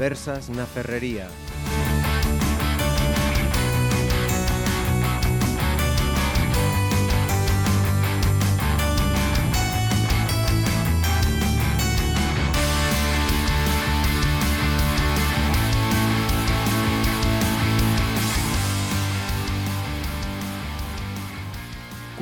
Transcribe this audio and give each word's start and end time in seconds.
Conversas 0.00 0.48
na 0.48 0.64
Ferrería. 0.64 1.28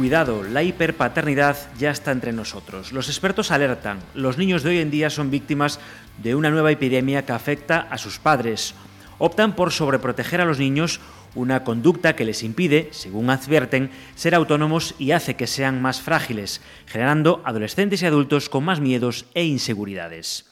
Cuidado, 0.08 0.42
la 0.42 0.62
hiperpaternidad 0.62 1.58
ya 1.78 1.90
está 1.90 2.12
entre 2.12 2.32
nosotros. 2.32 2.92
Los 2.92 3.08
expertos 3.08 3.50
alertan, 3.50 3.98
los 4.14 4.38
niños 4.38 4.62
de 4.62 4.70
hoy 4.70 4.78
en 4.78 4.90
día 4.90 5.10
son 5.10 5.30
víctimas 5.30 5.80
de 6.22 6.34
una 6.34 6.48
nueva 6.48 6.72
epidemia 6.72 7.26
que 7.26 7.32
afecta 7.32 7.80
a 7.80 7.98
sus 7.98 8.18
padres. 8.18 8.74
Optan 9.18 9.54
por 9.54 9.70
sobreproteger 9.70 10.40
a 10.40 10.46
los 10.46 10.58
niños, 10.58 11.00
una 11.34 11.62
conducta 11.62 12.16
que 12.16 12.24
les 12.24 12.42
impide, 12.42 12.88
según 12.90 13.28
advierten, 13.28 13.90
ser 14.14 14.34
autónomos 14.34 14.94
y 14.98 15.10
hace 15.10 15.36
que 15.36 15.46
sean 15.46 15.82
más 15.82 16.00
frágiles, 16.00 16.62
generando 16.86 17.42
adolescentes 17.44 18.00
y 18.00 18.06
adultos 18.06 18.48
con 18.48 18.64
más 18.64 18.80
miedos 18.80 19.27
e 19.34 19.44
inseguridades. 19.44 20.47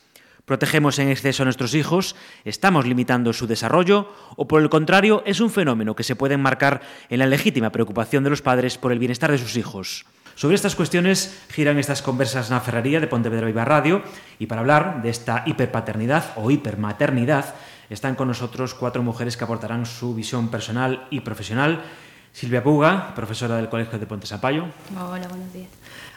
¿Protegemos 0.46 1.00
en 1.00 1.08
exceso 1.08 1.42
a 1.42 1.46
nuestros 1.46 1.74
hijos? 1.74 2.14
¿Estamos 2.44 2.86
limitando 2.86 3.32
su 3.32 3.48
desarrollo? 3.48 4.14
¿O 4.36 4.46
por 4.46 4.62
el 4.62 4.70
contrario, 4.70 5.24
es 5.26 5.40
un 5.40 5.50
fenómeno 5.50 5.96
que 5.96 6.04
se 6.04 6.14
puede 6.14 6.34
enmarcar 6.34 6.82
en 7.10 7.18
la 7.18 7.26
legítima 7.26 7.70
preocupación 7.70 8.22
de 8.22 8.30
los 8.30 8.42
padres 8.42 8.78
por 8.78 8.92
el 8.92 9.00
bienestar 9.00 9.32
de 9.32 9.38
sus 9.38 9.56
hijos? 9.56 10.06
Sobre 10.36 10.54
estas 10.54 10.76
cuestiones 10.76 11.42
giran 11.50 11.82
estas 11.82 11.98
conversas 11.98 12.54
na 12.54 12.62
Ferrería 12.62 13.02
de 13.02 13.10
Pontevedra 13.10 13.50
Viva 13.50 13.66
Radio 13.66 14.06
y 14.38 14.46
para 14.46 14.62
hablar 14.62 15.02
de 15.02 15.10
esta 15.10 15.42
hiperpaternidad 15.50 16.38
o 16.38 16.46
hipermaternidad 16.54 17.58
están 17.90 18.14
con 18.14 18.28
nosotros 18.30 18.78
cuatro 18.78 19.02
mujeres 19.02 19.34
que 19.34 19.42
aportarán 19.42 19.82
su 19.82 20.14
visión 20.14 20.46
personal 20.46 21.10
y 21.10 21.26
profesional. 21.26 21.82
Silvia 22.30 22.62
Puga, 22.62 23.16
profesora 23.16 23.56
del 23.56 23.70
Colegio 23.70 23.98
de 23.98 24.06
Ponte. 24.06 24.28
Hola, 24.30 25.26
buenos 25.26 25.52
días. 25.52 25.72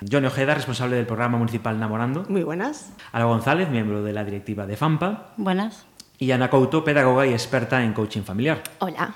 Johnny 0.08 0.28
Ojeda, 0.28 0.56
responsable 0.56 0.96
del 0.96 1.06
programa 1.06 1.38
municipal 1.38 1.80
Namorando. 1.80 2.26
Muy 2.30 2.44
buenas. 2.44 2.94
Ala 3.12 3.26
González, 3.26 3.70
miembro 3.70 4.02
de 4.04 4.14
la 4.14 4.24
directiva 4.24 4.66
de 4.66 4.78
FAMPA. 4.78 5.34
Buenas. 5.36 5.86
Y 6.18 6.32
Ana 6.32 6.50
Couto, 6.50 6.84
pedagoga 6.84 7.26
y 7.28 7.34
experta 7.34 7.84
en 7.84 7.94
coaching 7.94 8.24
familiar. 8.24 8.64
Hola. 8.80 9.14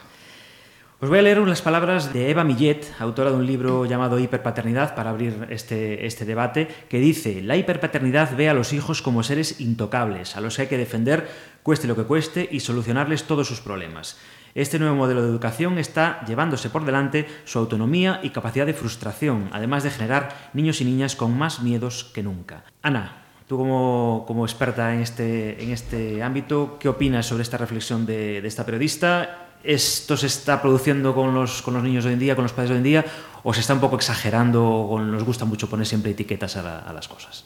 Os 1.00 1.09
voy 1.09 1.20
a 1.20 1.22
leer 1.22 1.42
unas 1.42 1.61
palabras 1.61 2.14
de 2.14 2.30
Eva 2.30 2.45
Millet, 2.45 2.94
autora 3.00 3.31
de 3.31 3.36
un 3.36 3.45
libro 3.45 3.86
llamado 3.86 4.20
Hiperpaternidad, 4.20 4.95
para 4.95 5.09
abrir 5.09 5.48
este, 5.50 6.06
este 6.06 6.23
debate, 6.23 6.67
que 6.88 7.00
dice, 7.00 7.42
la 7.42 7.58
hiperpaternidad 7.58 8.38
ve 8.38 8.48
a 8.48 8.54
los 8.54 8.72
hijos 8.72 9.02
como 9.02 9.22
seres 9.22 9.59
intocables, 9.59 10.38
a 10.38 10.42
los 10.42 10.56
que 10.56 10.61
hay 10.61 10.67
que 10.70 10.78
defender, 10.78 11.30
cueste 11.61 11.88
lo 11.88 11.98
que 11.98 12.04
cueste, 12.04 12.48
y 12.50 12.61
solucionarles 12.61 13.26
todos 13.26 13.48
sus 13.48 13.59
problemas. 13.59 14.17
Este 14.56 14.78
nuevo 14.78 14.96
modelo 14.96 15.23
de 15.23 15.30
educación 15.30 15.80
está 15.80 16.23
llevándose 16.28 16.70
por 16.70 16.86
delante 16.86 17.28
su 17.44 17.58
autonomía 17.58 18.20
y 18.22 18.30
capacidad 18.30 18.68
de 18.68 18.76
frustración, 18.76 19.50
además 19.52 19.82
de 19.82 19.90
generar 19.90 20.52
niños 20.54 20.80
y 20.80 20.86
niñas 20.86 21.16
con 21.16 21.36
más 21.36 21.62
miedos 21.62 22.12
que 22.14 22.22
nunca. 22.22 22.64
Ana, 22.84 23.23
tú 23.48 23.58
como, 23.58 24.26
como 24.28 24.45
experta 24.45 24.94
en 24.94 25.02
este, 25.02 25.64
en 25.64 25.72
este 25.72 26.22
ámbito, 26.22 26.78
¿qué 26.80 26.88
opinas 26.88 27.26
sobre 27.26 27.42
esta 27.42 27.58
reflexión 27.58 28.06
de, 28.06 28.42
de 28.42 28.48
esta 28.48 28.64
periodista? 28.64 29.50
¿Esto 29.64 30.16
se 30.16 30.28
está 30.28 30.62
produciendo 30.62 31.16
con 31.16 31.34
los, 31.34 31.64
con 31.64 31.73
los 31.73 31.82
niños 31.82 32.04
de 32.04 32.10
hoy 32.10 32.14
en 32.14 32.20
día, 32.20 32.36
con 32.36 32.44
los 32.44 32.54
padres 32.54 32.70
de 32.70 32.76
hoy 32.76 32.78
en 32.78 32.84
día, 32.84 33.06
o 33.42 33.56
se 33.56 33.62
está 33.62 33.73
un 33.73 33.80
poco 33.80 33.95
exagerando 33.95 34.64
o 34.64 35.00
nos 35.00 35.23
gusta 35.23 35.45
mucho 35.45 35.67
poner 35.67 35.88
siempre 35.88 36.12
etiquetas 36.12 36.58
a, 36.58 36.62
la, 36.62 36.80
a 36.80 36.94
las 36.94 37.08
cosas? 37.08 37.44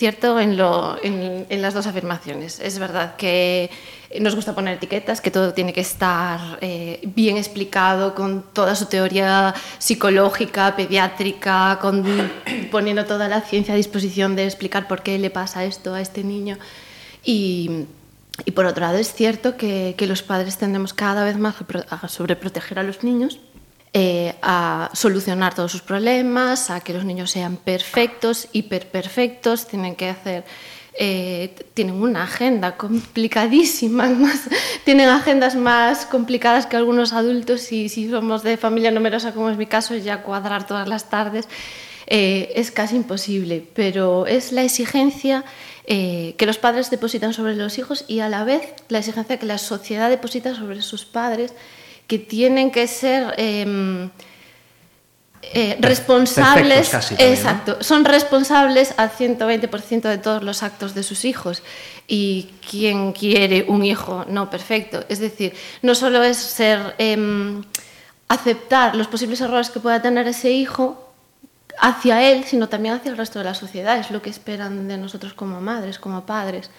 Cierto 0.00 0.40
en, 0.40 0.56
lo, 0.56 0.96
en, 1.02 1.44
en, 1.50 1.60
las 1.60 1.74
dos 1.74 1.86
afirmaciones. 1.86 2.58
Es 2.58 2.78
verdad 2.78 3.16
que 3.16 3.68
nos 4.18 4.34
gusta 4.34 4.54
poner 4.54 4.76
etiquetas, 4.76 5.20
que 5.20 5.30
todo 5.30 5.52
tiene 5.52 5.74
que 5.74 5.82
estar 5.82 6.40
eh, 6.62 7.00
bien 7.14 7.36
explicado 7.36 8.14
con 8.14 8.42
toda 8.54 8.74
su 8.76 8.86
teoría 8.86 9.54
psicológica, 9.78 10.74
pediátrica, 10.74 11.78
con, 11.82 12.02
poniendo 12.70 13.04
toda 13.04 13.28
la 13.28 13.42
ciencia 13.42 13.74
a 13.74 13.76
disposición 13.76 14.36
de 14.36 14.46
explicar 14.46 14.88
por 14.88 15.02
qué 15.02 15.18
le 15.18 15.28
pasa 15.28 15.66
esto 15.66 15.92
a 15.92 16.00
este 16.00 16.24
niño. 16.24 16.56
Y, 17.22 17.84
y 18.46 18.52
por 18.52 18.64
otro 18.64 18.80
lado 18.80 18.96
es 18.96 19.12
cierto 19.12 19.58
que, 19.58 19.96
que 19.98 20.06
los 20.06 20.22
padres 20.22 20.56
tendemos 20.56 20.94
cada 20.94 21.24
vez 21.24 21.36
más 21.36 21.56
a 21.90 22.08
sobreproteger 22.08 22.78
a 22.78 22.84
los 22.84 23.04
niños 23.04 23.38
eh, 23.92 24.36
a 24.40 24.88
solucionar 24.92 25.56
todos 25.56 25.72
sus 25.72 25.82
problemas, 25.82 26.70
a 26.70 26.78
que 26.78 26.92
los 26.92 27.04
niños 27.04 27.32
sean 27.32 27.56
perfectos, 27.56 28.46
hiperperfectos, 28.52 29.66
tienen 29.66 29.96
que 29.96 30.08
hacer, 30.08 30.44
eh, 30.94 31.56
tienen 31.74 31.96
una 32.00 32.22
agenda 32.22 32.76
complicadísima, 32.76 34.06
más, 34.10 34.42
tienen 34.84 35.08
agendas 35.08 35.56
más 35.56 36.06
complicadas 36.06 36.66
que 36.66 36.76
algunos 36.76 37.12
adultos 37.12 37.72
y 37.72 37.88
si 37.88 38.08
somos 38.08 38.44
de 38.44 38.56
familia 38.56 38.92
numerosa 38.92 39.32
como 39.32 39.50
es 39.50 39.56
mi 39.56 39.66
caso, 39.66 39.96
ya 39.96 40.22
cuadrar 40.22 40.68
todas 40.68 40.86
las 40.86 41.10
tardes 41.10 41.48
eh, 42.06 42.52
es 42.54 42.70
casi 42.70 42.94
imposible, 42.94 43.66
pero 43.74 44.28
es 44.28 44.52
la 44.52 44.62
exigencia 44.62 45.44
que 45.84 46.46
los 46.46 46.58
padres 46.58 46.88
depositan 46.88 47.32
sobre 47.32 47.56
los 47.56 47.76
hijos 47.76 48.04
y 48.06 48.20
a 48.20 48.28
la 48.28 48.44
vez 48.44 48.62
la 48.88 48.98
exigencia 48.98 49.40
que 49.40 49.46
la 49.46 49.58
sociedad 49.58 50.08
deposita 50.08 50.54
sobre 50.54 50.82
sus 50.82 51.04
padres 51.04 51.52
que 52.10 52.18
tienen 52.18 52.72
que 52.72 52.88
ser 52.88 53.34
eh, 53.36 54.08
eh, 55.42 55.76
responsables, 55.78 56.88
casi 56.88 57.14
también, 57.14 57.32
exacto, 57.32 57.76
¿no? 57.76 57.84
son 57.84 58.04
responsables 58.04 58.94
al 58.96 59.12
120% 59.12 60.00
de 60.08 60.18
todos 60.18 60.42
los 60.42 60.64
actos 60.64 60.92
de 60.96 61.04
sus 61.04 61.24
hijos. 61.24 61.62
Y 62.08 62.48
quien 62.68 63.12
quiere 63.12 63.64
un 63.68 63.84
hijo 63.84 64.24
no 64.28 64.50
perfecto, 64.50 65.04
es 65.08 65.20
decir, 65.20 65.54
no 65.82 65.94
solo 65.94 66.24
es 66.24 66.36
ser 66.36 66.96
eh, 66.98 67.62
aceptar 68.26 68.96
los 68.96 69.06
posibles 69.06 69.40
errores 69.40 69.70
que 69.70 69.78
pueda 69.78 70.02
tener 70.02 70.26
ese 70.26 70.50
hijo 70.50 71.12
hacia 71.78 72.28
él, 72.28 72.42
sino 72.42 72.68
también 72.68 72.96
hacia 72.96 73.12
el 73.12 73.18
resto 73.18 73.38
de 73.38 73.44
la 73.44 73.54
sociedad, 73.54 74.00
es 74.00 74.10
lo 74.10 74.20
que 74.20 74.30
esperan 74.30 74.88
de 74.88 74.98
nosotros 74.98 75.32
como 75.32 75.60
madres, 75.60 76.00
como 76.00 76.26
padres. 76.26 76.72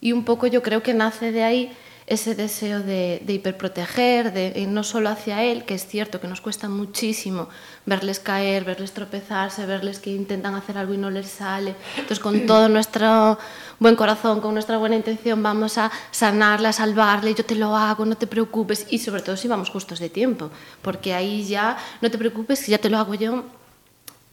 Y 0.00 0.10
un 0.10 0.24
poco 0.24 0.48
yo 0.48 0.60
creo 0.60 0.82
que 0.82 0.92
nace 0.92 1.30
de 1.30 1.44
ahí 1.44 1.72
ese 2.06 2.34
deseo 2.34 2.80
de, 2.80 3.22
de 3.24 3.32
hiperproteger, 3.34 4.32
de, 4.32 4.52
y 4.56 4.66
no 4.66 4.82
solo 4.82 5.08
hacia 5.08 5.44
él, 5.44 5.64
que 5.64 5.74
es 5.74 5.86
cierto 5.86 6.20
que 6.20 6.28
nos 6.28 6.40
cuesta 6.40 6.68
muchísimo 6.68 7.48
verles 7.86 8.18
caer, 8.18 8.64
verles 8.64 8.92
tropezarse, 8.92 9.66
verles 9.66 9.98
que 9.98 10.10
intentan 10.10 10.54
hacer 10.54 10.78
algo 10.78 10.94
y 10.94 10.98
no 10.98 11.10
les 11.10 11.28
sale. 11.28 11.74
Entonces, 11.96 12.18
con 12.18 12.40
todo 12.46 12.68
nuestro 12.68 13.38
buen 13.78 13.96
corazón, 13.96 14.40
con 14.40 14.54
nuestra 14.54 14.78
buena 14.78 14.96
intención, 14.96 15.42
vamos 15.42 15.78
a 15.78 15.90
sanarle, 16.10 16.68
a 16.68 16.72
salvarle, 16.72 17.34
yo 17.34 17.44
te 17.44 17.54
lo 17.54 17.76
hago, 17.76 18.04
no 18.04 18.16
te 18.16 18.26
preocupes, 18.26 18.86
y 18.90 18.98
sobre 18.98 19.22
todo 19.22 19.36
si 19.36 19.48
vamos 19.48 19.70
justos 19.70 19.98
de 19.98 20.10
tiempo, 20.10 20.50
porque 20.82 21.14
ahí 21.14 21.44
ya, 21.44 21.76
no 22.00 22.10
te 22.10 22.18
preocupes, 22.18 22.66
ya 22.66 22.78
te 22.78 22.90
lo 22.90 22.98
hago 22.98 23.14
yo, 23.14 23.44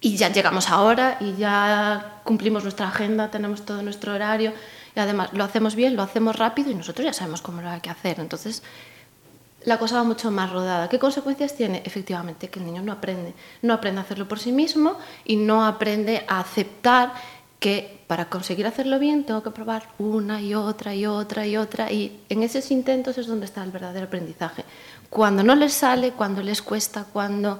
y 0.01 0.15
ya 0.15 0.31
llegamos 0.31 0.69
ahora 0.69 1.17
y 1.19 1.35
ya 1.35 2.21
cumplimos 2.23 2.63
nuestra 2.63 2.87
agenda, 2.87 3.29
tenemos 3.31 3.65
todo 3.65 3.81
nuestro 3.81 4.13
horario 4.13 4.53
y 4.95 4.99
además 4.99 5.29
lo 5.33 5.43
hacemos 5.43 5.75
bien, 5.75 5.95
lo 5.95 6.03
hacemos 6.03 6.35
rápido 6.35 6.71
y 6.71 6.75
nosotros 6.75 7.05
ya 7.05 7.13
sabemos 7.13 7.41
cómo 7.41 7.61
lo 7.61 7.69
hay 7.69 7.81
que 7.81 7.89
hacer. 7.89 8.19
Entonces, 8.19 8.63
la 9.63 9.77
cosa 9.77 9.95
va 9.95 10.03
mucho 10.03 10.31
más 10.31 10.51
rodada. 10.51 10.89
¿Qué 10.89 10.99
consecuencias 10.99 11.55
tiene? 11.55 11.81
Efectivamente, 11.85 12.49
que 12.49 12.59
el 12.59 12.65
niño 12.65 12.81
no 12.81 12.91
aprende. 12.91 13.33
No 13.61 13.73
aprende 13.73 13.99
a 13.99 14.03
hacerlo 14.03 14.27
por 14.27 14.39
sí 14.39 14.51
mismo 14.51 14.97
y 15.25 15.35
no 15.35 15.65
aprende 15.65 16.23
a 16.27 16.39
aceptar 16.39 17.13
que 17.59 17.99
para 18.07 18.29
conseguir 18.29 18.65
hacerlo 18.65 18.99
bien 18.99 19.25
tengo 19.25 19.43
que 19.43 19.51
probar 19.51 19.89
una 19.99 20.41
y 20.41 20.55
otra 20.55 20.95
y 20.95 21.05
otra 21.05 21.45
y 21.45 21.57
otra 21.57 21.91
y 21.91 22.21
en 22.29 22.41
esos 22.41 22.71
intentos 22.71 23.17
es 23.17 23.27
donde 23.27 23.45
está 23.45 23.63
el 23.63 23.71
verdadero 23.71 24.05
aprendizaje. 24.05 24.63
Cuando 25.09 25.43
no 25.43 25.55
les 25.55 25.73
sale, 25.73 26.11
cuando 26.11 26.41
les 26.41 26.61
cuesta, 26.61 27.05
cuando 27.11 27.59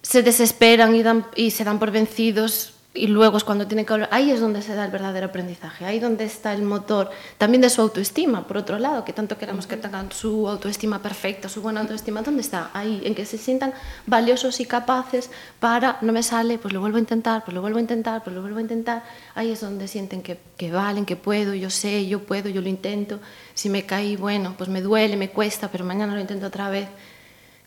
se 0.00 0.22
desesperan 0.22 0.96
y, 0.96 1.02
dan, 1.02 1.26
y 1.36 1.50
se 1.50 1.62
dan 1.62 1.78
por 1.78 1.90
vencidos 1.90 2.71
y 2.94 3.06
luego 3.06 3.38
es 3.38 3.44
cuando 3.44 3.66
tienen 3.66 3.86
que 3.86 3.92
hablar, 3.94 4.08
ahí 4.12 4.30
es 4.30 4.40
donde 4.40 4.60
se 4.60 4.74
da 4.74 4.84
el 4.84 4.90
verdadero 4.90 5.26
aprendizaje, 5.26 5.86
ahí 5.86 5.98
donde 5.98 6.24
está 6.24 6.52
el 6.52 6.62
motor 6.62 7.10
también 7.38 7.62
de 7.62 7.70
su 7.70 7.80
autoestima, 7.80 8.46
por 8.46 8.58
otro 8.58 8.78
lado, 8.78 9.02
que 9.02 9.14
tanto 9.14 9.38
queremos 9.38 9.66
que 9.66 9.78
tengan 9.78 10.12
su 10.12 10.46
autoestima 10.46 11.00
perfecta, 11.00 11.48
su 11.48 11.62
buena 11.62 11.80
autoestima, 11.80 12.20
¿dónde 12.20 12.42
está? 12.42 12.70
Ahí, 12.74 13.00
en 13.04 13.14
que 13.14 13.24
se 13.24 13.38
sientan 13.38 13.72
valiosos 14.06 14.60
y 14.60 14.66
capaces 14.66 15.30
para, 15.58 15.96
no 16.02 16.12
me 16.12 16.22
sale, 16.22 16.58
pues 16.58 16.74
lo 16.74 16.80
vuelvo 16.80 16.98
a 16.98 17.00
intentar, 17.00 17.44
pues 17.44 17.54
lo 17.54 17.62
vuelvo 17.62 17.78
a 17.78 17.80
intentar, 17.80 18.22
pues 18.22 18.36
lo 18.36 18.42
vuelvo 18.42 18.58
a 18.58 18.62
intentar, 18.62 19.04
ahí 19.34 19.50
es 19.50 19.62
donde 19.62 19.88
sienten 19.88 20.20
que, 20.20 20.38
que 20.58 20.70
valen, 20.70 21.06
que 21.06 21.16
puedo, 21.16 21.54
yo 21.54 21.70
sé, 21.70 22.06
yo 22.06 22.20
puedo, 22.24 22.50
yo 22.50 22.60
lo 22.60 22.68
intento, 22.68 23.20
si 23.54 23.70
me 23.70 23.86
caí, 23.86 24.16
bueno, 24.16 24.54
pues 24.58 24.68
me 24.68 24.82
duele, 24.82 25.16
me 25.16 25.30
cuesta, 25.30 25.68
pero 25.68 25.86
mañana 25.86 26.14
lo 26.14 26.20
intento 26.20 26.46
otra 26.46 26.68
vez, 26.68 26.88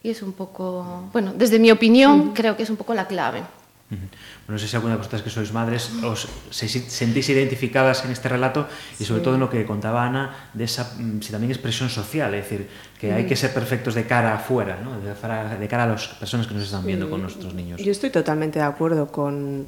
y 0.04 0.12
es 0.12 0.22
un 0.22 0.34
poco, 0.34 1.10
bueno, 1.12 1.34
desde 1.36 1.58
mi 1.58 1.72
opinión, 1.72 2.20
uh 2.20 2.24
-huh. 2.26 2.34
creo 2.36 2.56
que 2.56 2.62
es 2.62 2.70
un 2.70 2.76
poco 2.76 2.94
la 2.94 3.08
clave. 3.08 3.42
No 4.48 4.60
sé 4.60 4.68
si 4.68 4.76
alguna 4.76 4.94
de 4.94 4.98
vosotras 5.00 5.22
que 5.22 5.30
sois 5.30 5.52
madres 5.52 5.92
os 6.04 6.28
se, 6.52 6.68
sentís 6.68 7.30
identificadas 7.30 8.06
en 8.06 8.12
este 8.12 8.30
relato 8.30 8.68
y 9.00 9.06
sobre 9.06 9.20
sí. 9.20 9.24
todo 9.24 9.34
en 9.36 9.40
lo 9.40 9.50
que 9.50 9.66
contaba 9.66 10.06
Ana 10.06 10.50
de 10.54 10.66
esa 10.66 10.96
mm, 10.98 11.22
si 11.22 11.32
también 11.32 11.52
expresión 11.52 11.90
social, 11.90 12.34
es 12.34 12.44
decir, 12.44 12.68
que 13.00 13.12
hay 13.12 13.26
que 13.26 13.36
ser 13.36 13.54
perfectos 13.54 13.96
de 13.96 14.06
cara 14.06 14.36
afuera, 14.36 14.80
¿no? 14.84 15.00
de, 15.00 15.14
cara, 15.14 15.56
de 15.56 15.68
cara 15.68 15.84
a 15.84 15.88
las 15.88 16.08
personas 16.08 16.48
que 16.48 16.54
nos 16.54 16.64
están 16.64 16.86
viendo 16.86 17.10
con 17.10 17.22
nuestros 17.22 17.54
niños. 17.54 17.82
Yo 17.82 17.92
estoy 17.92 18.10
totalmente 18.10 18.60
de 18.60 18.66
acuerdo 18.66 19.08
con 19.12 19.66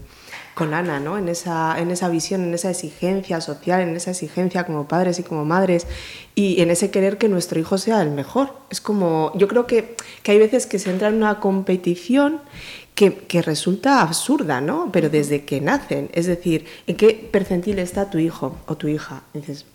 con 0.57 0.73
Ana, 0.73 0.99
¿no? 0.99 1.19
En 1.19 1.29
esa, 1.29 1.79
en 1.79 1.91
esa 1.91 2.09
visión, 2.09 2.43
en 2.43 2.53
esa 2.55 2.71
exigencia 2.71 3.39
social, 3.41 3.81
en 3.81 3.95
esa 3.95 4.09
exigencia 4.09 4.65
como 4.65 4.87
padres 4.87 5.19
y 5.19 5.23
como 5.23 5.45
madres 5.45 5.85
y 6.33 6.61
en 6.61 6.71
ese 6.71 6.89
querer 6.89 7.19
que 7.19 7.29
nuestro 7.29 7.59
hijo 7.59 7.77
sea 7.77 8.01
el 8.01 8.09
mejor. 8.09 8.55
Es 8.71 8.81
como, 8.81 9.31
yo 9.35 9.47
creo 9.47 9.67
que, 9.67 9.95
que 10.23 10.31
hay 10.31 10.39
veces 10.39 10.65
que 10.65 10.79
se 10.79 10.89
entra 10.89 11.09
en 11.09 11.13
una 11.13 11.39
competición 11.39 12.41
que, 12.97 13.13
que, 13.13 13.43
resulta 13.43 14.01
absurda, 14.01 14.59
¿no? 14.59 14.89
Pero 14.91 15.11
desde 15.11 15.45
que 15.45 15.61
nacen, 15.61 16.09
es 16.13 16.25
decir, 16.25 16.65
¿en 16.87 16.97
qué 16.97 17.29
percentil 17.31 17.77
está 17.77 18.09
tu 18.09 18.17
hijo 18.17 18.57
o 18.65 18.75
tu 18.75 18.87
hija? 18.87 19.21
dices, 19.35 19.65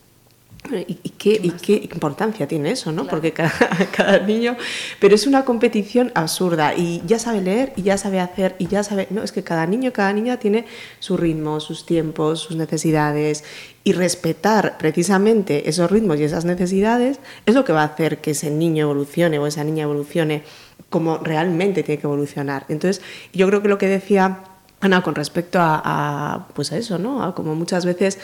¿Y, 0.70 0.98
y, 1.02 1.10
qué, 1.10 1.40
¿Y, 1.42 1.50
qué, 1.50 1.74
importancia 1.74 2.46
tiene 2.46 2.70
eso? 2.70 2.90
¿no? 2.90 3.02
Claro. 3.02 3.10
Porque 3.10 3.32
cada, 3.32 3.52
cada, 3.96 4.18
niño... 4.20 4.56
Pero 5.00 5.14
es 5.14 5.26
una 5.26 5.44
competición 5.44 6.10
absurda 6.14 6.74
y 6.74 7.02
ya 7.06 7.18
sabe 7.18 7.40
leer 7.40 7.72
y 7.76 7.82
ya 7.82 7.96
sabe 7.96 8.20
hacer 8.20 8.54
y 8.58 8.68
ya 8.68 8.82
sabe... 8.82 9.06
No, 9.10 9.22
es 9.22 9.32
que 9.32 9.42
cada 9.42 9.66
niño, 9.66 9.92
cada 9.92 10.12
niña 10.12 10.38
tiene 10.38 10.66
su 11.00 11.16
ritmo, 11.16 11.60
sus 11.60 11.84
tiempos, 11.84 12.40
sus 12.40 12.56
necesidades 12.56 13.44
y 13.84 13.92
respetar 13.92 14.78
precisamente 14.78 15.68
esos 15.68 15.90
ritmos 15.90 16.18
y 16.20 16.24
esas 16.24 16.44
necesidades 16.44 17.18
es 17.46 17.54
lo 17.54 17.64
que 17.64 17.72
va 17.72 17.82
a 17.82 17.86
hacer 17.86 18.18
que 18.18 18.30
ese 18.30 18.50
niño 18.50 18.82
evolucione 18.84 19.38
o 19.40 19.46
esa 19.46 19.64
niña 19.64 19.84
evolucione 19.84 20.44
como 20.92 21.18
realmente 21.18 21.82
tiene 21.82 22.00
que 22.00 22.06
evolucionar. 22.06 22.64
Entonces, 22.68 23.02
yo 23.32 23.48
creo 23.48 23.60
que 23.62 23.68
lo 23.68 23.78
que 23.78 23.88
decía 23.88 24.44
Ana 24.80 25.02
con 25.02 25.16
respecto 25.16 25.58
a, 25.60 26.46
pues 26.54 26.70
a 26.70 26.76
eso, 26.76 26.98
¿no? 26.98 27.34
Como 27.34 27.56
muchas 27.56 27.84
veces 27.84 28.18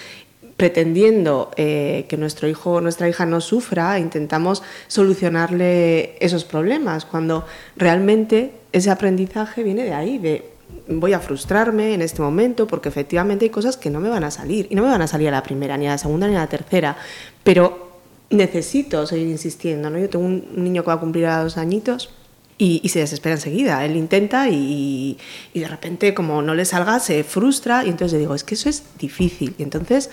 pretendiendo 0.56 1.53
eh, 1.56 2.06
que 2.09 2.17
nuestro 2.17 2.49
hijo 2.49 2.73
o 2.73 2.81
nuestra 2.81 3.09
hija 3.09 3.25
no 3.26 3.41
sufra, 3.41 3.99
intentamos 4.00 4.65
solucionarle 4.88 6.17
esos 6.19 6.44
problemas, 6.44 7.05
cuando 7.05 7.47
realmente 7.76 8.53
ese 8.73 8.91
aprendizaje 8.91 9.62
viene 9.62 9.85
de 9.85 9.94
ahí, 9.94 10.19
de 10.19 10.50
voy 10.88 11.12
a 11.12 11.20
frustrarme 11.20 11.94
en 11.94 12.03
este 12.03 12.23
momento 12.23 12.67
porque 12.67 12.88
efectivamente 12.88 13.44
hay 13.44 13.50
cosas 13.50 13.76
que 13.76 13.88
no 13.88 14.00
me 14.00 14.09
van 14.09 14.25
a 14.25 14.31
salir 14.31 14.67
y 14.69 14.75
no 14.75 14.82
me 14.82 14.88
van 14.88 15.03
a 15.03 15.06
salir 15.06 15.29
a 15.29 15.32
la 15.32 15.43
primera, 15.43 15.76
ni 15.76 15.87
a 15.87 15.93
la 15.93 15.99
segunda, 15.99 16.26
ni 16.26 16.35
a 16.35 16.41
la 16.41 16.49
tercera, 16.49 16.97
pero 17.44 17.88
necesito 18.31 19.06
seguir 19.06 19.29
insistiendo. 19.29 19.91
¿no? 19.91 19.99
Yo 19.99 20.09
tengo 20.11 20.25
un 20.25 20.44
niño 20.56 20.82
que 20.82 20.88
va 20.88 20.94
a 20.94 21.00
cumplir 21.00 21.26
a 21.26 21.43
dos 21.43 21.56
añitos 21.56 22.11
y, 22.58 22.81
y, 22.82 22.88
se 22.88 22.99
desespera 22.99 23.37
enseguida. 23.37 23.84
Él 23.84 23.96
intenta 23.96 24.49
y, 24.49 25.16
y, 25.55 25.60
de 25.60 25.69
repente, 25.69 26.12
como 26.12 26.43
no 26.43 26.55
le 26.55 26.64
salga, 26.64 26.99
se 26.99 27.22
frustra 27.22 27.84
y 27.84 27.88
entonces 27.88 28.14
le 28.14 28.19
digo, 28.19 28.34
es 28.34 28.43
que 28.43 28.55
eso 28.55 28.69
es 28.69 28.82
difícil. 28.99 29.55
Y 29.58 29.62
entonces 29.62 30.10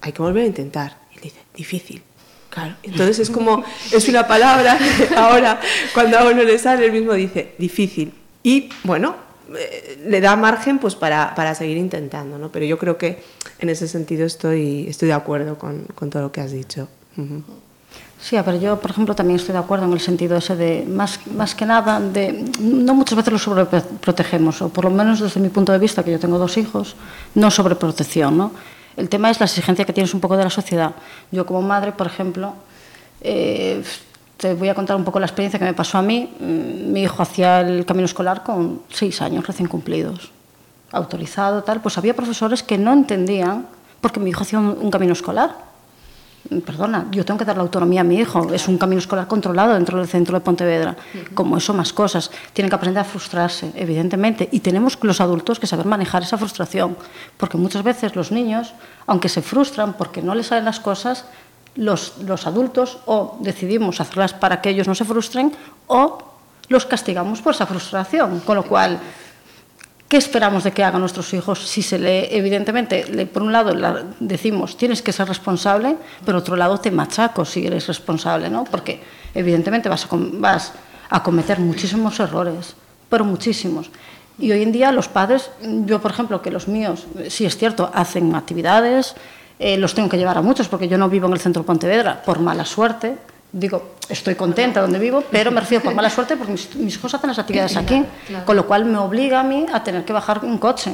hay 0.00 0.12
que 0.12 0.20
volver 0.20 0.42
a 0.42 0.46
intentar. 0.46 0.98
Y 1.12 1.16
le 1.16 1.22
dice, 1.22 1.38
difícil. 1.54 2.02
Claro. 2.50 2.74
Entonces 2.82 3.20
es 3.20 3.30
como, 3.30 3.62
es 3.92 4.08
una 4.08 4.26
palabra 4.26 4.76
que 4.78 5.14
ahora, 5.14 5.60
cuando 5.94 6.18
a 6.18 6.24
uno 6.28 6.42
le 6.42 6.58
sale, 6.58 6.86
el 6.86 6.92
mismo 6.92 7.12
dice, 7.12 7.54
difícil. 7.58 8.12
Y 8.42 8.70
bueno, 8.82 9.14
eh, 9.56 10.02
le 10.06 10.20
da 10.20 10.34
margen 10.34 10.78
pues 10.78 10.96
para, 10.96 11.34
para 11.34 11.54
seguir 11.54 11.76
intentando, 11.76 12.38
¿no? 12.38 12.50
Pero 12.50 12.64
yo 12.64 12.78
creo 12.78 12.98
que 12.98 13.22
en 13.60 13.68
ese 13.68 13.86
sentido 13.86 14.26
estoy, 14.26 14.86
estoy 14.88 15.08
de 15.08 15.14
acuerdo 15.14 15.58
con, 15.58 15.84
con 15.94 16.10
todo 16.10 16.22
lo 16.22 16.32
que 16.32 16.40
has 16.40 16.50
dicho. 16.50 16.88
Uh 17.16 17.22
-huh. 17.22 17.42
Sí, 18.20 18.36
a 18.36 18.42
ver, 18.42 18.58
yo, 18.58 18.80
por 18.80 18.90
ejemplo, 18.90 19.14
también 19.14 19.38
estoy 19.38 19.52
de 19.52 19.60
acuerdo 19.60 19.86
en 19.86 19.92
el 19.92 20.00
sentido 20.00 20.36
ese 20.36 20.56
de, 20.56 20.84
más, 20.88 21.20
más 21.36 21.54
que 21.54 21.64
nada, 21.64 22.00
de, 22.00 22.50
no 22.60 22.94
muchas 22.94 23.16
veces 23.16 23.32
lo 23.32 23.38
sobreprotegemos, 23.38 24.60
o 24.60 24.68
por 24.70 24.84
lo 24.84 24.90
menos 24.90 25.20
desde 25.20 25.38
mi 25.38 25.50
punto 25.50 25.70
de 25.70 25.78
vista, 25.78 26.02
que 26.02 26.10
yo 26.10 26.18
tengo 26.18 26.36
dos 26.36 26.56
hijos, 26.56 26.96
no 27.36 27.50
sobreprotección, 27.50 28.36
¿no? 28.36 28.50
El 28.96 29.08
tema 29.08 29.30
es 29.30 29.38
la 29.38 29.46
exigencia 29.46 29.84
que 29.84 29.92
tienes 29.92 30.12
un 30.14 30.20
poco 30.20 30.36
de 30.36 30.42
la 30.42 30.50
sociedad. 30.50 30.92
Yo 31.30 31.46
como 31.46 31.62
madre, 31.62 31.92
por 31.92 32.08
ejemplo, 32.08 32.54
eh, 33.20 33.84
te 34.36 34.54
voy 34.54 34.68
a 34.68 34.74
contar 34.74 34.96
un 34.96 35.04
poco 35.04 35.20
la 35.20 35.26
experiencia 35.26 35.60
que 35.60 35.64
me 35.64 35.74
pasó 35.74 35.98
a 35.98 36.02
mí. 36.02 36.28
Mi 36.40 37.02
hijo 37.02 37.22
hacía 37.22 37.60
el 37.60 37.86
camino 37.86 38.06
escolar 38.06 38.42
con 38.42 38.82
seis 38.90 39.22
años 39.22 39.46
recién 39.46 39.68
cumplidos, 39.68 40.32
autorizado, 40.90 41.62
tal. 41.62 41.80
Pues 41.80 41.96
había 41.96 42.16
profesores 42.16 42.64
que 42.64 42.76
no 42.76 42.92
entendían 42.92 43.66
porque 44.00 44.18
mi 44.18 44.30
hijo 44.30 44.42
hacía 44.42 44.58
un 44.58 44.90
camino 44.90 45.12
escolar 45.12 45.67
perdona, 46.64 47.06
yo 47.10 47.24
tengo 47.24 47.38
que 47.38 47.44
dar 47.44 47.56
la 47.56 47.62
autonomía 47.62 48.00
a 48.00 48.04
mi 48.04 48.18
hijo, 48.18 48.52
es 48.52 48.68
un 48.68 48.78
camino 48.78 48.98
escolar 48.98 49.26
controlado 49.26 49.74
dentro 49.74 49.98
del 49.98 50.08
centro 50.08 50.38
de 50.38 50.44
Pontevedra, 50.44 50.96
como 51.34 51.56
eso 51.58 51.74
más 51.74 51.92
cosas, 51.92 52.30
tienen 52.52 52.70
que 52.70 52.76
aprender 52.76 53.00
a 53.00 53.04
frustrarse, 53.04 53.72
evidentemente, 53.74 54.48
y 54.50 54.60
tenemos 54.60 54.98
los 55.02 55.20
adultos 55.20 55.58
que 55.58 55.66
saber 55.66 55.86
manejar 55.86 56.22
esa 56.22 56.38
frustración, 56.38 56.96
porque 57.36 57.58
muchas 57.58 57.82
veces 57.82 58.16
los 58.16 58.32
niños, 58.32 58.72
aunque 59.06 59.28
se 59.28 59.42
frustran 59.42 59.94
porque 59.94 60.22
no 60.22 60.34
les 60.34 60.46
salen 60.46 60.64
las 60.64 60.80
cosas, 60.80 61.26
los, 61.76 62.18
los 62.22 62.46
adultos 62.46 62.98
o 63.06 63.38
decidimos 63.40 64.00
hacerlas 64.00 64.32
para 64.32 64.60
que 64.60 64.70
ellos 64.70 64.88
no 64.88 64.94
se 64.94 65.04
frustren 65.04 65.52
o 65.86 66.18
los 66.68 66.86
castigamos 66.86 67.40
por 67.40 67.54
esa 67.54 67.66
frustración, 67.66 68.40
con 68.40 68.56
lo 68.56 68.64
cual 68.64 68.98
¿Qué 70.08 70.16
esperamos 70.16 70.64
de 70.64 70.72
que 70.72 70.82
hagan 70.82 71.02
nuestros 71.02 71.34
hijos 71.34 71.68
si 71.68 71.82
se 71.82 71.98
le, 71.98 72.34
evidentemente, 72.34 73.04
le, 73.12 73.26
por 73.26 73.42
un 73.42 73.52
lado 73.52 73.74
la, 73.74 74.04
decimos 74.20 74.78
tienes 74.78 75.02
que 75.02 75.12
ser 75.12 75.28
responsable, 75.28 75.96
pero 76.24 76.38
otro 76.38 76.56
lado 76.56 76.78
te 76.78 76.90
machaco 76.90 77.44
si 77.44 77.66
eres 77.66 77.86
responsable, 77.86 78.48
¿no? 78.48 78.64
Porque 78.64 79.02
evidentemente 79.34 79.90
vas 79.90 80.08
a, 81.10 81.22
cometer 81.22 81.60
muchísimos 81.60 82.18
errores, 82.20 82.74
pero 83.10 83.26
muchísimos. 83.26 83.90
Y 84.38 84.50
hoy 84.50 84.62
en 84.62 84.72
día 84.72 84.92
los 84.92 85.08
padres, 85.08 85.50
yo 85.60 86.00
por 86.00 86.12
ejemplo, 86.12 86.40
que 86.40 86.50
los 86.50 86.68
míos, 86.68 87.06
sí 87.28 87.44
es 87.44 87.58
cierto, 87.58 87.90
hacen 87.92 88.34
actividades, 88.34 89.14
eh, 89.58 89.76
los 89.76 89.92
tengo 89.92 90.08
que 90.08 90.16
llevar 90.16 90.38
a 90.38 90.42
muchos 90.42 90.68
porque 90.68 90.88
yo 90.88 90.96
no 90.96 91.10
vivo 91.10 91.26
en 91.26 91.34
el 91.34 91.40
centro 91.40 91.64
Pontevedra 91.64 92.22
por 92.22 92.38
mala 92.38 92.64
suerte, 92.64 93.18
digo, 93.52 93.94
estoy 94.08 94.34
contenta 94.34 94.80
donde 94.80 94.98
vivo, 94.98 95.24
pero 95.30 95.50
me 95.50 95.60
refiero 95.60 95.82
por 95.82 95.94
mala 95.94 96.10
suerte 96.10 96.36
porque 96.36 96.52
mis, 96.52 96.74
mis 96.76 96.96
hijos 96.96 97.14
hacen 97.14 97.28
las 97.28 97.38
actividades 97.38 97.76
aquí, 97.76 98.04
claro. 98.26 98.44
con 98.44 98.56
lo 98.56 98.66
cual 98.66 98.84
me 98.84 98.98
obliga 98.98 99.40
a 99.40 99.42
mí 99.42 99.66
a 99.72 99.82
tener 99.82 100.04
que 100.04 100.12
bajar 100.12 100.44
un 100.44 100.58
coche. 100.58 100.92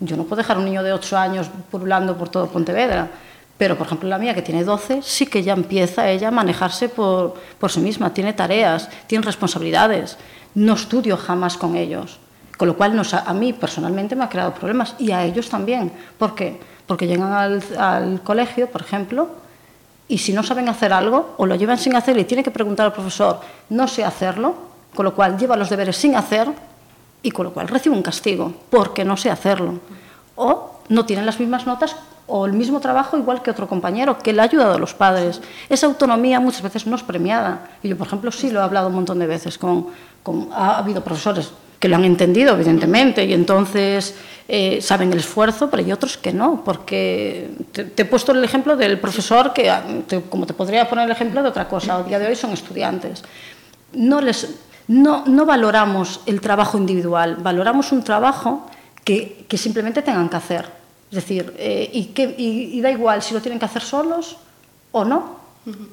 Yo 0.00 0.16
no 0.16 0.24
puedo 0.24 0.36
dejar 0.36 0.56
a 0.56 0.60
un 0.60 0.66
niño 0.66 0.82
de 0.82 0.92
8 0.92 1.16
años 1.16 1.50
pululando 1.70 2.16
por 2.16 2.28
todo 2.28 2.48
Pontevedra, 2.48 3.08
pero 3.56 3.76
por 3.76 3.86
ejemplo 3.86 4.08
la 4.08 4.18
mía 4.18 4.34
que 4.34 4.42
tiene 4.42 4.62
12, 4.62 5.00
sí 5.02 5.26
que 5.26 5.42
ya 5.42 5.54
empieza 5.54 6.10
ella 6.10 6.28
a 6.28 6.30
manejarse 6.30 6.90
por, 6.90 7.34
por 7.58 7.70
sí 7.70 7.80
misma, 7.80 8.12
tiene 8.12 8.34
tareas, 8.34 8.90
tiene 9.06 9.24
responsabilidades, 9.24 10.18
no 10.54 10.74
estudio 10.74 11.16
jamás 11.16 11.56
con 11.56 11.76
ellos, 11.76 12.18
con 12.58 12.68
lo 12.68 12.76
cual 12.76 12.94
nos, 12.94 13.14
a 13.14 13.32
mí 13.32 13.54
personalmente 13.54 14.14
me 14.16 14.24
ha 14.24 14.28
creado 14.28 14.52
problemas 14.52 14.94
y 14.98 15.12
a 15.12 15.24
ellos 15.24 15.48
también. 15.48 15.90
¿Por 16.18 16.34
qué? 16.34 16.60
Porque 16.86 17.06
llegan 17.06 17.32
al, 17.32 17.62
al 17.78 18.22
colegio, 18.22 18.70
por 18.70 18.82
ejemplo, 18.82 19.45
y 20.08 20.18
si 20.18 20.32
no 20.32 20.42
saben 20.42 20.68
hacer 20.68 20.92
algo 20.92 21.34
o 21.36 21.46
lo 21.46 21.54
llevan 21.56 21.78
sin 21.78 21.96
hacer 21.96 22.16
y 22.18 22.24
tienen 22.24 22.44
que 22.44 22.50
preguntar 22.50 22.86
al 22.86 22.92
profesor, 22.92 23.40
no 23.70 23.88
sé 23.88 24.04
hacerlo, 24.04 24.54
con 24.94 25.04
lo 25.04 25.14
cual 25.14 25.36
lleva 25.36 25.56
los 25.56 25.68
deberes 25.68 25.96
sin 25.96 26.14
hacer 26.14 26.48
y 27.22 27.30
con 27.30 27.46
lo 27.46 27.52
cual 27.52 27.68
recibe 27.68 27.96
un 27.96 28.02
castigo 28.02 28.52
porque 28.70 29.04
no 29.04 29.16
sé 29.16 29.30
hacerlo. 29.30 29.80
O 30.36 30.80
no 30.88 31.04
tienen 31.06 31.26
las 31.26 31.40
mismas 31.40 31.66
notas 31.66 31.96
o 32.28 32.46
el 32.46 32.52
mismo 32.52 32.80
trabajo 32.80 33.16
igual 33.16 33.42
que 33.42 33.50
otro 33.50 33.68
compañero 33.68 34.18
que 34.18 34.32
le 34.32 34.40
ha 34.40 34.44
ayudado 34.44 34.74
a 34.74 34.78
los 34.78 34.94
padres. 34.94 35.40
Esa 35.68 35.86
autonomía 35.86 36.40
muchas 36.40 36.62
veces 36.62 36.86
no 36.86 36.96
es 36.96 37.02
premiada. 37.02 37.68
Y 37.82 37.88
yo, 37.88 37.96
por 37.96 38.06
ejemplo, 38.06 38.30
sí 38.30 38.50
lo 38.50 38.60
he 38.60 38.62
hablado 38.62 38.88
un 38.88 38.94
montón 38.94 39.18
de 39.18 39.26
veces 39.26 39.58
con, 39.58 39.88
con 40.22 40.48
ha 40.52 40.78
habido 40.78 41.02
profesores 41.02 41.50
que 41.78 41.88
lo 41.88 41.96
han 41.96 42.04
entendido, 42.04 42.54
evidentemente, 42.54 43.24
y 43.24 43.32
entonces 43.32 44.14
eh, 44.48 44.80
saben 44.80 45.12
el 45.12 45.18
esfuerzo, 45.18 45.68
pero 45.70 45.82
hay 45.82 45.92
otros 45.92 46.16
que 46.16 46.32
no, 46.32 46.62
porque 46.64 47.50
te, 47.72 47.82
he 47.96 48.04
puesto 48.04 48.32
el 48.32 48.42
ejemplo 48.44 48.76
del 48.76 48.98
profesor 48.98 49.52
que, 49.52 49.72
te, 50.06 50.22
como 50.22 50.46
te 50.46 50.54
podría 50.54 50.88
poner 50.88 51.06
el 51.06 51.10
ejemplo 51.10 51.42
de 51.42 51.48
otra 51.48 51.68
cosa, 51.68 51.96
a 51.96 52.02
día 52.02 52.18
de 52.18 52.28
hoy 52.28 52.36
son 52.36 52.52
estudiantes. 52.52 53.22
No, 53.92 54.20
les, 54.20 54.54
no, 54.88 55.24
no 55.26 55.44
valoramos 55.46 56.20
el 56.26 56.40
trabajo 56.40 56.78
individual, 56.78 57.36
valoramos 57.40 57.92
un 57.92 58.02
trabajo 58.02 58.66
que, 59.04 59.44
que 59.48 59.58
simplemente 59.58 60.02
tengan 60.02 60.28
que 60.28 60.36
hacer. 60.36 60.64
Es 61.10 61.16
decir, 61.16 61.54
eh, 61.58 61.88
y, 61.92 62.06
que, 62.06 62.34
y 62.36 62.80
da 62.80 62.90
igual 62.90 63.22
si 63.22 63.34
lo 63.34 63.40
tienen 63.40 63.58
que 63.58 63.64
hacer 63.64 63.82
solos 63.82 64.36
o 64.92 65.04
no, 65.04 65.35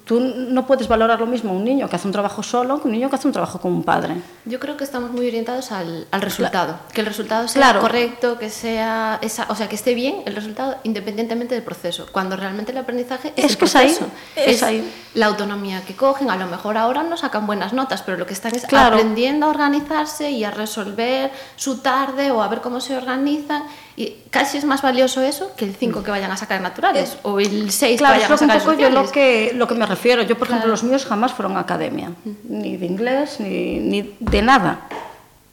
Tú 0.05 0.19
no 0.19 0.67
puedes 0.67 0.87
valorar 0.87 1.19
lo 1.19 1.25
mismo 1.25 1.51
un 1.51 1.63
niño 1.63 1.89
que 1.89 1.95
hace 1.95 2.07
un 2.07 2.11
trabajo 2.11 2.43
solo 2.43 2.79
que 2.79 2.87
un 2.87 2.91
niño 2.91 3.09
que 3.09 3.15
hace 3.15 3.27
un 3.27 3.33
trabajo 3.33 3.59
con 3.59 3.71
un 3.71 3.83
padre. 3.83 4.15
Yo 4.45 4.59
creo 4.59 4.77
que 4.77 4.83
estamos 4.83 5.09
muy 5.11 5.27
orientados 5.27 5.71
al, 5.71 6.07
al 6.11 6.21
resultado. 6.21 6.73
Claro. 6.73 6.93
Que 6.93 7.01
el 7.01 7.07
resultado 7.07 7.47
sea 7.47 7.59
claro. 7.59 7.81
correcto, 7.81 8.37
que 8.37 8.51
sea 8.51 9.17
esa, 9.23 9.47
o 9.49 9.55
sea, 9.55 9.67
que 9.67 9.75
esté 9.75 9.95
bien 9.95 10.17
el 10.27 10.35
resultado 10.35 10.75
independientemente 10.83 11.55
del 11.55 11.63
proceso. 11.63 12.05
Cuando 12.11 12.35
realmente 12.35 12.71
el 12.71 12.77
aprendizaje 12.77 13.33
es, 13.35 13.45
es 13.45 13.51
el 13.51 13.57
que 13.57 13.65
proceso. 13.65 14.05
Es, 14.35 14.45
ahí, 14.45 14.53
es, 14.53 14.63
ahí. 14.63 14.93
la 15.15 15.25
autonomía 15.25 15.81
que 15.81 15.95
cogen. 15.95 16.29
A 16.29 16.35
lo 16.35 16.45
mejor 16.45 16.77
ahora 16.77 17.01
no 17.01 17.17
sacan 17.17 17.47
buenas 17.47 17.73
notas, 17.73 18.03
pero 18.03 18.17
lo 18.17 18.27
que 18.27 18.33
están 18.33 18.53
es 18.53 18.67
claro. 18.67 18.95
aprendiendo 18.95 19.47
a 19.47 19.49
organizarse 19.49 20.29
y 20.29 20.43
a 20.43 20.51
resolver 20.51 21.31
su 21.55 21.79
tarde 21.79 22.29
o 22.29 22.43
a 22.43 22.47
ver 22.47 22.61
cómo 22.61 22.79
se 22.79 22.95
organizan 22.95 23.63
y 23.95 24.15
casi 24.31 24.57
es 24.57 24.65
más 24.65 24.81
valioso 24.81 25.21
eso 25.21 25.51
que 25.55 25.65
el 25.65 25.75
5 25.75 26.03
que 26.03 26.09
vayan 26.09 26.31
a 26.31 26.37
sacar 26.37 26.61
naturales 26.61 27.17
o 27.21 27.39
el 27.39 27.69
6 27.69 27.99
claro, 27.99 28.15
que 28.15 28.21
vayan 28.21 28.33
a 28.33 28.37
sacar 28.37 28.57
un 28.57 28.63
poco 28.63 28.79
yo 28.79 28.89
lo 28.89 29.11
que, 29.11 29.51
lo 29.53 29.67
que 29.67 29.75
me 29.75 29.85
refiero. 29.85 30.23
Yo, 30.23 30.35
por 30.37 30.47
claro. 30.47 30.61
ejemplo, 30.61 30.71
los 30.71 30.83
míos 30.83 31.05
jamás 31.05 31.31
fueron 31.33 31.57
a 31.57 31.59
academia, 31.59 32.11
ni 32.45 32.77
de 32.77 32.85
inglés, 32.87 33.39
ni, 33.39 33.79
ni 33.79 34.15
de 34.19 34.41
nada. 34.41 34.87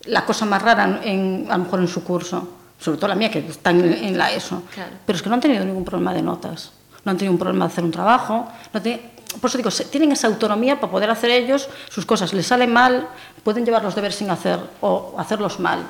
La 0.05 0.25
cosa 0.25 0.47
más 0.47 0.63
rara, 0.63 1.01
en, 1.05 1.47
a 1.51 1.59
lo 1.59 1.65
mejor 1.65 1.81
en 1.81 1.89
su 1.89 2.03
curso, 2.03 2.49
sobre 2.79 2.97
todo 2.97 3.09
la 3.09 3.15
mía, 3.15 3.31
que 3.31 3.41
está 3.41 3.71
en, 3.71 3.93
en 3.93 4.17
la 4.17 4.33
ESO. 4.33 4.63
Claro. 4.75 4.93
Pero 5.05 5.17
es 5.17 5.23
que 5.23 5.29
no 5.29 5.35
han 5.35 5.43
tenido 5.43 5.63
ningún 5.65 5.85
problema 5.85 6.15
de 6.15 6.23
notas, 6.23 6.73
no 7.05 7.11
han 7.11 7.19
tenido 7.19 7.33
un 7.33 7.39
problema 7.39 7.67
de 7.67 7.73
hacer 7.73 7.85
un 7.85 7.91
trabajo, 7.91 8.49
no 8.73 8.81
tienen, 8.81 9.03
por 9.39 9.51
eso 9.51 9.59
digo, 9.59 9.71
tienen 9.91 10.13
esa 10.13 10.29
autonomía 10.29 10.81
para 10.81 10.91
poder 10.91 11.11
hacer 11.11 11.31
ellos 11.31 11.69
sus 11.91 12.07
cosas. 12.07 12.33
Les 12.33 12.47
sale 12.47 12.67
mal, 12.67 13.07
pueden 13.45 13.67
llevar 13.67 13.83
los 13.83 13.95
deberes 13.95 14.17
sin 14.17 14.31
hacer 14.31 14.59
o 14.81 15.15
hacerlos 15.19 15.61
mal 15.61 15.85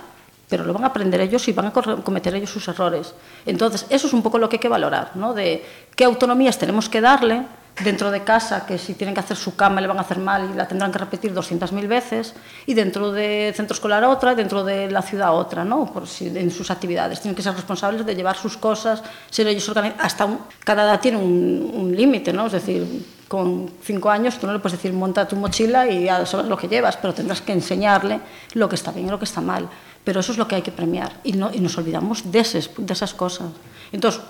pero 0.50 0.64
lo 0.64 0.74
van 0.74 0.84
a 0.84 0.88
aprender 0.88 1.20
ellos 1.20 1.46
y 1.48 1.52
van 1.52 1.66
a 1.66 1.72
cometer 1.72 2.34
ellos 2.34 2.50
sus 2.50 2.66
errores. 2.68 3.14
Entonces, 3.46 3.86
eso 3.88 4.08
es 4.08 4.12
un 4.12 4.22
poco 4.22 4.36
lo 4.36 4.48
que 4.48 4.56
hay 4.56 4.60
que 4.60 4.68
valorar, 4.68 5.12
¿no? 5.14 5.32
De 5.32 5.64
qué 5.94 6.04
autonomías 6.04 6.58
tenemos 6.58 6.88
que 6.88 7.00
darle 7.00 7.46
dentro 7.84 8.10
de 8.10 8.22
casa, 8.24 8.66
que 8.66 8.76
si 8.76 8.94
tienen 8.94 9.14
que 9.14 9.20
hacer 9.20 9.36
su 9.36 9.56
cama 9.56 9.80
le 9.80 9.86
van 9.86 9.98
a 9.98 10.02
hacer 10.02 10.18
mal 10.18 10.50
y 10.52 10.54
la 10.54 10.66
tendrán 10.66 10.92
que 10.92 10.98
repetir 10.98 11.32
200.000 11.32 11.86
veces, 11.86 12.34
y 12.66 12.74
dentro 12.74 13.12
de 13.12 13.52
centro 13.56 13.74
escolar 13.74 14.04
otra, 14.04 14.34
dentro 14.34 14.64
de 14.64 14.90
la 14.90 15.02
ciudad 15.02 15.34
otra, 15.34 15.64
¿no? 15.64 15.86
Por 15.86 16.02
en 16.20 16.50
sus 16.50 16.70
actividades. 16.70 17.20
Tienen 17.20 17.36
que 17.36 17.42
ser 17.42 17.54
responsables 17.54 18.04
de 18.04 18.14
llevar 18.14 18.36
sus 18.36 18.56
cosas, 18.56 19.02
ser 19.30 19.46
ellos 19.46 19.68
organizados. 19.68 20.04
Hasta 20.04 20.28
cada 20.64 20.84
edad 20.84 21.00
tiene 21.00 21.16
un, 21.16 21.72
un 21.74 21.96
límite, 21.96 22.32
¿no? 22.32 22.46
Es 22.46 22.52
decir, 22.52 23.06
con 23.30 23.70
cinco 23.84 24.10
años 24.10 24.38
tú 24.40 24.48
no 24.48 24.52
le 24.52 24.58
puedes 24.58 24.76
decir 24.76 24.92
monta 24.92 25.28
tu 25.28 25.36
mochila 25.36 25.88
y 25.88 26.06
ya 26.06 26.26
sabes 26.26 26.46
lo 26.46 26.56
que 26.56 26.66
llevas, 26.66 26.96
pero 26.96 27.14
tendrás 27.14 27.40
que 27.40 27.52
enseñarle 27.52 28.18
lo 28.54 28.68
que 28.68 28.74
está 28.74 28.90
bien 28.90 29.06
y 29.06 29.10
lo 29.10 29.20
que 29.20 29.24
está 29.24 29.40
mal. 29.40 29.68
Pero 30.04 30.20
eso 30.20 30.32
es 30.32 30.38
lo 30.38 30.48
que 30.48 30.56
hay 30.56 30.62
que 30.62 30.72
premiar 30.72 31.20
y, 31.24 31.32
no, 31.32 31.50
y 31.52 31.60
nos 31.60 31.76
olvidamos 31.76 32.30
de, 32.30 32.40
ese, 32.40 32.62
de 32.76 32.92
esas 32.92 33.12
cosas. 33.14 33.48
Entonces, 33.92 34.22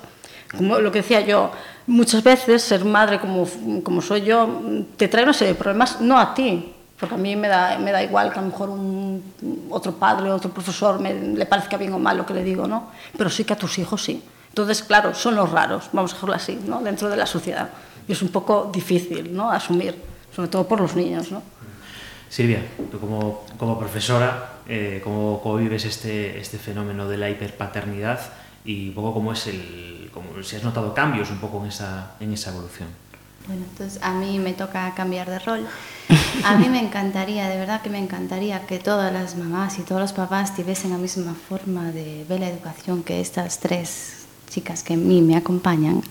como 0.57 0.79
lo 0.79 0.91
que 0.91 1.03
decía 1.03 1.21
yo, 1.21 1.53
muchas 1.87 2.23
veces 2.23 2.63
ser 2.63 2.85
madre 2.85 3.21
como, 3.21 3.47
como 3.83 4.03
soy 4.03 4.23
yo 4.23 4.63
te 4.97 5.07
trae 5.07 5.23
una 5.23 5.33
serie 5.33 5.55
de 5.55 5.59
problemas, 5.59 6.01
no 6.01 6.19
a 6.19 6.35
ti, 6.35 6.75
porque 6.99 7.15
a 7.15 7.19
mí 7.19 7.37
me 7.37 7.49
da, 7.49 7.79
me 7.79 7.93
da 7.93 8.03
igual 8.03 8.33
que 8.33 8.39
a 8.39 8.43
lo 8.43 8.49
mejor 8.49 8.69
un, 8.69 9.23
otro 9.71 9.93
padre, 9.95 10.31
otro 10.31 10.51
profesor 10.51 11.01
me, 11.01 11.15
le 11.15 11.47
parezca 11.47 11.77
bien 11.77 11.93
o 11.95 11.99
mal 11.99 12.17
lo 12.17 12.27
que 12.27 12.35
le 12.35 12.45
digo, 12.45 12.67
¿no? 12.67 12.91
Pero 13.17 13.31
sí 13.31 13.45
que 13.45 13.53
a 13.53 13.57
tus 13.57 13.79
hijos 13.79 14.05
sí. 14.05 14.23
Entonces, 14.49 14.83
claro, 14.83 15.15
son 15.15 15.37
los 15.37 15.51
raros, 15.51 15.89
vamos 15.93 16.13
a 16.13 16.15
dejarlo 16.15 16.35
así, 16.35 16.59
¿no? 16.67 16.81
Dentro 16.83 17.09
de 17.09 17.17
la 17.17 17.27
sociedad. 17.27 17.71
Y 18.07 18.13
es 18.13 18.21
un 18.21 18.29
poco 18.29 18.71
difícil, 18.73 19.35
¿no? 19.35 19.51
Asumir, 19.51 19.95
sobre 20.35 20.49
todo 20.49 20.67
por 20.67 20.81
los 20.81 20.97
niños, 20.97 21.31
¿no? 21.31 21.43
Silvia, 22.29 22.63
tú 22.91 22.99
como, 23.01 23.45
como 23.57 23.79
profesora, 23.79 24.60
eh, 24.73 25.01
¿cómo, 25.03 25.41
¿cómo, 25.43 25.57
vives 25.57 25.85
este, 25.85 26.39
este 26.39 26.57
fenómeno 26.57 27.09
de 27.09 27.17
la 27.17 27.29
hiperpaternidad 27.29 28.21
y 28.65 28.91
un 28.91 28.95
poco 28.95 29.15
cómo 29.15 29.33
es 29.33 29.49
el, 29.49 30.09
como, 30.15 30.41
si 30.45 30.55
has 30.55 30.63
notado 30.63 30.95
cambios 30.95 31.29
un 31.31 31.39
poco 31.39 31.61
en 31.63 31.71
esa, 31.71 32.13
en 32.21 32.33
esa 32.33 32.51
evolución? 32.51 32.89
Bueno, 33.49 33.65
entonces 33.69 34.01
a 34.01 34.13
mí 34.15 34.39
me 34.39 34.53
toca 34.53 34.95
cambiar 34.95 35.29
de 35.29 35.41
rol. 35.41 35.67
A 36.45 36.57
mí 36.57 36.69
me 36.69 36.79
encantaría, 36.79 37.49
de 37.49 37.57
verdad 37.57 37.83
que 37.83 37.91
me 37.91 37.99
encantaría 37.99 38.65
que 38.67 38.79
todas 38.79 39.13
las 39.13 39.37
mamás 39.37 39.79
y 39.81 39.83
todos 39.83 40.01
los 40.01 40.13
papás 40.13 40.55
tuviesen 40.55 40.91
la 40.91 40.99
misma 40.99 41.35
forma 41.35 41.91
de 41.91 42.25
ver 42.29 42.39
la 42.39 42.49
educación 42.49 43.03
que 43.03 43.21
estas 43.21 43.59
tres 43.59 44.27
chicas 44.49 44.85
que 44.85 44.95
a 44.95 44.97
mí 44.97 45.21
me 45.21 45.37
acompañan, 45.37 46.03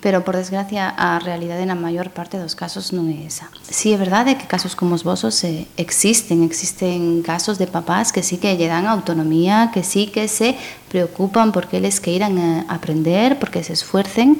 pero 0.00 0.24
por 0.24 0.36
desgracia 0.36 0.92
a 0.92 1.18
realidade 1.18 1.64
na 1.64 1.74
maior 1.74 2.12
parte 2.12 2.36
dos 2.36 2.54
casos 2.54 2.92
non 2.92 3.08
é 3.08 3.24
esa. 3.24 3.48
Si 3.64 3.72
sí, 3.72 3.88
é 3.94 3.98
verdade 3.98 4.36
que 4.36 4.44
casos 4.44 4.76
como 4.76 4.94
os 4.94 5.02
vosos 5.02 5.40
eh, 5.42 5.66
existen, 5.80 6.44
existen 6.44 7.24
casos 7.24 7.56
de 7.56 7.66
papás 7.66 8.12
que 8.12 8.22
sí 8.22 8.36
que 8.36 8.54
lle 8.54 8.68
dan 8.68 8.86
autonomía, 8.86 9.72
que 9.72 9.82
sí 9.82 10.12
que 10.12 10.28
se 10.28 10.54
preocupan 10.92 11.50
porque 11.50 11.80
eles 11.80 11.98
que 11.98 12.12
irán 12.12 12.36
a 12.36 12.48
eh, 12.60 12.64
aprender, 12.68 13.40
porque 13.40 13.64
se 13.64 13.72
esfuercen, 13.72 14.36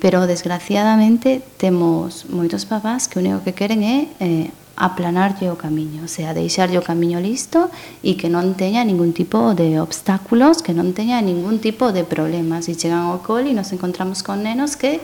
pero 0.00 0.26
desgraciadamente 0.26 1.42
temos 1.58 2.24
moitos 2.30 2.64
papás 2.64 3.06
que 3.06 3.18
o 3.18 3.22
único 3.22 3.44
que 3.44 3.52
queren 3.52 3.84
é 3.84 4.08
eh, 4.18 4.48
aplanarlle 4.78 5.50
o 5.50 5.58
camiño, 5.58 6.06
o 6.06 6.10
sea, 6.10 6.32
deixarlle 6.32 6.78
o 6.78 6.86
camiño 6.86 7.18
listo 7.18 7.66
e 8.06 8.14
que 8.14 8.30
non 8.30 8.54
teña 8.54 8.86
ningún 8.86 9.10
tipo 9.10 9.52
de 9.58 9.82
obstáculos, 9.82 10.62
que 10.62 10.70
non 10.70 10.94
teña 10.94 11.18
ningún 11.18 11.58
tipo 11.58 11.90
de 11.90 12.06
problemas. 12.06 12.70
E 12.70 12.78
chegan 12.78 13.10
ao 13.10 13.18
col 13.20 13.50
e 13.50 13.52
nos 13.52 13.74
encontramos 13.74 14.22
con 14.22 14.46
nenos 14.46 14.78
que 14.78 15.02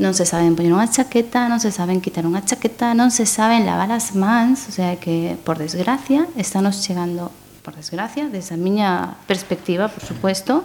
non 0.00 0.16
se 0.16 0.24
saben 0.24 0.56
poñer 0.56 0.72
unha 0.72 0.88
chaqueta, 0.88 1.50
non 1.50 1.60
se 1.60 1.68
saben 1.68 2.00
quitar 2.00 2.24
unha 2.24 2.40
chaqueta, 2.40 2.96
non 2.96 3.12
se 3.12 3.28
saben 3.28 3.68
lavar 3.68 3.92
as 3.92 4.16
mans, 4.16 4.70
o 4.70 4.72
sea 4.72 4.96
que, 4.96 5.36
por 5.44 5.60
desgracia, 5.60 6.24
estános 6.40 6.80
chegando, 6.80 7.28
por 7.60 7.76
desgracia, 7.76 8.32
desde 8.32 8.56
a 8.56 8.58
miña 8.58 9.20
perspectiva, 9.28 9.92
por 9.92 10.00
supuesto, 10.00 10.64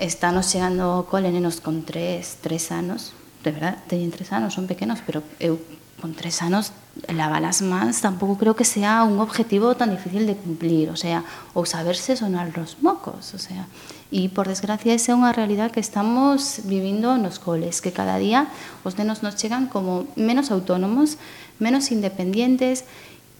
estános 0.00 0.48
chegando 0.48 0.88
ao 0.88 1.04
cole 1.04 1.28
nenos 1.28 1.60
con 1.60 1.84
tres, 1.84 2.40
tres 2.40 2.72
anos, 2.72 3.12
de 3.44 3.52
verdad, 3.52 3.76
teñen 3.92 4.08
tres 4.08 4.32
anos, 4.32 4.56
son 4.56 4.64
pequenos, 4.64 5.04
pero 5.04 5.20
eu 5.36 5.60
con 6.00 6.14
tres 6.14 6.42
anos 6.42 6.72
lavalas 7.08 7.60
mans 7.60 8.00
tampouco 8.00 8.36
creo 8.38 8.56
que 8.56 8.64
sea 8.64 9.04
un 9.04 9.20
objetivo 9.20 9.76
tan 9.76 9.90
difícil 9.90 10.26
de 10.26 10.36
cumplir, 10.36 10.88
o 10.90 10.96
sea, 10.96 11.24
ou 11.52 11.68
saberse 11.68 12.16
sonar 12.16 12.52
los 12.56 12.80
mocos, 12.80 13.36
o 13.36 13.40
sea, 13.40 13.68
e 14.08 14.28
por 14.32 14.48
desgracia 14.48 14.96
esa 14.96 15.12
é 15.12 15.18
unha 15.18 15.32
realidad 15.34 15.72
que 15.72 15.82
estamos 15.82 16.64
vivindo 16.64 17.18
nos 17.20 17.36
coles, 17.36 17.84
que 17.84 17.92
cada 17.92 18.16
día 18.16 18.48
os 18.86 18.96
nenos 18.96 19.20
nos 19.20 19.36
chegan 19.36 19.68
como 19.68 20.08
menos 20.16 20.48
autónomos, 20.48 21.20
menos 21.60 21.92
independientes, 21.92 22.88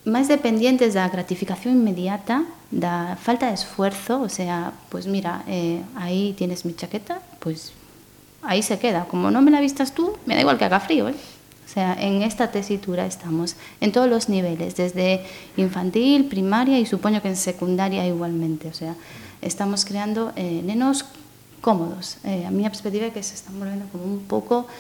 máis 0.05 0.29
dependientes 0.29 0.95
da 0.95 1.09
gratificación 1.09 1.81
inmediata, 1.81 2.45
da 2.69 3.17
falta 3.17 3.49
de 3.49 3.57
esfuerzo, 3.57 4.21
o 4.21 4.31
sea, 4.31 4.73
pues 4.93 5.07
mira, 5.07 5.43
eh, 5.49 5.81
aí 5.97 6.35
tienes 6.37 6.65
mi 6.65 6.75
chaqueta, 6.75 7.25
pues 7.41 7.73
aí 8.43 8.63
se 8.63 8.79
queda, 8.79 9.09
como 9.09 9.33
non 9.33 9.43
me 9.43 9.51
la 9.51 9.65
vistas 9.65 9.97
tú, 9.97 10.15
me 10.29 10.37
da 10.37 10.45
igual 10.45 10.59
que 10.59 10.67
haga 10.69 10.81
frío, 10.81 11.09
eh? 11.09 11.36
O 11.67 11.69
sea, 11.69 11.99
en 11.99 12.23
esta 12.23 12.55
tesitura 12.55 13.07
estamos 13.07 13.57
en 13.81 13.91
todos 13.91 14.09
los 14.09 14.29
niveles, 14.29 14.77
desde 14.77 15.27
infantil, 15.57 16.27
primaria 16.27 16.79
y 16.79 16.87
supongo 16.87 17.21
que 17.21 17.29
en 17.29 17.37
secundaria 17.37 18.07
igualmente. 18.07 18.69
O 18.69 18.73
sea, 18.73 18.95
estamos 19.43 19.85
creando 19.85 20.33
eh, 20.37 20.63
nenos 20.65 21.05
cómodos. 21.61 22.19
Eh, 22.23 22.47
a 22.47 22.51
mi 22.55 22.63
perspectiva 22.63 23.11
é 23.11 23.11
que 23.11 23.27
se 23.27 23.35
están 23.35 23.59
volvendo 23.59 23.91
como 23.91 24.07
un 24.07 24.23
pouco 24.31 24.71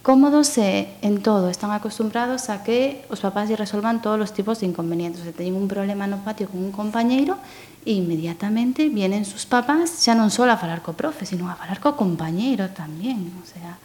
cómodos 0.00 0.56
eh, 0.56 0.88
en 1.04 1.20
todo, 1.20 1.52
están 1.52 1.76
acostumbrados 1.76 2.48
a 2.48 2.64
que 2.64 3.04
os 3.12 3.20
papás 3.20 3.52
lle 3.52 3.60
resolvan 3.60 4.00
todos 4.00 4.16
os 4.16 4.32
tipos 4.32 4.64
de 4.64 4.64
inconvenientes. 4.64 5.20
Se 5.20 5.36
teñen 5.36 5.60
un 5.60 5.68
problema 5.68 6.08
no 6.08 6.24
patio 6.24 6.48
con 6.48 6.64
un 6.64 6.72
compañeiro 6.72 7.36
e 7.84 7.92
inmediatamente 7.92 8.88
vienen 8.88 9.28
sus 9.28 9.44
papás 9.44 10.00
xa 10.00 10.16
non 10.16 10.32
só 10.32 10.48
a 10.48 10.56
falar 10.56 10.80
co 10.80 10.96
profe, 10.96 11.28
sino 11.28 11.52
a 11.52 11.60
falar 11.60 11.84
co 11.84 11.92
compañeiro 11.92 12.72
tamén, 12.72 13.28
o 13.36 13.44
sea, 13.44 13.76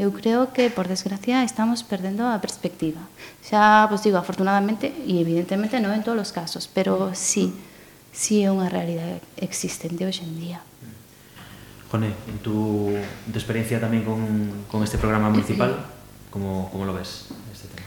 eu 0.00 0.08
creo 0.16 0.48
que, 0.56 0.72
por 0.72 0.88
desgracia, 0.88 1.44
estamos 1.44 1.84
perdendo 1.84 2.24
a 2.24 2.40
perspectiva. 2.40 3.04
Xa, 3.44 3.84
pois 3.84 4.00
digo, 4.00 4.16
afortunadamente, 4.16 4.88
e 4.88 5.20
evidentemente 5.20 5.76
non 5.76 5.92
en 5.92 6.00
todos 6.00 6.16
os 6.16 6.32
casos, 6.32 6.64
pero 6.64 7.12
sí, 7.12 7.52
sí 8.08 8.40
é 8.40 8.48
unha 8.48 8.72
realidade 8.72 9.20
existente 9.36 10.08
hoxe 10.08 10.24
en 10.24 10.40
día. 10.40 10.58
Jone, 11.92 12.16
en 12.16 12.38
tu, 12.40 12.96
en 12.96 13.28
tu 13.28 13.36
experiencia 13.36 13.76
tamén 13.76 14.00
con, 14.00 14.24
con 14.72 14.80
este 14.80 14.96
programa 14.96 15.28
municipal, 15.28 15.76
como, 16.32 16.72
como 16.72 16.88
lo 16.88 16.96
ves 16.96 17.28
este 17.52 17.68
tema? 17.68 17.84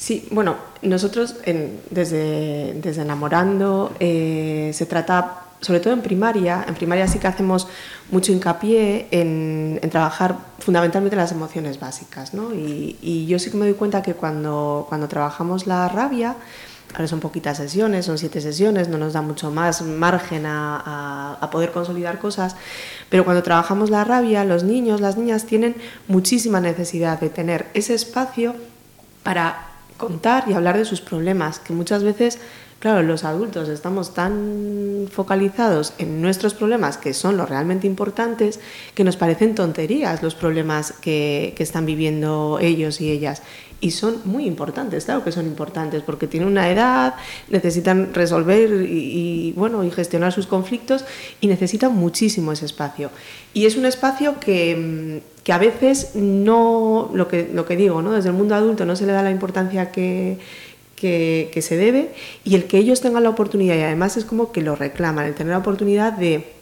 Sí, 0.00 0.32
bueno, 0.32 0.56
nosotros 0.80 1.36
en, 1.44 1.84
desde, 1.92 2.80
desde 2.80 3.04
Enamorando 3.04 3.92
eh, 4.00 4.72
se 4.72 4.88
trata 4.88 5.51
sobre 5.62 5.80
todo 5.80 5.94
en 5.94 6.02
primaria, 6.02 6.64
en 6.66 6.74
primaria 6.74 7.06
sí 7.06 7.18
que 7.18 7.28
hacemos 7.28 7.68
mucho 8.10 8.32
hincapié 8.32 9.06
en, 9.12 9.80
trabajar 9.90 10.36
fundamentalmente 10.58 11.16
las 11.16 11.32
emociones 11.32 11.80
básicas, 11.80 12.34
¿no? 12.34 12.52
Y, 12.52 13.26
yo 13.26 13.38
sí 13.38 13.50
que 13.50 13.56
me 13.56 13.64
doy 13.66 13.74
cuenta 13.74 14.02
que 14.02 14.14
cuando, 14.14 14.84
cuando 14.88 15.08
trabajamos 15.08 15.66
la 15.66 15.88
rabia, 15.88 16.34
ahora 16.92 17.06
son 17.06 17.20
poquitas 17.20 17.56
sesiones, 17.56 18.04
son 18.04 18.18
siete 18.18 18.40
sesiones, 18.40 18.88
no 18.88 18.98
nos 18.98 19.12
da 19.12 19.22
mucho 19.22 19.50
más 19.50 19.82
margen 19.82 20.44
a 20.46 21.48
poder 21.50 21.70
consolidar 21.70 22.18
cosas, 22.18 22.56
pero 23.08 23.24
cuando 23.24 23.42
trabajamos 23.42 23.88
la 23.88 24.04
rabia, 24.04 24.44
los 24.44 24.64
niños, 24.64 25.00
las 25.00 25.16
niñas 25.16 25.46
tienen 25.46 25.76
muchísima 26.08 26.60
necesidad 26.60 27.20
de 27.20 27.30
tener 27.30 27.68
ese 27.72 27.94
espacio 27.94 28.56
para 29.22 29.68
contar 29.96 30.44
y 30.48 30.52
hablar 30.54 30.76
de 30.76 30.84
sus 30.84 31.00
problemas, 31.00 31.60
que 31.60 31.72
muchas 31.72 32.02
veces 32.02 32.40
Claro, 32.82 33.04
los 33.04 33.22
adultos 33.22 33.68
estamos 33.68 34.12
tan 34.12 35.06
focalizados 35.08 35.94
en 35.98 36.20
nuestros 36.20 36.52
problemas, 36.52 36.96
que 36.96 37.14
son 37.14 37.36
los 37.36 37.48
realmente 37.48 37.86
importantes, 37.86 38.58
que 38.96 39.04
nos 39.04 39.16
parecen 39.16 39.54
tonterías 39.54 40.20
los 40.20 40.34
problemas 40.34 40.92
que, 41.00 41.54
que, 41.56 41.62
están 41.62 41.86
viviendo 41.86 42.58
ellos 42.60 43.00
y 43.00 43.12
ellas. 43.12 43.42
Y 43.80 43.92
son 43.92 44.16
muy 44.24 44.46
importantes, 44.46 45.04
claro 45.04 45.22
que 45.22 45.30
son 45.30 45.46
importantes, 45.46 46.02
porque 46.02 46.26
tienen 46.26 46.48
una 46.48 46.70
edad, 46.70 47.14
necesitan 47.50 48.12
resolver 48.14 48.68
y, 48.82 49.50
y, 49.50 49.52
bueno, 49.52 49.84
y 49.84 49.90
gestionar 49.92 50.32
sus 50.32 50.48
conflictos 50.48 51.04
y 51.40 51.46
necesitan 51.46 51.94
muchísimo 51.94 52.50
ese 52.50 52.66
espacio. 52.66 53.12
Y 53.54 53.66
es 53.66 53.76
un 53.76 53.86
espacio 53.86 54.40
que, 54.40 55.22
que 55.44 55.52
a 55.52 55.58
veces 55.58 56.16
no, 56.16 57.10
lo 57.14 57.28
que, 57.28 57.48
lo 57.52 57.64
que 57.64 57.76
digo, 57.76 58.02
¿no? 58.02 58.12
desde 58.12 58.30
el 58.30 58.34
mundo 58.34 58.54
adulto 58.54 58.84
no 58.84 58.96
se 58.96 59.06
le 59.06 59.12
da 59.12 59.22
la 59.22 59.30
importancia 59.30 59.90
que 59.90 60.38
que, 61.02 61.50
que, 61.52 61.62
se 61.62 61.76
debe 61.76 62.14
y 62.44 62.54
el 62.54 62.66
que 62.66 62.78
ellos 62.78 63.00
tengan 63.00 63.24
la 63.24 63.30
oportunidad, 63.30 63.74
y 63.74 63.80
además 63.80 64.16
es 64.16 64.24
como 64.24 64.52
que 64.52 64.62
lo 64.62 64.76
reclaman, 64.76 65.26
el 65.26 65.34
tener 65.34 65.50
la 65.50 65.58
oportunidad 65.58 66.12
de 66.12 66.52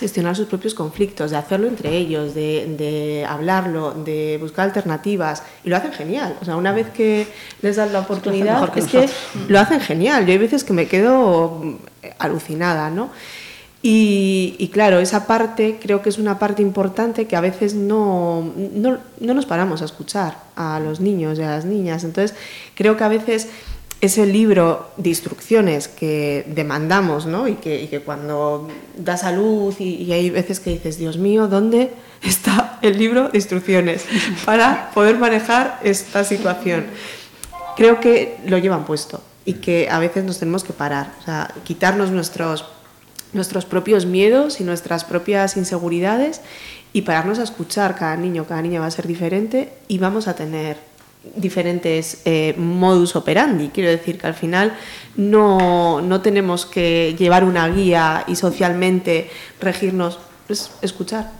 gestionar 0.00 0.34
sus 0.34 0.48
propios 0.48 0.74
conflictos, 0.74 1.30
de 1.30 1.36
hacerlo 1.36 1.68
entre 1.68 1.96
ellos, 1.96 2.34
de, 2.34 2.74
de, 2.76 3.24
hablarlo, 3.24 3.92
de 3.94 4.36
buscar 4.40 4.64
alternativas, 4.64 5.44
y 5.62 5.68
lo 5.68 5.76
hacen 5.76 5.92
genial. 5.92 6.36
O 6.42 6.44
sea, 6.44 6.56
una 6.56 6.72
vez 6.72 6.88
que 6.90 7.28
les 7.62 7.76
dan 7.76 7.92
la 7.92 8.00
oportunidad, 8.00 8.68
que 8.72 8.80
es 8.80 8.86
que 8.86 9.08
lo 9.46 9.60
hacen 9.60 9.78
genial. 9.78 10.26
Yo 10.26 10.32
hay 10.32 10.38
veces 10.38 10.64
que 10.64 10.72
me 10.72 10.88
quedo 10.88 11.78
alucinada, 12.18 12.90
¿no? 12.90 13.10
Y, 13.80 14.56
y, 14.58 14.68
claro, 14.70 14.98
esa 14.98 15.26
parte 15.28 15.78
creo 15.80 16.02
que 16.02 16.08
es 16.08 16.18
una 16.18 16.40
parte 16.40 16.62
importante 16.62 17.26
que 17.26 17.36
a 17.36 17.40
veces 17.40 17.74
no, 17.74 18.52
no, 18.56 18.98
no 19.20 19.34
nos 19.34 19.46
paramos 19.46 19.82
a 19.82 19.84
escuchar 19.84 20.38
a 20.56 20.80
los 20.80 20.98
niños 20.98 21.38
y 21.38 21.42
a 21.42 21.50
las 21.50 21.64
niñas. 21.64 22.02
Entonces, 22.02 22.34
creo 22.74 22.96
que 22.96 23.04
a 23.04 23.08
veces 23.08 23.50
ese 24.04 24.26
libro 24.26 24.90
de 24.98 25.08
instrucciones 25.08 25.88
que 25.88 26.44
demandamos, 26.46 27.24
¿no? 27.24 27.48
Y 27.48 27.54
que, 27.54 28.02
cuando 28.04 28.68
das 28.98 29.24
a 29.24 29.32
luz 29.32 29.80
y, 29.80 30.12
hay 30.12 30.28
veces 30.28 30.60
que 30.60 30.70
dices, 30.70 30.98
Dios 30.98 31.16
mío, 31.16 31.48
¿dónde 31.48 31.90
está 32.22 32.78
el 32.82 32.98
libro 32.98 33.30
de 33.30 33.38
instrucciones 33.38 34.04
para 34.44 34.90
poder 34.92 35.16
manejar 35.18 35.80
esta 35.82 36.22
situación? 36.22 36.84
Creo 37.76 37.98
que 37.98 38.36
lo 38.46 38.58
llevan 38.58 38.84
puesto 38.84 39.22
y 39.46 39.54
que 39.54 39.88
a 39.90 39.98
veces 39.98 40.22
nos 40.24 40.38
tenemos 40.38 40.64
que 40.64 40.74
parar, 40.74 41.12
o 41.26 41.60
quitarnos 41.64 42.10
nuestros, 42.10 42.66
nuestros 43.32 43.64
propios 43.64 44.04
miedos 44.04 44.60
y 44.60 44.64
nuestras 44.64 45.04
propias 45.04 45.56
inseguridades 45.56 46.42
y 46.92 47.02
pararnos 47.02 47.38
a 47.38 47.42
escuchar. 47.42 47.96
Cada 47.96 48.16
niño, 48.16 48.44
cada 48.46 48.60
niña 48.60 48.80
va 48.80 48.86
a 48.86 48.90
ser 48.90 49.06
diferente 49.06 49.72
y 49.88 49.96
vamos 49.96 50.28
a 50.28 50.34
tener 50.34 50.76
diferentes 51.36 52.22
eh, 52.24 52.54
modus 52.56 53.16
operandi. 53.16 53.68
Quiero 53.68 53.90
decir 53.90 54.18
que 54.18 54.26
al 54.26 54.34
final 54.34 54.76
no, 55.16 56.00
no, 56.00 56.20
tenemos 56.20 56.66
que 56.66 57.14
llevar 57.18 57.44
una 57.44 57.68
guía 57.68 58.24
y 58.26 58.36
socialmente 58.36 59.30
regirnos, 59.60 60.18
es 60.48 60.70
escuchar. 60.82 61.30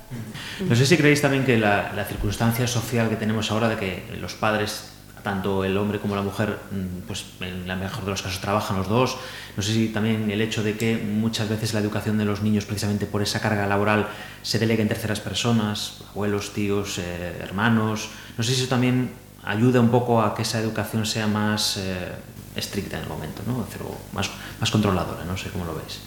No 0.68 0.74
sé 0.74 0.86
si 0.86 0.96
creéis 0.96 1.20
también 1.20 1.44
que 1.44 1.58
la, 1.58 1.92
la, 1.94 2.04
circunstancia 2.04 2.66
social 2.66 3.08
que 3.08 3.16
tenemos 3.16 3.50
ahora 3.50 3.68
de 3.68 3.76
que 3.76 4.02
los 4.20 4.34
padres, 4.34 4.90
tanto 5.22 5.64
el 5.64 5.76
hombre 5.76 5.98
como 5.98 6.16
la 6.16 6.22
mujer, 6.22 6.58
mm, 6.70 7.06
pues 7.06 7.24
en 7.40 7.66
la 7.66 7.76
mejor 7.76 8.04
de 8.04 8.10
los 8.10 8.22
casos 8.22 8.40
trabajan 8.40 8.76
los 8.76 8.88
dos. 8.88 9.16
No 9.56 9.62
sé 9.62 9.72
si 9.72 9.88
también 9.88 10.30
el 10.30 10.40
hecho 10.40 10.62
de 10.62 10.76
que 10.76 10.96
muchas 10.96 11.48
veces 11.48 11.74
la 11.74 11.80
educación 11.80 12.18
de 12.18 12.24
los 12.24 12.42
niños, 12.42 12.64
precisamente 12.64 13.06
por 13.06 13.22
esa 13.22 13.40
carga 13.40 13.66
laboral, 13.66 14.08
se 14.42 14.58
delega 14.58 14.82
en 14.82 14.88
terceras 14.88 15.20
personas, 15.20 15.98
abuelos, 16.10 16.52
tíos, 16.52 16.98
eh, 16.98 17.38
hermanos. 17.40 18.08
No 18.36 18.44
sé 18.44 18.54
si 18.54 18.62
eso 18.62 18.68
también 18.68 19.23
ayuda 19.44 19.80
un 19.80 19.92
pouco 19.92 20.20
a 20.20 20.34
que 20.34 20.42
esa 20.42 20.60
educación 20.60 21.04
sea 21.04 21.28
máis 21.28 21.76
eh, 21.76 22.16
estricta 22.56 22.96
en 22.96 23.04
el 23.04 23.08
momento, 23.08 23.42
¿no? 23.46 23.64
Decir, 23.64 23.82
más, 24.12 24.26
máis, 24.26 24.28
máis 24.60 24.70
controladora, 24.72 25.24
non 25.28 25.36
sei 25.36 25.52
como 25.52 25.68
lo 25.68 25.76
veis. 25.76 26.00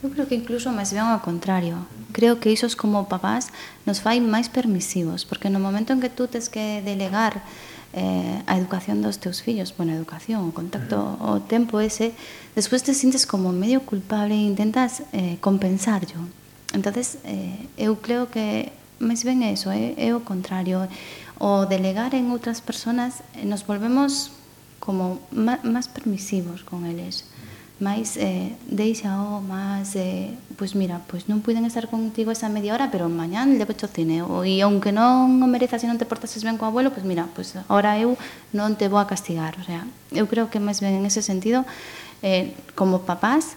Eu 0.00 0.08
creo 0.08 0.24
que 0.24 0.34
incluso 0.34 0.72
máis 0.72 0.96
ben 0.96 1.04
ao 1.04 1.20
contrario. 1.20 1.84
Creo 2.16 2.40
que 2.40 2.48
isos 2.48 2.72
como 2.72 3.04
papás 3.04 3.52
nos 3.84 4.00
fai 4.00 4.16
máis 4.24 4.48
permisivos, 4.48 5.28
porque 5.28 5.52
no 5.52 5.60
momento 5.60 5.92
en 5.92 6.00
que 6.00 6.08
tú 6.08 6.24
tes 6.24 6.48
que 6.48 6.80
delegar 6.80 7.44
eh, 7.92 8.40
a 8.46 8.56
educación 8.56 9.02
dos 9.04 9.20
teus 9.20 9.44
fillos, 9.44 9.76
bueno, 9.76 9.92
a 9.92 10.00
educación, 10.00 10.40
o 10.48 10.56
contacto, 10.56 11.20
o 11.20 11.44
tempo 11.44 11.84
ese, 11.84 12.16
despois 12.56 12.80
te 12.80 12.96
sintes 12.96 13.28
como 13.28 13.52
medio 13.52 13.84
culpable 13.84 14.32
e 14.32 14.48
intentas 14.48 15.04
eh, 15.12 15.36
compensarlo. 15.44 16.24
Entonces, 16.72 17.18
eh, 17.28 17.68
eu 17.76 18.00
creo 18.00 18.30
que 18.32 18.72
máis 19.00 19.24
ben 19.24 19.42
é 19.42 19.52
eso, 19.52 19.68
é, 19.68 19.92
é 20.00 20.14
o 20.14 20.20
contrario 20.24 20.86
o 21.40 21.64
delegar 21.64 22.12
en 22.12 22.28
outras 22.28 22.60
persoas 22.60 23.24
eh, 23.32 23.48
nos 23.48 23.64
volvemos 23.64 24.28
como 24.76 25.24
máis 25.32 25.88
permisivos 25.88 26.60
con 26.68 26.84
eles. 26.84 27.24
Máis 27.80 28.20
eh, 28.20 28.52
deixao, 28.68 29.40
oh, 29.40 29.44
máis 29.44 29.96
eh, 29.96 30.36
pois 30.60 30.76
mira, 30.76 31.00
pois 31.08 31.32
non 31.32 31.40
puiden 31.40 31.64
estar 31.64 31.88
contigo 31.88 32.28
esa 32.28 32.52
media 32.52 32.76
hora, 32.76 32.92
pero 32.92 33.08
mañán 33.08 33.56
levo 33.56 33.72
ao 33.72 33.88
cine. 33.88 34.20
O, 34.20 34.44
e 34.44 34.60
aunque 34.60 34.92
non 34.92 35.40
o 35.40 35.48
merezas 35.48 35.80
e 35.80 35.88
non 35.88 35.96
te 35.96 36.04
portases 36.04 36.44
ben 36.44 36.60
co 36.60 36.68
abuelo, 36.68 36.92
pois 36.92 37.08
mira, 37.08 37.24
pois 37.32 37.56
ahora 37.72 37.96
eu 37.96 38.20
non 38.52 38.76
te 38.76 38.92
vou 38.92 39.00
a 39.00 39.08
castigar, 39.08 39.56
o 39.56 39.64
sea, 39.64 39.88
eu 40.12 40.28
creo 40.28 40.52
que 40.52 40.60
máis 40.60 40.84
ben 40.84 40.92
en 40.92 41.08
ese 41.08 41.24
sentido 41.24 41.64
eh, 42.20 42.52
como 42.76 43.08
papás 43.08 43.56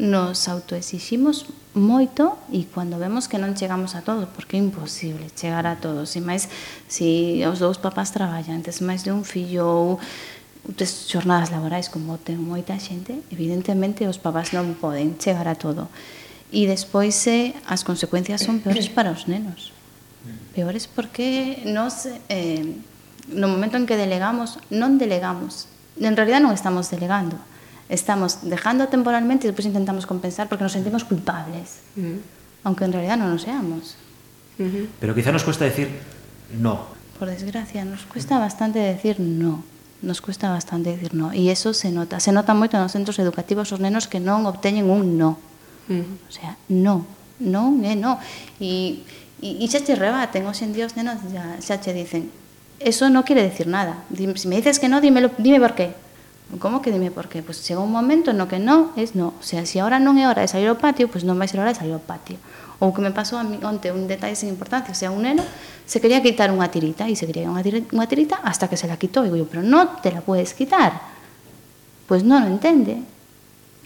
nos 0.00 0.48
autoexiximos 0.48 1.44
moito 1.74 2.34
e 2.50 2.66
cando 2.66 2.98
vemos 2.98 3.30
que 3.30 3.38
non 3.38 3.54
chegamos 3.54 3.94
a 3.94 4.02
todo, 4.02 4.26
porque 4.34 4.58
é 4.58 4.60
imposible 4.60 5.30
chegar 5.34 5.66
a 5.70 5.78
todos, 5.78 6.18
e 6.18 6.20
máis 6.20 6.50
se 6.90 7.38
os 7.46 7.62
dous 7.62 7.78
papás 7.78 8.10
traballan, 8.10 8.62
tes 8.62 8.82
máis 8.82 9.06
de 9.06 9.14
un 9.14 9.22
fillo 9.22 9.66
ou 9.66 9.88
tes 10.74 11.06
xornadas 11.06 11.54
laborais 11.54 11.86
como 11.88 12.18
ten 12.18 12.42
moita 12.42 12.74
xente, 12.76 13.22
evidentemente 13.30 14.04
os 14.10 14.18
papás 14.18 14.50
non 14.50 14.74
poden 14.76 15.14
chegar 15.16 15.46
a 15.46 15.54
todo. 15.54 15.86
E 16.50 16.66
despois 16.66 17.14
eh, 17.30 17.54
as 17.70 17.86
consecuencias 17.86 18.42
son 18.42 18.58
peores 18.58 18.90
para 18.96 19.14
os 19.14 19.30
nenos. 19.30 19.70
Peores 20.52 20.90
porque 20.90 21.62
nos 21.64 22.10
eh, 22.28 22.66
no 23.30 23.46
momento 23.46 23.78
en 23.78 23.86
que 23.86 23.94
delegamos, 23.94 24.58
non 24.74 24.98
delegamos. 24.98 25.70
En 26.02 26.18
realidad 26.18 26.42
non 26.42 26.50
estamos 26.50 26.90
delegando. 26.90 27.38
Estamos 27.90 28.38
dejando 28.42 28.88
temporalmente 28.88 29.46
y 29.46 29.48
después 29.50 29.66
intentamos 29.66 30.06
compensar 30.06 30.48
porque 30.48 30.64
nos 30.64 30.72
sentimos 30.72 31.04
culpables, 31.04 31.82
uh 31.96 32.00
-huh. 32.00 32.18
aunque 32.64 32.84
en 32.84 32.92
realidad 32.92 33.18
no 33.18 33.28
lo 33.28 33.38
seamos. 33.38 33.96
Uh 34.58 34.64
-huh. 34.64 34.86
Pero 35.00 35.14
quizá 35.14 35.32
nos 35.32 35.42
cuesta 35.42 35.64
decir 35.66 35.90
no. 36.56 36.86
Por 37.18 37.28
desgracia, 37.28 37.84
nos 37.84 38.06
cuesta 38.06 38.38
bastante 38.38 38.78
decir 38.78 39.18
no. 39.20 39.62
Nos 40.00 40.22
cuesta 40.22 40.48
bastante 40.48 40.96
decir 40.96 41.12
no. 41.12 41.32
E 41.32 41.52
iso 41.52 41.74
se 41.74 41.90
nota. 41.90 42.20
Se 42.20 42.32
nota 42.32 42.54
moito 42.54 42.78
nos 42.78 42.94
centros 42.94 43.18
educativos 43.18 43.68
os 43.74 43.80
nenos 43.82 44.06
que 44.06 44.22
non 44.22 44.46
obteñen 44.46 44.88
un 44.88 45.18
no. 45.18 45.36
Uh 45.90 46.00
-huh. 46.00 46.30
O 46.30 46.32
sea, 46.32 46.56
no. 46.70 47.04
Non 47.42 47.82
é 47.84 47.98
no. 47.98 48.22
E, 48.62 49.02
e, 49.42 49.48
e 49.60 49.66
xa 49.68 49.82
te 49.82 49.98
rebaten. 49.98 50.46
Hoxe 50.46 50.64
en 50.64 50.72
día 50.72 50.86
os 50.86 50.94
nenos 50.94 51.18
xa, 51.26 51.58
xa 51.58 51.74
che 51.82 51.92
dicen 51.92 52.30
eso 52.80 53.10
no 53.10 53.26
quiere 53.26 53.42
decir 53.42 53.66
nada. 53.66 54.06
Dime, 54.08 54.38
si 54.38 54.48
me 54.48 54.56
dices 54.56 54.78
que 54.78 54.88
no, 54.88 55.02
dímelo, 55.02 55.30
dime 55.36 55.60
por 55.60 55.74
qué. 55.74 55.92
Como 56.58 56.82
que 56.82 56.90
dime 56.90 57.14
por 57.14 57.28
qué? 57.28 57.42
Pois 57.46 57.62
chega 57.62 57.78
un 57.78 57.94
momento 57.94 58.32
no 58.34 58.50
que 58.50 58.58
no 58.58 58.90
es 58.96 59.14
no. 59.14 59.38
O 59.38 59.44
sea, 59.44 59.62
se 59.62 59.78
agora 59.78 60.02
non 60.02 60.18
é 60.18 60.26
hora 60.26 60.42
de 60.42 60.50
sair 60.50 60.66
ao 60.66 60.74
patio, 60.74 61.06
pois 61.06 61.22
non 61.22 61.38
vai 61.38 61.46
ser 61.46 61.62
hora 61.62 61.70
de 61.70 61.78
sair 61.78 61.94
ao 61.94 62.02
patio. 62.02 62.42
Ou 62.82 62.90
que 62.90 62.98
me 62.98 63.14
pasou 63.14 63.38
a 63.38 63.46
mí 63.46 63.60
onte 63.62 63.94
un 63.94 64.10
detalle 64.10 64.34
sin 64.34 64.50
importancia, 64.50 64.90
o 64.90 64.98
sea, 64.98 65.14
un 65.14 65.22
neno 65.22 65.46
se 65.86 66.02
quería 66.02 66.18
quitar 66.18 66.50
unha 66.50 66.66
tirita 66.66 67.06
e 67.06 67.14
se 67.14 67.28
quería 67.28 67.46
unha 67.46 67.62
tirita, 67.62 67.94
unha 67.94 68.08
tirita 68.10 68.42
hasta 68.42 68.66
que 68.66 68.74
se 68.74 68.90
la 68.90 68.98
quitou. 68.98 69.22
E 69.22 69.30
digo, 69.30 69.46
pero 69.46 69.62
non 69.62 70.02
te 70.02 70.10
la 70.10 70.26
puedes 70.26 70.50
quitar. 70.58 70.98
Pois 72.10 72.26
non 72.26 72.42
o 72.42 72.50
entende. 72.50 72.98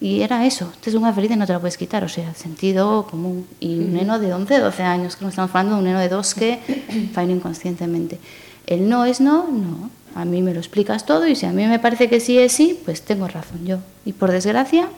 E 0.00 0.24
era 0.24 0.44
eso, 0.48 0.72
tes 0.80 0.96
unha 0.96 1.12
ferida 1.12 1.36
e 1.36 1.40
non 1.40 1.44
te 1.44 1.52
la 1.52 1.60
puedes 1.60 1.76
quitar, 1.76 2.00
o 2.00 2.08
sea, 2.08 2.32
sentido 2.32 3.04
común. 3.04 3.44
E 3.60 3.76
un 3.76 3.92
neno 3.92 4.16
de 4.16 4.32
11, 4.32 4.72
12 4.72 4.84
años, 4.84 5.20
que 5.20 5.28
non 5.28 5.36
estamos 5.36 5.52
falando 5.52 5.76
de 5.76 5.84
un 5.84 5.86
neno 5.92 6.00
de 6.00 6.08
2 6.08 6.32
que 6.32 6.64
faino 7.14 7.36
inconscientemente. 7.36 8.16
El 8.64 8.88
no 8.88 9.04
es 9.04 9.20
no, 9.20 9.44
no. 9.52 9.92
A 10.14 10.24
mí 10.24 10.42
me 10.42 10.54
lo 10.54 10.60
explicas 10.60 11.06
todo 11.06 11.26
y 11.26 11.34
si 11.34 11.46
a 11.46 11.52
mí 11.52 11.66
me 11.66 11.78
parece 11.78 12.08
que 12.08 12.20
sí 12.20 12.38
es 12.38 12.52
sí, 12.52 12.80
pues 12.84 13.02
tengo 13.02 13.26
razón 13.28 13.66
yo. 13.66 13.78
Y 14.04 14.12
por 14.12 14.30
desgracia 14.30 14.88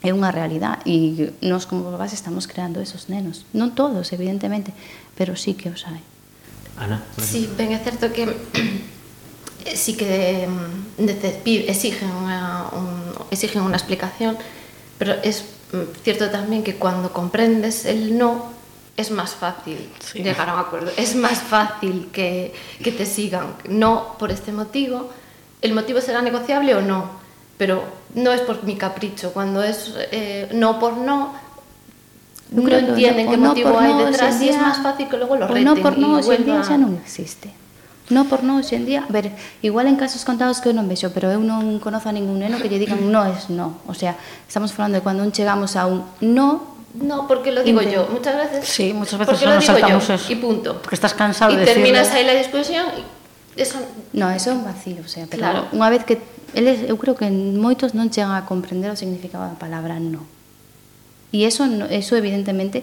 é 0.00 0.16
unha 0.16 0.32
realidad 0.32 0.80
e 0.88 1.36
nós 1.44 1.68
como 1.68 1.86
papás 1.92 2.16
estamos 2.16 2.48
creando 2.48 2.80
esos 2.80 3.12
nenos. 3.12 3.44
Non 3.52 3.76
todos, 3.76 4.10
evidentemente, 4.16 4.72
pero 5.14 5.36
sí 5.36 5.54
que 5.54 5.68
os 5.68 5.84
hai. 5.86 6.00
Ana? 6.80 7.04
Sí, 7.20 7.46
ben 7.52 7.76
é 7.76 7.78
certo 7.78 8.08
que 8.10 8.26
sí 9.76 9.94
que 9.94 10.48
mm, 10.48 11.06
exigen 11.68 12.10
unha, 12.10 12.72
un, 12.72 13.12
exigen 13.28 13.62
unha 13.62 13.76
explicación, 13.76 14.40
pero 14.96 15.14
es 15.20 15.44
mm, 15.70 16.00
cierto 16.00 16.32
tamén 16.32 16.64
que 16.64 16.80
cuando 16.80 17.12
comprendes 17.12 17.84
el 17.84 18.16
no 18.16 18.59
es 19.00 19.10
más 19.10 19.34
fácil 19.34 19.88
sí. 20.00 20.22
llegar 20.22 20.48
a 20.48 20.54
un 20.54 20.60
acuerdo, 20.60 20.90
es 20.96 21.16
más 21.16 21.40
fácil 21.40 22.08
que, 22.12 22.52
que 22.82 22.92
te 22.92 23.06
sigan, 23.06 23.54
no 23.68 24.16
por 24.18 24.30
este 24.30 24.52
motivo, 24.52 25.10
el 25.62 25.74
motivo 25.74 26.00
será 26.00 26.22
negociable 26.22 26.74
o 26.74 26.80
no, 26.80 27.10
pero 27.56 27.82
no 28.14 28.32
es 28.32 28.40
por 28.42 28.64
mi 28.64 28.76
capricho, 28.76 29.32
cuando 29.32 29.62
es 29.62 29.94
eh, 30.12 30.48
no 30.52 30.78
por 30.78 30.96
no, 30.96 31.34
no 32.50 32.62
creo, 32.62 32.78
entienden 32.78 33.26
no, 33.26 33.30
qué 33.32 33.36
motivo 33.36 33.70
no 33.70 33.78
hay 33.80 34.04
detrás 34.04 34.40
y 34.42 34.48
es 34.48 34.56
más 34.60 34.78
fácil 34.78 35.08
que 35.08 35.16
luego 35.16 35.36
lo 35.36 35.46
reten. 35.46 35.64
No 35.64 35.76
por 35.76 35.98
no, 35.98 36.16
hoxe 36.16 36.34
en 36.34 36.44
día 36.44 36.62
xa 36.64 36.76
non 36.76 36.96
existe. 36.98 37.52
No 38.10 38.26
por 38.26 38.42
no, 38.42 38.58
hoxe 38.58 38.74
en 38.74 38.84
día, 38.86 39.06
a 39.06 39.12
ver, 39.12 39.30
igual 39.62 39.86
en 39.86 39.94
casos 39.94 40.24
contados 40.24 40.58
que 40.58 40.68
eu 40.68 40.74
non 40.74 40.88
vexo, 40.90 41.14
pero 41.14 41.30
eu 41.30 41.38
non 41.38 41.78
conozo 41.78 42.10
a 42.10 42.14
ningún 42.16 42.42
neno 42.42 42.58
que 42.58 42.66
lle 42.66 42.80
digan 42.80 42.98
no 43.12 43.22
es 43.28 43.48
no. 43.52 43.78
O 43.86 43.94
sea, 43.94 44.18
estamos 44.48 44.74
falando 44.74 44.98
de 44.98 45.04
cuando 45.04 45.22
un 45.22 45.30
chegamos 45.30 45.76
a 45.76 45.86
un 45.86 46.02
no 46.18 46.79
No, 46.94 47.28
porque 47.28 47.52
lo 47.52 47.62
digo 47.62 47.82
yo, 47.82 48.08
muchas 48.10 48.36
veces. 48.36 48.68
Sí, 48.68 48.92
muchas 48.92 49.18
veces 49.18 49.34
porque 49.34 49.46
lo 49.46 49.54
nos 49.54 49.64
digo 49.64 49.78
saltamos 49.78 50.08
yo, 50.08 50.14
eso. 50.14 50.32
Y 50.32 50.36
punto. 50.36 50.82
Porque 50.82 50.96
estás 50.96 51.14
cansado 51.14 51.52
y 51.52 51.56
de 51.56 51.64
terminas 51.64 52.08
decirlo. 52.08 52.18
ahí 52.18 52.34
la 52.34 52.40
discusión 52.40 52.86
y 52.98 53.60
eso 53.60 53.78
No, 54.12 54.30
eso 54.30 54.50
é 54.50 54.54
un 54.54 54.64
vacío, 54.64 55.02
o 55.04 55.08
sea, 55.08 55.26
pero 55.30 55.42
claro. 55.42 55.60
unha 55.70 55.86
vez 55.86 56.02
que 56.02 56.18
eles, 56.50 56.82
eu 56.90 56.98
creo 56.98 57.14
que 57.14 57.30
moitos 57.30 57.94
non 57.94 58.10
chegan 58.10 58.34
a 58.34 58.42
comprender 58.42 58.90
o 58.90 58.98
significado 58.98 59.46
da 59.46 59.54
palabra 59.54 60.02
no. 60.02 60.26
E 61.30 61.46
eso 61.46 61.62
eso 61.94 62.18
evidentemente 62.18 62.82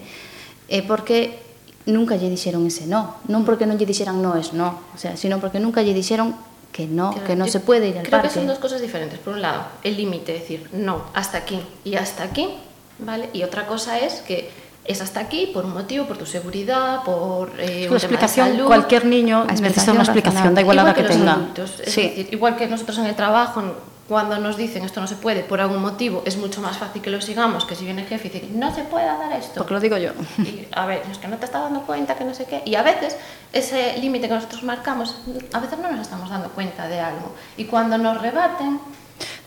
é 0.71 0.79
porque 0.79 1.43
nunca 1.83 2.15
lle 2.15 2.31
dixeron 2.31 2.63
ese 2.63 2.87
no, 2.87 3.19
non 3.27 3.43
porque 3.43 3.67
non 3.67 3.75
lle 3.75 3.83
dixeran 3.83 4.23
no 4.23 4.39
es 4.39 4.55
no, 4.55 4.87
o 4.95 4.97
sea, 4.99 5.19
sino 5.19 5.43
porque 5.43 5.59
nunca 5.59 5.83
lle 5.83 5.91
dixeron 5.91 6.31
que 6.71 6.87
no, 6.87 7.11
claro, 7.11 7.27
que 7.27 7.35
no 7.35 7.43
se 7.51 7.59
puede 7.59 7.91
ir 7.91 7.99
al 7.99 8.07
creo 8.07 8.23
parque. 8.23 8.31
Creo 8.31 8.31
que 8.31 8.39
son 8.39 8.47
dos 8.47 8.59
cosas 8.59 8.79
diferentes. 8.79 9.19
Por 9.19 9.35
un 9.35 9.41
lado, 9.43 9.67
el 9.83 9.97
límite, 9.99 10.31
decir, 10.31 10.69
no, 10.71 11.03
hasta 11.11 11.43
aquí 11.43 11.59
y 11.83 11.95
hasta 11.99 12.23
aquí 12.23 12.55
¿vale? 12.99 13.29
Y 13.33 13.43
otra 13.43 13.65
cosa 13.65 13.99
es 13.99 14.21
que 14.21 14.49
es 14.85 15.01
hasta 15.01 15.19
aquí 15.19 15.51
por 15.53 15.65
un 15.65 15.73
motivo, 15.73 16.05
por 16.05 16.17
tu 16.17 16.25
seguridad, 16.25 17.03
por 17.03 17.51
eh, 17.59 17.87
una 17.87 17.97
explicación. 17.97 18.47
Salud, 18.47 18.65
cualquier 18.67 19.05
niño 19.05 19.45
necesita 19.45 19.91
una 19.91 20.03
explicación, 20.03 20.55
da 20.55 20.61
igual, 20.61 20.77
igual 20.77 20.87
la 20.87 20.93
que, 20.93 21.03
que 21.03 21.07
tenga. 21.09 21.33
Adultos, 21.33 21.81
es 21.85 21.93
sí. 21.93 22.01
decir, 22.03 22.29
igual 22.31 22.55
que 22.55 22.67
nosotros 22.67 22.97
en 22.99 23.05
el 23.05 23.15
trabajo 23.15 23.63
cuando 24.07 24.37
nos 24.37 24.55
dicen 24.55 24.85
esto 24.85 25.01
no 25.01 25.07
se 25.07 25.15
puede 25.15 25.43
por 25.43 25.59
algún 25.59 25.81
motivo, 25.81 26.23
es 26.25 26.37
mucho 26.37 26.61
más 26.61 26.77
fácil 26.77 27.01
que 27.01 27.09
lo 27.09 27.19
sigamos 27.19 27.65
que 27.65 27.75
si 27.75 27.83
viene 27.83 28.03
el 28.03 28.07
jefe 28.07 28.27
y 28.27 28.31
dice 28.31 28.47
no 28.53 28.73
se 28.73 28.83
puede 28.83 29.05
dar 29.05 29.33
esto. 29.33 29.55
Porque 29.55 29.73
lo 29.73 29.79
digo 29.79 29.97
yo. 29.97 30.11
Y, 30.39 30.65
a 30.71 30.85
ver, 30.85 31.03
es 31.11 31.17
que 31.17 31.27
no 31.27 31.37
te 31.37 31.45
estás 31.45 31.61
dando 31.61 31.81
cuenta, 31.81 32.15
que 32.15 32.23
no 32.23 32.33
sé 32.33 32.45
qué. 32.45 32.61
Y 32.65 32.75
a 32.75 32.83
veces 32.83 33.17
ese 33.51 33.97
límite 33.97 34.29
que 34.29 34.35
nosotros 34.35 34.63
marcamos, 34.63 35.17
a 35.51 35.59
veces 35.59 35.77
no 35.79 35.91
nos 35.91 36.01
estamos 36.01 36.29
dando 36.29 36.49
cuenta 36.49 36.87
de 36.87 37.01
algo. 37.01 37.35
Y 37.57 37.65
cuando 37.65 37.97
nos 37.97 38.21
rebaten, 38.21 38.79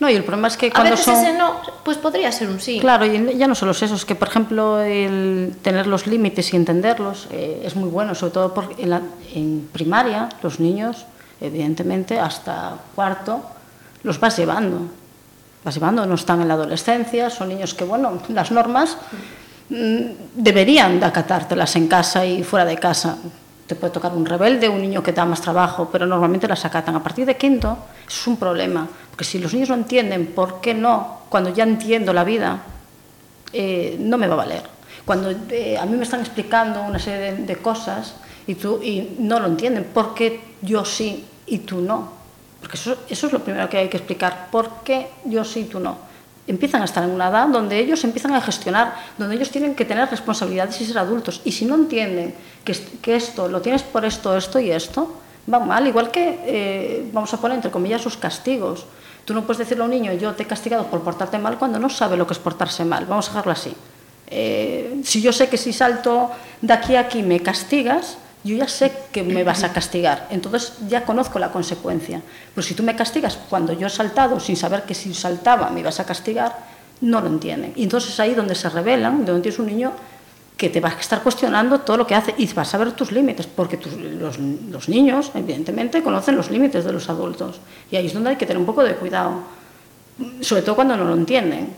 No, 0.00 0.08
y 0.08 0.14
el 0.14 0.24
problema 0.24 0.48
es 0.48 0.56
que 0.56 0.66
a 0.68 0.70
cuando 0.70 0.90
veces 0.90 1.04
son... 1.04 1.14
ese 1.16 1.36
no, 1.38 1.60
pues 1.84 1.98
podría 1.98 2.30
ser 2.32 2.48
un 2.48 2.60
sí. 2.60 2.80
Claro, 2.80 3.04
y 3.06 3.36
ya 3.36 3.46
no 3.46 3.54
solo 3.54 3.72
es 3.72 3.82
eso, 3.82 3.94
es 3.94 4.04
que, 4.04 4.14
por 4.14 4.28
ejemplo, 4.28 4.80
el 4.80 5.54
tener 5.62 5.86
los 5.86 6.06
límites 6.06 6.52
y 6.52 6.56
entenderlos 6.56 7.28
eh, 7.30 7.62
es 7.64 7.76
muy 7.76 7.88
bueno, 7.88 8.14
sobre 8.14 8.32
todo 8.32 8.54
porque 8.54 8.82
en, 8.82 8.90
la- 8.90 9.02
en 9.34 9.68
primaria 9.72 10.28
los 10.42 10.58
niños, 10.60 11.04
evidentemente, 11.40 12.18
hasta 12.18 12.74
cuarto, 12.94 13.42
los 14.02 14.18
vas 14.18 14.36
llevando. 14.38 14.82
Vas 15.62 15.74
llevando, 15.74 16.06
no 16.06 16.14
están 16.14 16.40
en 16.40 16.48
la 16.48 16.54
adolescencia, 16.54 17.28
son 17.28 17.48
niños 17.50 17.74
que, 17.74 17.84
bueno, 17.84 18.18
las 18.30 18.50
normas 18.50 18.96
mm, 19.68 20.00
deberían 20.34 20.98
de 20.98 21.06
acatártelas 21.06 21.76
en 21.76 21.86
casa 21.86 22.24
y 22.24 22.42
fuera 22.42 22.64
de 22.64 22.76
casa. 22.78 23.16
Te 23.70 23.76
puede 23.76 23.92
tocar 23.92 24.12
un 24.14 24.26
rebelde, 24.26 24.68
un 24.68 24.82
niño 24.82 25.00
que 25.00 25.12
da 25.12 25.24
más 25.24 25.40
trabajo, 25.40 25.88
pero 25.92 26.04
normalmente 26.04 26.48
las 26.48 26.64
acatan. 26.64 26.96
A 26.96 27.02
partir 27.04 27.24
de 27.24 27.36
quinto 27.36 27.78
es 28.04 28.26
un 28.26 28.36
problema, 28.36 28.88
porque 29.12 29.24
si 29.24 29.38
los 29.38 29.54
niños 29.54 29.68
no 29.68 29.76
entienden 29.76 30.26
por 30.34 30.60
qué 30.60 30.74
no, 30.74 31.20
cuando 31.28 31.54
ya 31.54 31.62
entiendo 31.62 32.12
la 32.12 32.24
vida, 32.24 32.62
eh, 33.52 33.94
no 34.00 34.18
me 34.18 34.26
va 34.26 34.34
a 34.34 34.38
valer. 34.38 34.62
Cuando 35.04 35.30
eh, 35.30 35.78
a 35.78 35.86
mí 35.86 35.96
me 35.96 36.02
están 36.02 36.18
explicando 36.18 36.82
una 36.82 36.98
serie 36.98 37.30
de, 37.30 37.46
de 37.46 37.56
cosas 37.58 38.16
y, 38.48 38.56
tú, 38.56 38.82
y 38.82 39.14
no 39.20 39.38
lo 39.38 39.46
entienden, 39.46 39.84
¿por 39.84 40.14
qué 40.14 40.40
yo 40.62 40.84
sí 40.84 41.24
y 41.46 41.58
tú 41.58 41.80
no? 41.80 42.10
Porque 42.60 42.76
eso, 42.76 42.96
eso 43.08 43.28
es 43.28 43.32
lo 43.32 43.38
primero 43.38 43.68
que 43.68 43.78
hay 43.78 43.88
que 43.88 43.98
explicar, 43.98 44.48
¿por 44.50 44.82
qué 44.82 45.10
yo 45.26 45.44
sí 45.44 45.60
y 45.60 45.64
tú 45.66 45.78
no? 45.78 45.96
Empiezan 46.46 46.82
a 46.82 46.84
estar 46.86 47.04
en 47.04 47.10
una 47.10 47.28
edad 47.28 47.46
donde 47.48 47.78
ellos 47.78 48.02
empiezan 48.02 48.34
a 48.34 48.40
gestionar, 48.40 48.94
donde 49.18 49.36
ellos 49.36 49.50
tienen 49.50 49.74
que 49.74 49.84
tener 49.84 50.08
responsabilidades 50.10 50.80
y 50.80 50.86
ser 50.86 50.98
adultos. 50.98 51.40
Y 51.44 51.52
si 51.52 51.64
no 51.64 51.74
entienden 51.76 52.34
que, 52.64 52.72
est- 52.72 53.00
que 53.00 53.14
esto 53.16 53.46
lo 53.48 53.60
tienes 53.60 53.82
por 53.82 54.04
esto, 54.04 54.36
esto 54.36 54.58
y 54.58 54.70
esto, 54.70 55.14
va 55.52 55.60
mal. 55.60 55.86
Igual 55.86 56.10
que, 56.10 56.38
eh, 56.46 57.10
vamos 57.12 57.32
a 57.34 57.36
poner 57.40 57.56
entre 57.56 57.70
comillas, 57.70 58.02
sus 58.02 58.16
castigos. 58.16 58.84
Tú 59.24 59.34
no 59.34 59.42
puedes 59.42 59.58
decirle 59.58 59.82
a 59.82 59.84
un 59.84 59.90
niño, 59.92 60.12
yo 60.14 60.32
te 60.34 60.42
he 60.42 60.46
castigado 60.46 60.86
por 60.86 61.02
portarte 61.02 61.38
mal 61.38 61.56
cuando 61.58 61.78
no 61.78 61.88
sabe 61.88 62.16
lo 62.16 62.26
que 62.26 62.32
es 62.32 62.38
portarse 62.40 62.84
mal. 62.84 63.06
Vamos 63.06 63.26
a 63.28 63.30
dejarlo 63.30 63.52
así. 63.52 63.72
Eh, 64.28 65.00
si 65.04 65.20
yo 65.20 65.32
sé 65.32 65.48
que 65.48 65.56
si 65.56 65.72
salto 65.72 66.30
de 66.62 66.72
aquí 66.72 66.96
a 66.96 67.00
aquí 67.00 67.22
me 67.22 67.40
castigas, 67.40 68.16
yo 68.42 68.56
ya 68.56 68.68
sé 68.68 68.92
que 69.12 69.22
me 69.22 69.44
vas 69.44 69.64
a 69.64 69.72
castigar. 69.72 70.28
Entonces 70.30 70.74
ya 70.88 71.04
conozco 71.04 71.38
la 71.38 71.50
consecuencia. 71.50 72.22
Pero 72.54 72.66
si 72.66 72.74
tú 72.74 72.82
me 72.82 72.96
castigas 72.96 73.38
cuando 73.48 73.72
yo 73.72 73.86
he 73.86 73.90
saltado 73.90 74.40
sin 74.40 74.56
saber 74.56 74.84
que 74.84 74.94
si 74.94 75.12
saltaba 75.14 75.70
me 75.70 75.80
ibas 75.80 76.00
a 76.00 76.06
castigar, 76.06 76.56
no 77.02 77.20
lo 77.20 77.28
entienden. 77.28 77.72
Y 77.76 77.82
entonces 77.82 78.12
es 78.12 78.20
ahí 78.20 78.34
donde 78.34 78.54
se 78.54 78.68
revelan, 78.68 79.24
donde 79.24 79.42
tienes 79.42 79.58
un 79.58 79.66
niño 79.66 79.92
que 80.56 80.68
te 80.68 80.80
va 80.80 80.90
a 80.90 81.00
estar 81.00 81.22
cuestionando 81.22 81.80
todo 81.80 81.96
lo 81.96 82.06
que 82.06 82.14
hace 82.14 82.34
y 82.36 82.46
vas 82.52 82.74
a 82.74 82.78
ver 82.78 82.92
tus 82.92 83.12
límites, 83.12 83.46
porque 83.46 83.78
los, 84.18 84.38
los 84.38 84.88
niños, 84.90 85.30
evidentemente, 85.34 86.02
conocen 86.02 86.36
los 86.36 86.50
límites 86.50 86.84
de 86.84 86.92
los 86.92 87.08
adultos. 87.08 87.60
Y 87.90 87.96
ahí 87.96 88.06
es 88.06 88.12
donde 88.12 88.30
hay 88.30 88.36
que 88.36 88.44
tener 88.44 88.58
un 88.58 88.66
poco 88.66 88.82
de 88.82 88.94
cuidado, 88.94 89.40
sobre 90.42 90.60
todo 90.60 90.74
cuando 90.74 90.98
no 90.98 91.04
lo 91.04 91.14
entienden, 91.14 91.70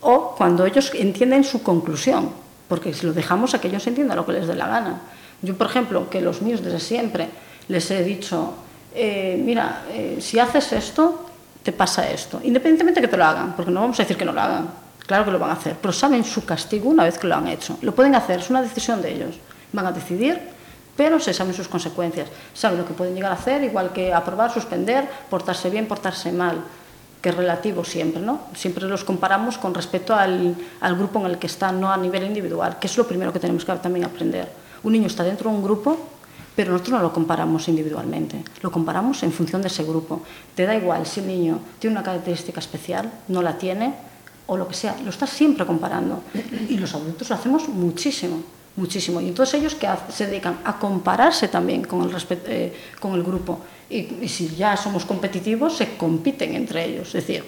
o 0.00 0.34
cuando 0.34 0.64
ellos 0.64 0.92
entienden 0.94 1.44
su 1.44 1.62
conclusión, 1.62 2.30
porque 2.68 2.94
si 2.94 3.04
lo 3.04 3.12
dejamos 3.12 3.52
a 3.52 3.60
que 3.60 3.68
ellos 3.68 3.86
entiendan 3.86 4.16
lo 4.16 4.24
que 4.24 4.32
les 4.32 4.46
dé 4.46 4.54
la 4.54 4.66
gana. 4.68 5.00
Yo, 5.42 5.56
por 5.56 5.66
ejemplo, 5.66 6.08
que 6.08 6.20
los 6.20 6.42
míos 6.42 6.62
desde 6.62 6.80
siempre 6.80 7.28
les 7.68 7.90
he 7.90 8.02
dicho, 8.02 8.54
eh, 8.94 9.40
mira, 9.44 9.84
eh, 9.90 10.18
si 10.20 10.38
haces 10.38 10.72
esto, 10.72 11.26
te 11.62 11.72
pasa 11.72 12.08
esto, 12.08 12.40
independientemente 12.42 13.00
que 13.00 13.08
te 13.08 13.16
lo 13.16 13.24
hagan, 13.24 13.54
porque 13.54 13.70
no 13.70 13.80
vamos 13.80 13.98
a 13.98 14.04
decir 14.04 14.16
que 14.16 14.24
no 14.24 14.32
lo 14.32 14.40
hagan, 14.40 14.68
claro 15.06 15.24
que 15.24 15.30
lo 15.30 15.38
van 15.38 15.50
a 15.50 15.54
hacer, 15.54 15.76
pero 15.80 15.92
saben 15.92 16.24
su 16.24 16.44
castigo 16.44 16.88
una 16.88 17.04
vez 17.04 17.18
que 17.18 17.26
lo 17.26 17.34
han 17.34 17.48
hecho. 17.48 17.78
Lo 17.82 17.94
pueden 17.94 18.14
hacer, 18.14 18.40
es 18.40 18.50
una 18.50 18.62
decisión 18.62 19.02
de 19.02 19.12
ellos. 19.12 19.36
Van 19.72 19.86
a 19.86 19.92
decidir, 19.92 20.40
pero 20.96 21.20
se 21.20 21.34
saben 21.34 21.54
sus 21.54 21.68
consecuencias, 21.68 22.28
saben 22.54 22.78
lo 22.78 22.86
que 22.86 22.94
pueden 22.94 23.14
llegar 23.14 23.32
a 23.32 23.34
hacer, 23.34 23.62
igual 23.64 23.92
que 23.92 24.14
aprobar, 24.14 24.52
suspender, 24.52 25.08
portarse 25.28 25.68
bien, 25.68 25.86
portarse 25.86 26.32
mal, 26.32 26.58
que 27.20 27.30
es 27.30 27.34
relativo 27.34 27.84
siempre, 27.84 28.22
¿no? 28.22 28.40
Siempre 28.54 28.86
los 28.86 29.04
comparamos 29.04 29.58
con 29.58 29.74
respecto 29.74 30.14
al, 30.14 30.54
al 30.80 30.96
grupo 30.96 31.18
en 31.20 31.26
el 31.26 31.38
que 31.38 31.48
están, 31.48 31.80
no 31.80 31.92
a 31.92 31.96
nivel 31.96 32.24
individual, 32.24 32.78
que 32.78 32.86
es 32.86 32.96
lo 32.96 33.06
primero 33.06 33.32
que 33.32 33.40
tenemos 33.40 33.64
que 33.64 33.72
también 33.74 34.04
aprender. 34.04 34.48
Un 34.86 34.92
niño 34.92 35.08
está 35.08 35.24
dentro 35.24 35.50
de 35.50 35.56
un 35.56 35.64
grupo, 35.64 35.98
pero 36.54 36.70
nosotros 36.70 36.94
no 36.94 37.02
lo 37.02 37.12
comparamos 37.12 37.66
individualmente, 37.66 38.38
lo 38.62 38.70
comparamos 38.70 39.20
en 39.24 39.32
función 39.32 39.60
de 39.60 39.66
ese 39.66 39.82
grupo. 39.82 40.22
Te 40.54 40.64
da 40.64 40.76
igual 40.76 41.04
si 41.04 41.18
el 41.18 41.26
niño 41.26 41.58
tiene 41.80 41.96
una 41.96 42.04
característica 42.04 42.60
especial, 42.60 43.10
no 43.26 43.42
la 43.42 43.58
tiene, 43.58 43.94
o 44.46 44.56
lo 44.56 44.68
que 44.68 44.74
sea, 44.74 44.94
lo 45.02 45.10
estás 45.10 45.30
siempre 45.30 45.66
comparando. 45.66 46.22
Y 46.68 46.78
los 46.78 46.94
adultos 46.94 47.28
lo 47.28 47.34
hacemos 47.34 47.68
muchísimo, 47.68 48.44
muchísimo. 48.76 49.20
Y 49.20 49.26
entonces 49.26 49.58
ellos 49.60 49.74
que 49.74 49.88
se 50.08 50.28
dedican 50.28 50.60
a 50.64 50.78
compararse 50.78 51.48
también 51.48 51.82
con 51.82 52.02
el, 52.02 52.12
respe- 52.14 52.46
eh, 52.46 52.72
con 53.00 53.14
el 53.14 53.24
grupo. 53.24 53.58
Y, 53.90 54.22
y 54.22 54.28
si 54.28 54.54
ya 54.54 54.76
somos 54.76 55.04
competitivos, 55.04 55.76
se 55.76 55.96
compiten 55.96 56.54
entre 56.54 56.84
ellos. 56.84 57.08
Es 57.08 57.26
decir, 57.26 57.42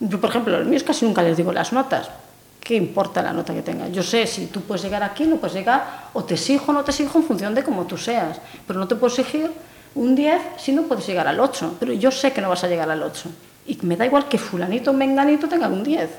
yo, 0.00 0.20
por 0.20 0.28
ejemplo, 0.28 0.58
los 0.58 0.68
míos 0.68 0.84
casi 0.84 1.06
nunca 1.06 1.22
les 1.22 1.34
digo 1.34 1.50
las 1.50 1.72
notas. 1.72 2.10
¿Qué 2.60 2.74
importa 2.74 3.22
la 3.22 3.32
nota 3.32 3.54
que 3.54 3.62
tenga? 3.62 3.88
Yo 3.88 4.02
sé 4.02 4.26
si 4.26 4.46
tú 4.46 4.60
puedes 4.62 4.82
llegar 4.82 5.02
aquí, 5.02 5.24
no 5.24 5.36
puedes 5.36 5.54
llegar, 5.54 6.10
o 6.12 6.24
te 6.24 6.34
exijo 6.34 6.70
o 6.70 6.74
no 6.74 6.84
te 6.84 6.90
exijo 6.90 7.18
en 7.18 7.24
función 7.24 7.54
de 7.54 7.62
cómo 7.62 7.86
tú 7.86 7.96
seas. 7.96 8.38
Pero 8.66 8.78
no 8.78 8.86
te 8.86 8.94
puedo 8.94 9.12
exigir 9.14 9.50
un 9.94 10.14
10 10.14 10.42
si 10.58 10.72
no 10.72 10.82
puedes 10.82 11.06
llegar 11.06 11.26
al 11.26 11.40
8. 11.40 11.76
Pero 11.80 11.92
yo 11.92 12.10
sé 12.10 12.32
que 12.32 12.40
no 12.40 12.48
vas 12.48 12.64
a 12.64 12.68
llegar 12.68 12.90
al 12.90 13.02
8. 13.02 13.30
Y 13.66 13.78
me 13.82 13.96
da 13.96 14.06
igual 14.06 14.28
que 14.28 14.38
fulanito 14.38 14.90
o 14.90 14.94
menganito 14.94 15.48
tengan 15.48 15.72
un 15.72 15.82
10. 15.82 16.10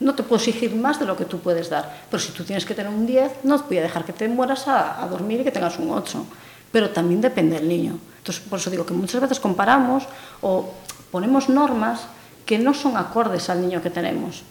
No 0.00 0.14
te 0.14 0.22
puedo 0.22 0.36
exigir 0.36 0.74
más 0.74 0.98
de 0.98 1.06
lo 1.06 1.16
que 1.16 1.24
tú 1.24 1.40
puedes 1.40 1.68
dar. 1.68 2.06
Pero 2.10 2.22
si 2.22 2.32
tú 2.32 2.44
tienes 2.44 2.64
que 2.64 2.74
tener 2.74 2.92
un 2.92 3.06
10, 3.06 3.44
no 3.44 3.58
voy 3.58 3.78
a 3.78 3.82
dejar 3.82 4.04
que 4.04 4.12
te 4.12 4.28
mueras 4.28 4.68
a, 4.68 5.02
a 5.02 5.08
dormir 5.08 5.40
y 5.40 5.44
que 5.44 5.50
tengas 5.50 5.78
un 5.78 5.90
8. 5.90 6.24
Pero 6.70 6.90
también 6.90 7.20
depende 7.20 7.56
del 7.56 7.68
niño. 7.68 7.98
Entonces, 8.18 8.42
por 8.48 8.58
eso 8.58 8.70
digo 8.70 8.86
que 8.86 8.94
muchas 8.94 9.20
veces 9.20 9.40
comparamos 9.40 10.04
o 10.40 10.70
ponemos 11.10 11.48
normas 11.48 12.02
que 12.44 12.58
no 12.58 12.72
son 12.72 12.96
acordes 12.96 13.50
al 13.50 13.60
niño 13.60 13.82
que 13.82 13.90
tenemos. 13.90 14.42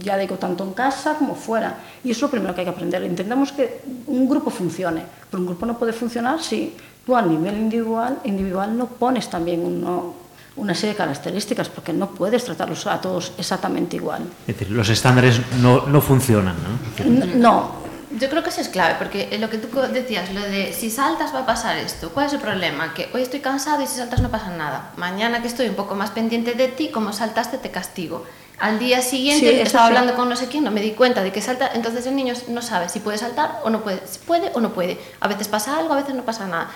Ya 0.00 0.16
digo, 0.18 0.36
tanto 0.36 0.64
en 0.64 0.72
casa 0.72 1.14
como 1.14 1.34
fuera. 1.34 1.78
Y 2.04 2.10
eso 2.10 2.18
es 2.18 2.22
lo 2.22 2.30
primero 2.30 2.54
que 2.54 2.60
hay 2.60 2.66
que 2.66 2.70
aprender. 2.72 3.02
Intentamos 3.04 3.52
que 3.52 3.80
un 4.06 4.28
grupo 4.28 4.50
funcione, 4.50 5.02
pero 5.30 5.40
un 5.40 5.46
grupo 5.46 5.66
no 5.66 5.78
puede 5.78 5.92
funcionar 5.92 6.42
si 6.42 6.74
tú 7.06 7.16
a 7.16 7.22
nivel 7.22 7.56
individual, 7.56 8.18
individual 8.24 8.76
no 8.76 8.86
pones 8.86 9.28
también 9.30 9.64
uno, 9.64 10.14
una 10.56 10.74
serie 10.74 10.90
de 10.90 10.96
características, 10.96 11.68
porque 11.68 11.92
no 11.92 12.10
puedes 12.10 12.44
tratarlos 12.44 12.86
a 12.86 13.00
todos 13.00 13.32
exactamente 13.38 13.96
igual. 13.96 14.22
Es 14.46 14.58
decir, 14.58 14.70
los 14.70 14.88
estándares 14.88 15.40
no, 15.62 15.86
no 15.86 16.00
funcionan, 16.00 16.56
¿no? 16.62 17.04
N- 17.04 17.34
No, 17.36 17.80
Yo 18.18 18.28
creo 18.28 18.42
que 18.42 18.50
eso 18.50 18.60
es 18.60 18.68
clave, 18.68 18.96
porque 18.98 19.38
lo 19.38 19.48
que 19.48 19.58
tú 19.58 19.68
decías, 19.92 20.34
lo 20.34 20.40
de 20.42 20.72
si 20.72 20.90
saltas 20.90 21.32
va 21.32 21.40
a 21.40 21.46
pasar 21.46 21.76
esto. 21.78 22.10
¿Cuál 22.10 22.26
es 22.26 22.32
el 22.32 22.40
problema? 22.40 22.92
Que 22.92 23.08
hoy 23.14 23.22
estoy 23.22 23.38
cansado 23.40 23.82
y 23.82 23.86
si 23.86 23.96
saltas 23.98 24.20
no 24.20 24.30
pasa 24.30 24.50
nada. 24.50 24.90
Mañana 24.96 25.40
que 25.40 25.46
estoy 25.48 25.68
un 25.68 25.76
poco 25.76 25.94
más 25.94 26.10
pendiente 26.10 26.54
de 26.54 26.66
ti, 26.68 26.88
como 26.90 27.12
saltaste 27.12 27.58
te 27.58 27.70
castigo. 27.70 28.24
Al 28.60 28.78
día 28.78 29.00
siguiente 29.02 29.48
Sí, 29.50 29.60
estaba 29.60 29.86
sí. 29.86 29.88
hablando 29.88 30.14
con 30.14 30.28
no 30.28 30.36
sé 30.36 30.46
quién, 30.48 30.64
no 30.64 30.70
me 30.70 30.80
di 30.80 30.92
cuenta 30.92 31.22
de 31.22 31.32
que 31.32 31.40
salta, 31.40 31.70
entonces 31.74 32.06
el 32.06 32.14
niño 32.14 32.34
no 32.48 32.60
sabe 32.62 32.88
si 32.88 33.00
puede 33.00 33.16
saltar 33.18 33.60
o 33.64 33.70
no 33.70 33.80
puede, 33.80 34.02
si 34.06 34.18
puede 34.20 34.50
o 34.54 34.60
no 34.60 34.72
puede. 34.72 34.98
A 35.20 35.28
veces 35.28 35.48
pasa 35.48 35.78
algo, 35.78 35.94
a 35.94 35.96
veces 35.96 36.14
no 36.14 36.22
pasa 36.24 36.46
nada. 36.46 36.68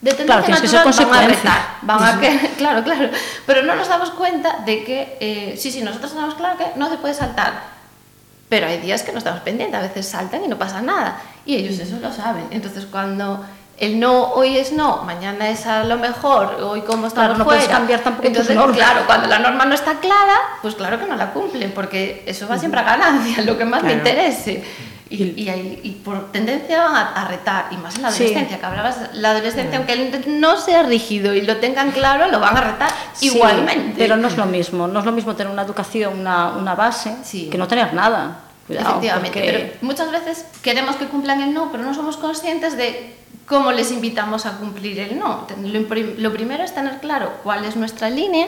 De 0.00 0.10
Claro, 0.16 0.42
tienes 0.42 0.60
que 0.60 0.68
ser 0.68 0.84
natural 0.84 1.06
van 1.06 1.14
a 1.14 1.26
consecuente. 1.26 1.36
retar, 1.36 1.76
van 1.82 2.04
a 2.04 2.20
que, 2.20 2.50
claro, 2.58 2.82
claro, 2.84 3.08
pero 3.46 3.62
no 3.62 3.74
nos 3.76 3.88
damos 3.88 4.10
cuenta 4.10 4.58
de 4.64 4.84
que, 4.84 5.16
eh, 5.20 5.56
sí, 5.58 5.70
sí, 5.70 5.82
nosotros 5.82 6.12
tenemos 6.12 6.34
claro 6.34 6.56
que 6.58 6.66
no 6.76 6.88
se 6.90 6.96
puede 6.96 7.14
saltar, 7.14 7.62
pero 8.48 8.66
hay 8.66 8.78
días 8.78 9.02
que 9.02 9.12
no 9.12 9.18
estamos 9.18 9.40
pendientes, 9.42 9.78
a 9.78 9.82
veces 9.82 10.06
saltan 10.08 10.44
y 10.44 10.48
no 10.48 10.58
pasa 10.58 10.80
nada. 10.82 11.20
Y 11.46 11.56
ellos 11.56 11.78
eso 11.78 11.98
lo 12.00 12.12
saben. 12.12 12.46
Entonces, 12.50 12.84
cuando 12.86 13.44
el 13.78 13.98
no 13.98 14.32
hoy 14.34 14.56
es 14.58 14.72
no, 14.72 15.02
mañana 15.04 15.48
es 15.48 15.66
a 15.66 15.84
lo 15.84 15.96
mejor, 15.98 16.56
hoy 16.62 16.82
como 16.82 17.06
estamos 17.08 17.12
Claro, 17.12 17.38
no 17.38 17.44
fuera. 17.44 17.60
puedes 17.60 17.68
cambiar 17.68 18.00
tampoco 18.00 18.22
tus 18.28 18.38
Entonces, 18.38 18.56
normas. 18.56 18.76
claro, 18.76 19.00
cuando 19.06 19.26
la 19.28 19.38
norma 19.38 19.64
no 19.64 19.74
está 19.74 19.94
clara, 20.00 20.34
pues 20.62 20.74
claro 20.74 20.98
que 21.00 21.06
no 21.06 21.16
la 21.16 21.30
cumplen, 21.32 21.72
porque 21.72 22.22
eso 22.26 22.46
va 22.48 22.58
siempre 22.58 22.80
a 22.80 22.84
ganancia, 22.84 23.42
lo 23.42 23.56
que 23.58 23.64
más 23.64 23.80
Claro. 23.80 23.96
interese. 23.96 24.64
Y, 25.10 25.24
y, 25.24 25.80
y 25.82 25.90
por 26.02 26.32
tendencia 26.32 26.84
van 26.84 26.96
a, 26.96 27.12
a 27.12 27.28
retar, 27.28 27.66
y 27.70 27.76
más 27.76 27.96
en 27.96 28.02
la 28.02 28.10
Sí. 28.10 28.22
adolescencia, 28.22 28.58
que 28.58 28.64
hablabas, 28.64 28.96
la 29.12 29.32
adolescencia, 29.32 29.76
aunque 29.76 30.22
no 30.26 30.56
sea 30.56 30.84
rígido 30.84 31.34
y 31.34 31.42
lo 31.42 31.58
tengan 31.58 31.90
claro, 31.90 32.28
lo 32.28 32.40
van 32.40 32.56
a 32.56 32.60
retar 32.62 32.90
Sí, 33.12 33.26
igualmente. 33.26 33.94
pero 33.98 34.16
no 34.16 34.28
es 34.28 34.38
lo 34.38 34.46
mismo. 34.46 34.86
No 34.88 35.00
es 35.00 35.04
lo 35.04 35.12
mismo 35.12 35.34
tener 35.36 35.52
una 35.52 35.62
educación, 35.62 36.18
una, 36.20 36.52
una 36.52 36.74
base, 36.74 37.14
Sí. 37.24 37.48
que 37.50 37.58
no 37.58 37.68
tener 37.68 37.92
nada. 37.92 38.36
Cuidado, 38.66 38.88
Efectivamente, 38.90 39.40
porque- 39.40 39.52
pero 39.52 39.74
muchas 39.82 40.10
veces 40.12 40.46
queremos 40.62 40.96
que 40.96 41.06
cumplan 41.06 41.40
el 41.42 41.52
no, 41.52 41.70
pero 41.72 41.82
no 41.84 41.94
somos 41.94 42.16
conscientes 42.16 42.76
de 42.76 43.14
cómo 43.46 43.72
les 43.72 43.90
invitamos 43.90 44.46
a 44.46 44.58
cumplir 44.58 44.98
el 45.00 45.18
no. 45.18 45.46
Lo, 46.18 46.32
primero 46.32 46.62
es 46.64 46.74
tener 46.74 47.00
claro 47.00 47.32
cuál 47.42 47.64
es 47.64 47.74
nuestra 47.76 48.08
línea, 48.08 48.46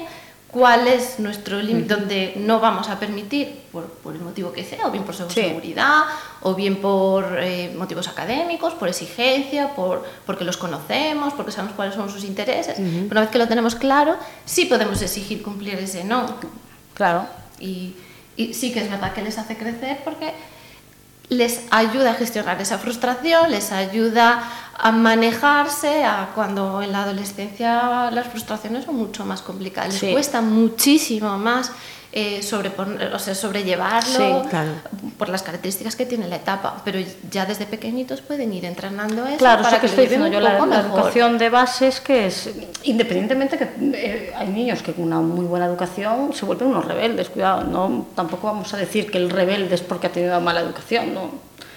cuál 0.48 0.87
es 0.87 1.18
nuestro 1.18 1.61
límite 1.61 1.96
donde 1.96 2.35
no 2.37 2.61
vamos 2.61 2.88
a 2.88 3.00
permitir, 3.00 3.62
por, 3.72 3.87
por 3.88 4.14
el 4.14 4.20
motivo 4.20 4.53
que 4.53 4.62
sea, 4.64 4.87
o 4.87 4.92
bien 4.92 5.03
por 5.03 5.12
su 5.16 5.29
Sí. 5.29 5.40
seguridad, 5.42 6.05
o 6.42 6.55
bien 6.55 6.77
por 6.77 7.38
eh, 7.40 7.74
motivos 7.77 8.07
académicos, 8.07 8.72
por 8.74 8.88
exigencia, 8.88 9.74
por, 9.74 10.05
porque 10.24 10.44
los 10.44 10.57
conocemos, 10.57 11.35
porque 11.35 11.50
sabemos 11.50 11.74
cuáles 11.74 11.96
son 11.96 12.09
sus 12.09 12.22
intereses. 12.22 12.79
Una 12.79 13.22
vez 13.22 13.31
que 13.31 13.38
lo 13.38 13.48
tenemos 13.48 13.74
claro, 13.74 14.14
sí 14.44 14.66
podemos 14.66 15.03
exigir 15.03 15.42
cumplir 15.42 15.74
ese 15.81 16.05
no. 16.05 16.24
Claro. 16.94 17.27
Y, 17.59 17.96
y 18.36 18.54
sí 18.54 18.72
que 18.72 18.80
es 18.80 18.90
verdad 18.90 19.12
que 19.12 19.22
les 19.22 19.38
hace 19.38 19.56
crecer 19.56 20.00
porque 20.04 20.32
les 21.28 21.62
ayuda 21.70 22.10
a 22.12 22.14
gestionar 22.14 22.60
esa 22.60 22.78
frustración, 22.78 23.50
les 23.50 23.72
ayuda 23.72 24.42
a 24.76 24.92
manejarse, 24.92 26.04
a 26.04 26.30
cuando 26.34 26.82
en 26.82 26.92
la 26.92 27.04
adolescencia 27.04 28.10
las 28.10 28.26
frustraciones 28.28 28.84
son 28.84 28.96
mucho 28.96 29.24
más 29.24 29.40
complicadas, 29.40 29.94
Sí. 29.94 30.06
les 30.06 30.14
cuesta 30.14 30.40
muchísimo 30.42 31.38
más 31.38 31.70
eh, 32.16 32.40
sobreponer- 32.42 33.12
o 33.12 33.18
sea, 33.18 33.35
sobrellevarlo 33.35 34.42
Sí, 34.44 34.48
claro. 34.48 34.70
por 35.18 35.29
las 35.29 35.42
características 35.42 35.96
que 35.96 36.07
tiene 36.07 36.29
la 36.29 36.37
etapa, 36.37 36.81
pero 36.85 37.00
ya 37.29 37.44
desde 37.44 37.66
pequeñitos 37.66 38.20
pueden 38.20 38.53
ir 38.53 38.64
entrenando 38.64 39.27
eso 39.27 39.38
Claro, 39.38 39.62
para 39.64 39.77
eso 39.77 39.81
que 39.81 39.87
lo 39.88 39.90
estoy 39.90 40.05
diciendo 40.05 40.29
yo, 40.29 40.38
un 40.38 40.44
la, 40.44 40.64
la 40.66 40.81
educación 40.81 41.38
de 41.38 41.50
base 41.50 41.88
es 41.88 42.00
que 42.00 42.27
es, 42.27 42.50
independientemente 42.85 43.59
que 43.59 43.68
eh, 43.94 44.33
hay 44.37 44.46
niños 44.48 44.81
que 44.83 44.92
con 44.92 45.05
una 45.05 45.18
muy 45.18 45.44
buena 45.44 45.66
educación 45.66 46.33
se 46.33 46.44
vuelven 46.44 46.68
unos 46.68 46.85
rebeldes, 46.85 47.31
cuidado, 47.31 47.64
no, 47.64 48.07
tampoco 48.14 48.46
vamos 48.46 48.72
a 48.74 48.77
decir 48.77 49.11
que 49.11 49.18
el 49.18 49.29
rebelde 49.31 49.74
es 49.74 49.81
porque 49.83 50.07
ha 50.07 50.12
tenido 50.12 50.40
mala 50.40 50.61
educación, 50.61 51.12
no. 51.14 51.31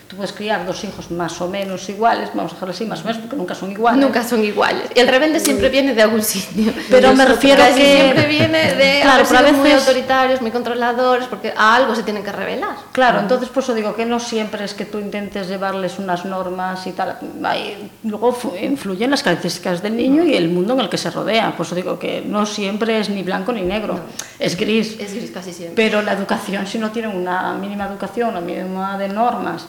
Tú 0.07 0.15
puedes 0.15 0.31
criar 0.31 0.65
dos 0.65 0.81
hijos 0.85 1.11
más 1.11 1.41
o 1.41 1.49
menos 1.49 1.89
iguales, 1.89 2.29
vamos 2.33 2.53
a 2.53 2.55
dejarlo 2.55 2.73
así, 2.73 2.85
más 2.85 3.01
o 3.01 3.03
menos, 3.03 3.17
porque 3.21 3.35
nunca 3.35 3.53
son 3.53 3.71
iguales. 3.71 3.99
Nunca 4.01 4.23
son 4.23 4.41
iguales. 4.41 4.83
Y 4.95 4.99
el 5.01 5.07
rebelde 5.09 5.41
siempre 5.41 5.67
viene 5.67 5.93
de 5.93 6.01
algún 6.01 6.21
sitio. 6.23 6.71
Pero 6.89 7.13
me 7.13 7.25
refiero 7.25 7.61
Casi 7.61 7.81
que- 7.81 8.01
siempre 8.01 8.25
viene 8.27 8.73
de 8.75 8.99
Claro, 9.01 9.25
pero 9.27 9.39
a 9.39 9.41
sido 9.43 9.53
muy 9.57 9.69
veces- 9.69 9.85
autoritarios, 9.85 10.41
muy 10.41 10.51
controladores, 10.51 11.27
porque 11.27 11.53
a 11.57 11.75
algo 11.75 11.93
se 11.93 12.03
tienen 12.03 12.23
que 12.23 12.31
revelar. 12.31 12.75
Claro, 12.93 13.19
entonces 13.19 13.49
por 13.49 13.63
eso 13.63 13.73
digo 13.73 13.95
que 13.95 14.05
no 14.05 14.21
siempre 14.21 14.63
es 14.63 14.73
que 14.73 14.85
tú 14.85 14.97
intentes 14.99 15.49
llevarles 15.49 15.99
unas 15.99 16.23
normas 16.23 16.87
y 16.87 16.93
tal. 16.93 17.17
Hay- 17.43 17.91
luego 18.05 18.37
influyen 18.61 19.11
las 19.11 19.23
características 19.23 19.83
del 19.83 19.97
niño 19.97 20.23
y 20.23 20.35
el 20.35 20.47
mundo 20.47 20.73
en 20.75 20.79
el 20.79 20.89
que 20.89 20.97
se 20.97 21.09
rodea. 21.11 21.53
Por 21.57 21.65
eso 21.65 21.75
digo 21.75 21.99
que 21.99 22.21
no 22.25 22.45
siempre 22.45 22.97
es 23.01 23.09
ni 23.09 23.23
blanco 23.23 23.51
ni 23.51 23.61
negro, 23.61 23.99
es 24.39 24.55
gris. 24.55 24.97
Es 25.01 25.13
gris 25.13 25.31
casi 25.31 25.51
siempre. 25.51 25.75
Pero 25.83 26.01
la 26.01 26.13
educación, 26.13 26.65
si 26.65 26.77
no 26.79 26.91
tienen 26.91 27.13
una 27.13 27.53
mínima 27.55 27.85
educación, 27.87 28.29
una 28.29 28.39
mínima 28.39 28.97
de 28.97 29.09
normas 29.09 29.67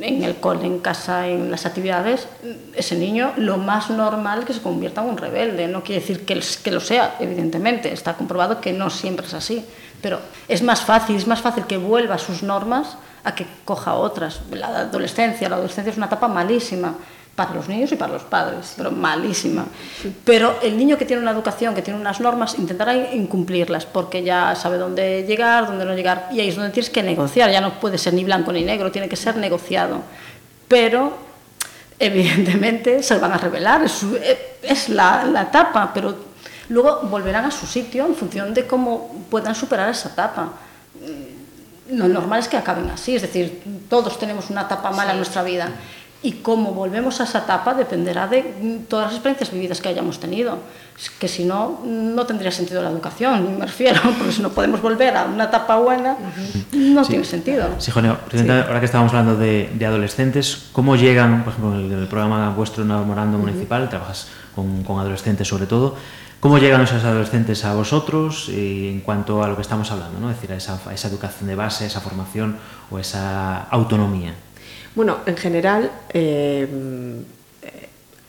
en 0.00 0.22
el 0.22 0.36
cole, 0.36 0.66
en 0.66 0.78
casa, 0.78 1.28
en 1.28 1.50
las 1.50 1.66
actividades, 1.66 2.28
ese 2.74 2.96
niño 2.96 3.32
lo 3.36 3.56
más 3.56 3.90
normal 3.90 4.44
que 4.44 4.52
se 4.52 4.60
convierta 4.60 5.02
en 5.02 5.08
un 5.08 5.16
rebelde. 5.16 5.66
No 5.68 5.82
quiere 5.82 6.00
decir 6.00 6.24
que, 6.24 6.40
que 6.62 6.70
lo 6.70 6.80
sea, 6.80 7.16
evidentemente. 7.20 7.92
Está 7.92 8.14
comprobado 8.14 8.60
que 8.60 8.72
no 8.72 8.90
siempre 8.90 9.26
es 9.26 9.34
así. 9.34 9.64
Pero 10.00 10.20
es 10.46 10.62
más 10.62 10.82
fácil, 10.82 11.16
es 11.16 11.26
más 11.26 11.40
fácil 11.40 11.64
que 11.64 11.76
vuelva 11.76 12.16
a 12.16 12.18
sus 12.18 12.42
normas 12.42 12.96
a 13.24 13.34
que 13.34 13.46
coja 13.64 13.94
otras. 13.94 14.40
La 14.50 14.68
adolescencia, 14.68 15.48
la 15.48 15.56
adolescencia 15.56 15.90
es 15.90 15.96
una 15.96 16.06
etapa 16.06 16.28
malísima 16.28 16.94
para 17.38 17.54
los 17.54 17.68
niños 17.68 17.92
y 17.92 17.94
para 17.94 18.14
los 18.14 18.24
padres, 18.24 18.74
pero 18.76 18.90
malísima. 18.90 19.64
Pero 20.24 20.58
el 20.60 20.76
niño 20.76 20.98
que 20.98 21.04
tiene 21.04 21.22
una 21.22 21.30
educación, 21.30 21.72
que 21.72 21.82
tiene 21.82 22.00
unas 22.00 22.18
normas, 22.18 22.58
intentará 22.58 23.14
incumplirlas 23.14 23.86
porque 23.86 24.24
ya 24.24 24.56
sabe 24.56 24.76
dónde 24.76 25.22
llegar, 25.22 25.68
dónde 25.68 25.84
no 25.84 25.94
llegar, 25.94 26.30
y 26.32 26.40
ahí 26.40 26.48
es 26.48 26.56
donde 26.56 26.72
tienes 26.72 26.90
que 26.90 27.00
negociar, 27.00 27.52
ya 27.52 27.60
no 27.60 27.78
puede 27.78 27.96
ser 27.96 28.14
ni 28.14 28.24
blanco 28.24 28.52
ni 28.52 28.64
negro, 28.64 28.90
tiene 28.90 29.08
que 29.08 29.14
ser 29.14 29.36
negociado. 29.36 30.00
Pero 30.66 31.16
evidentemente 31.96 33.04
se 33.04 33.16
van 33.18 33.30
a 33.30 33.38
revelar, 33.38 33.84
es, 33.84 34.04
es 34.60 34.88
la, 34.88 35.22
la 35.22 35.42
etapa, 35.42 35.92
pero 35.94 36.16
luego 36.70 37.02
volverán 37.04 37.44
a 37.44 37.52
su 37.52 37.66
sitio 37.66 38.04
en 38.04 38.16
función 38.16 38.52
de 38.52 38.66
cómo 38.66 39.26
puedan 39.30 39.54
superar 39.54 39.88
esa 39.90 40.08
etapa. 40.08 40.54
Lo 41.92 42.08
normal 42.08 42.40
es 42.40 42.48
que 42.48 42.56
acaben 42.56 42.90
así, 42.90 43.14
es 43.14 43.22
decir, 43.22 43.62
todos 43.88 44.18
tenemos 44.18 44.50
una 44.50 44.62
etapa 44.62 44.90
mala 44.90 45.12
en 45.12 45.18
nuestra 45.18 45.44
vida 45.44 45.70
y 46.22 46.32
cómo 46.32 46.72
volvemos 46.72 47.20
a 47.20 47.24
esa 47.24 47.38
etapa 47.40 47.74
dependerá 47.74 48.26
de 48.26 48.80
todas 48.88 49.06
las 49.06 49.14
experiencias 49.14 49.52
vividas 49.52 49.80
que 49.80 49.88
hayamos 49.88 50.18
tenido, 50.18 50.58
Es 51.00 51.10
que 51.10 51.28
si 51.28 51.44
no, 51.44 51.80
no 51.86 52.26
tendría 52.26 52.50
sentido 52.50 52.82
la 52.82 52.90
educación, 52.90 53.56
me 53.58 53.66
refiero, 53.66 54.00
porque 54.18 54.32
si 54.32 54.42
no 54.42 54.48
podemos 54.50 54.82
volver 54.82 55.16
a 55.16 55.26
una 55.26 55.44
etapa 55.44 55.76
buena, 55.76 56.16
no 56.72 57.04
Sí. 57.04 57.10
tiene 57.10 57.24
sentido. 57.24 57.68
Sí, 57.78 57.92
Jonio, 57.92 58.18
presidenta, 58.28 58.66
ahora 58.66 58.80
que 58.80 58.86
estábamos 58.86 59.12
hablando 59.14 59.36
de, 59.36 59.70
de 59.74 59.86
adolescentes, 59.86 60.70
¿cómo 60.72 60.96
llegan, 60.96 61.44
por 61.44 61.52
ejemplo, 61.52 61.78
en 61.78 61.92
el, 61.92 61.98
el 62.00 62.08
programa 62.08 62.50
vuestro 62.50 62.82
enamorando 62.82 63.38
municipal, 63.38 63.88
trabajas 63.88 64.26
con, 64.56 64.82
con 64.82 64.98
adolescentes 64.98 65.46
sobre 65.46 65.66
todo, 65.66 65.94
¿cómo 66.40 66.58
llegan 66.58 66.80
esos 66.80 67.04
adolescentes 67.04 67.64
a 67.64 67.74
vosotros 67.74 68.48
y 68.48 68.88
en 68.88 69.00
cuanto 69.02 69.44
a 69.44 69.46
lo 69.48 69.54
que 69.54 69.62
estamos 69.62 69.92
hablando, 69.92 70.18
¿no? 70.18 70.30
es 70.30 70.36
decir, 70.36 70.52
a 70.52 70.56
esa, 70.56 70.80
a 70.84 70.92
esa 70.94 71.06
educación 71.06 71.48
de 71.48 71.54
base, 71.54 71.86
esa 71.86 72.00
formación 72.00 72.56
o 72.90 72.98
esa 72.98 73.58
autonomía? 73.70 74.34
Bueno, 74.94 75.18
en 75.26 75.36
general, 75.36 75.90
eh, 76.12 76.66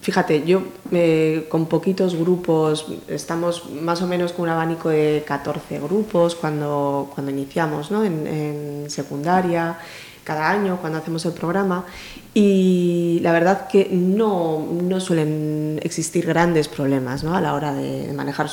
fíjate, 0.02 0.44
yo 0.44 0.64
eh, 0.92 1.46
con 1.50 1.68
poquitos 1.68 2.16
grupos, 2.16 2.88
estamos 3.08 3.70
más 3.70 4.02
o 4.02 4.08
menos 4.08 4.34
con 4.34 4.44
un 4.44 4.50
abanico 4.50 4.90
de 4.90 5.24
14 5.28 5.80
grupos 5.80 6.36
cuando, 6.36 7.12
cuando 7.14 7.32
iniciamos 7.32 7.92
¿no? 7.92 8.04
en, 8.04 8.90
secundaria, 8.90 9.78
cada 10.24 10.50
año 10.50 10.78
cuando 10.82 10.98
hacemos 11.00 11.26
el 11.26 11.34
programa 11.34 11.86
y 12.34 13.20
la 13.22 13.32
verdad 13.32 13.68
que 13.68 13.90
no, 13.92 14.66
no 14.82 15.00
suelen 15.00 15.80
existir 15.84 16.26
grandes 16.26 16.68
problemas 16.68 17.24
¿no? 17.24 17.36
a 17.36 17.42
la 17.42 17.54
hora 17.54 17.74
de, 17.74 18.12
manejar, 18.14 18.50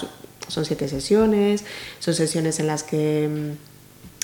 son 0.49 0.65
siete 0.65 0.89
sesiones, 0.89 1.65
son 2.01 2.15
sesiones 2.15 2.61
en 2.61 2.67
las 2.67 2.83
que... 2.83 3.55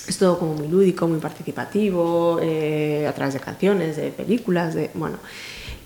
es 0.07 0.17
todo 0.17 0.37
como 0.37 0.53
muy 0.55 0.67
lúdico, 0.67 1.07
muy 1.07 1.19
participativo, 1.19 2.39
eh, 2.41 3.07
a 3.07 3.13
través 3.13 3.33
de 3.33 3.39
canciones, 3.39 3.95
de 3.95 4.09
películas, 4.09 4.75
de 4.75 4.89
bueno. 4.93 5.17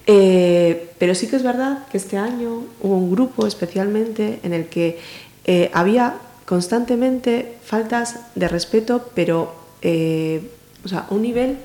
Eh, 0.08 0.90
pero 0.98 1.14
sí 1.14 1.28
que 1.28 1.36
es 1.36 1.44
verdad 1.44 1.86
que 1.92 1.98
este 1.98 2.18
año 2.18 2.64
hubo 2.82 2.98
un 2.98 3.12
grupo 3.12 3.46
especialmente 3.46 4.40
en 4.44 4.54
el 4.54 4.68
que 4.68 5.00
eh, 5.46 5.70
había 5.74 6.16
constantemente 6.46 7.58
faltas 7.64 8.22
de 8.36 8.48
respeto, 8.48 9.10
pero 9.14 9.68
o 9.84 10.88
sea, 10.88 11.06
un 11.10 11.22
nivel 11.22 11.58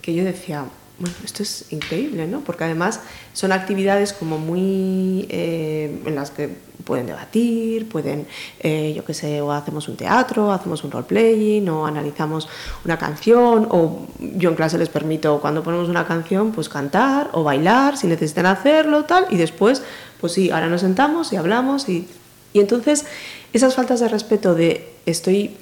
que 0.00 0.14
yo 0.14 0.24
decía, 0.24 0.64
bueno, 0.98 1.14
esto 1.24 1.42
es 1.42 1.72
increíble, 1.72 2.26
¿no? 2.26 2.40
Porque 2.40 2.64
además 2.64 3.00
son 3.32 3.52
actividades 3.52 4.12
como 4.12 4.38
muy 4.38 5.26
en 5.30 6.14
las 6.14 6.30
que 6.30 6.50
pueden 6.84 7.06
debatir, 7.06 7.88
pueden, 7.88 8.26
eh, 8.60 8.92
yo 8.94 9.04
qué 9.04 9.14
sé, 9.14 9.40
o 9.40 9.50
hacemos 9.50 9.88
un 9.88 9.96
teatro, 9.96 10.52
hacemos 10.52 10.84
un 10.84 10.90
role-playing, 10.90 11.68
o 11.68 11.86
analizamos 11.86 12.48
una 12.84 12.98
canción, 12.98 13.66
o 13.70 14.06
yo 14.18 14.50
en 14.50 14.56
clase 14.56 14.78
les 14.78 14.88
permito, 14.88 15.40
cuando 15.40 15.62
ponemos 15.62 15.88
una 15.88 16.06
canción, 16.06 16.52
pues 16.52 16.68
cantar 16.68 17.30
o 17.32 17.42
bailar, 17.42 17.96
si 17.96 18.06
necesitan 18.06 18.46
hacerlo, 18.46 19.04
tal, 19.04 19.26
y 19.30 19.36
después, 19.36 19.82
pues 20.20 20.32
sí, 20.32 20.50
ahora 20.50 20.68
nos 20.68 20.82
sentamos 20.82 21.32
y 21.32 21.36
hablamos, 21.36 21.88
y, 21.88 22.06
y 22.52 22.60
entonces 22.60 23.06
esas 23.52 23.74
faltas 23.74 24.00
de 24.00 24.08
respeto 24.08 24.54
de 24.54 24.94
estoy 25.06 25.56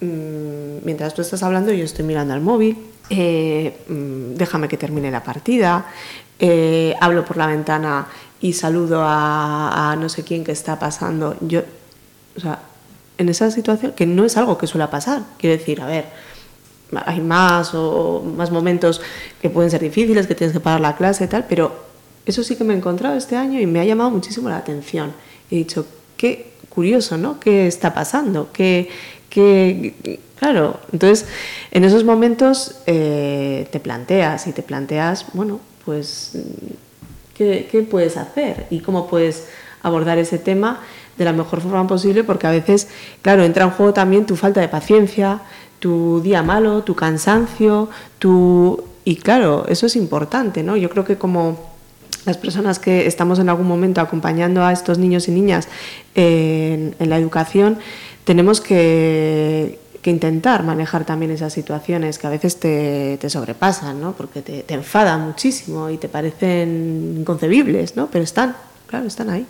mm, 0.00 0.84
mientras 0.84 1.14
tú 1.14 1.22
estás 1.22 1.42
hablando 1.42 1.72
yo 1.72 1.84
estoy 1.84 2.04
mirando 2.04 2.34
al 2.34 2.40
móvil, 2.40 2.76
eh, 3.10 3.76
mm, 3.88 4.34
déjame 4.34 4.68
que 4.68 4.76
termine 4.76 5.10
la 5.10 5.22
partida, 5.22 5.86
eh, 6.38 6.94
hablo 7.00 7.24
por 7.24 7.36
la 7.36 7.46
ventana 7.46 8.06
y 8.40 8.52
saludo 8.52 9.02
a, 9.02 9.92
a 9.92 9.96
no 9.96 10.08
sé 10.08 10.22
quién 10.24 10.44
que 10.44 10.52
está 10.52 10.78
pasando. 10.78 11.36
Yo, 11.40 11.62
o 12.36 12.40
sea, 12.40 12.60
en 13.18 13.28
esa 13.28 13.50
situación, 13.50 13.92
que 13.92 14.06
no 14.06 14.24
es 14.24 14.36
algo 14.36 14.56
que 14.58 14.66
suele 14.66 14.86
pasar, 14.88 15.22
quiero 15.38 15.56
decir, 15.58 15.80
a 15.80 15.86
ver, 15.86 16.06
hay 17.04 17.20
más 17.20 17.74
o 17.74 18.22
más 18.36 18.50
momentos 18.50 19.00
que 19.42 19.50
pueden 19.50 19.70
ser 19.70 19.82
difíciles, 19.82 20.26
que 20.26 20.34
tienes 20.34 20.54
que 20.54 20.60
parar 20.60 20.80
la 20.80 20.96
clase 20.96 21.24
y 21.24 21.28
tal, 21.28 21.44
pero 21.48 21.72
eso 22.24 22.42
sí 22.42 22.56
que 22.56 22.64
me 22.64 22.74
he 22.74 22.76
encontrado 22.76 23.16
este 23.16 23.36
año 23.36 23.60
y 23.60 23.66
me 23.66 23.80
ha 23.80 23.84
llamado 23.84 24.10
muchísimo 24.10 24.48
la 24.48 24.58
atención. 24.58 25.12
He 25.50 25.56
dicho, 25.56 25.86
qué 26.16 26.52
curioso, 26.68 27.16
¿no? 27.16 27.40
¿Qué 27.40 27.66
está 27.66 27.92
pasando? 27.92 28.50
¿Qué, 28.52 28.88
qué... 29.28 30.20
Claro, 30.38 30.78
entonces 30.92 31.26
en 31.72 31.84
esos 31.84 32.04
momentos 32.04 32.76
eh, 32.86 33.66
te 33.72 33.80
planteas 33.80 34.46
y 34.46 34.52
te 34.52 34.62
planteas, 34.62 35.26
bueno, 35.32 35.58
pues, 35.84 36.36
¿qué, 37.38 37.68
¿qué 37.70 37.82
puedes 37.82 38.16
hacer? 38.16 38.66
Y 38.68 38.80
cómo 38.80 39.06
puedes 39.06 39.46
abordar 39.82 40.18
ese 40.18 40.38
tema 40.38 40.80
de 41.16 41.24
la 41.24 41.32
mejor 41.32 41.60
forma 41.60 41.86
posible, 41.86 42.24
porque 42.24 42.46
a 42.46 42.50
veces, 42.50 42.88
claro, 43.22 43.44
entra 43.44 43.64
en 43.64 43.70
juego 43.70 43.92
también 43.92 44.26
tu 44.26 44.36
falta 44.36 44.60
de 44.60 44.68
paciencia, 44.68 45.40
tu 45.78 46.20
día 46.20 46.42
malo, 46.42 46.82
tu 46.82 46.94
cansancio, 46.94 47.88
tu... 48.18 48.84
Y 49.04 49.16
claro, 49.16 49.64
eso 49.68 49.86
es 49.86 49.96
importante, 49.96 50.62
¿no? 50.62 50.76
Yo 50.76 50.90
creo 50.90 51.04
que 51.04 51.16
como 51.16 51.58
las 52.26 52.36
personas 52.36 52.78
que 52.78 53.06
estamos 53.06 53.38
en 53.38 53.48
algún 53.48 53.66
momento 53.66 54.00
acompañando 54.00 54.62
a 54.62 54.72
estos 54.72 54.98
niños 54.98 55.28
y 55.28 55.30
niñas 55.30 55.68
en 56.14 56.94
la 56.98 57.16
educación, 57.16 57.78
tenemos 58.24 58.60
que, 58.60 59.78
que, 60.02 60.10
intentar 60.10 60.62
manejar 60.64 61.04
también 61.04 61.30
esas 61.30 61.52
situaciones 61.52 62.18
que 62.18 62.26
a 62.26 62.30
veces 62.30 62.58
te, 62.58 63.18
te 63.20 63.30
sobrepasan, 63.30 64.00
¿no? 64.00 64.12
porque 64.12 64.42
te, 64.42 64.62
te, 64.62 64.74
enfadan 64.74 65.26
muchísimo 65.26 65.90
y 65.90 65.98
te 65.98 66.08
parecen 66.08 67.16
inconcebibles, 67.20 67.96
¿no? 67.96 68.08
pero 68.10 68.24
están, 68.24 68.56
claro, 68.86 69.06
están 69.06 69.30
ahí. 69.30 69.46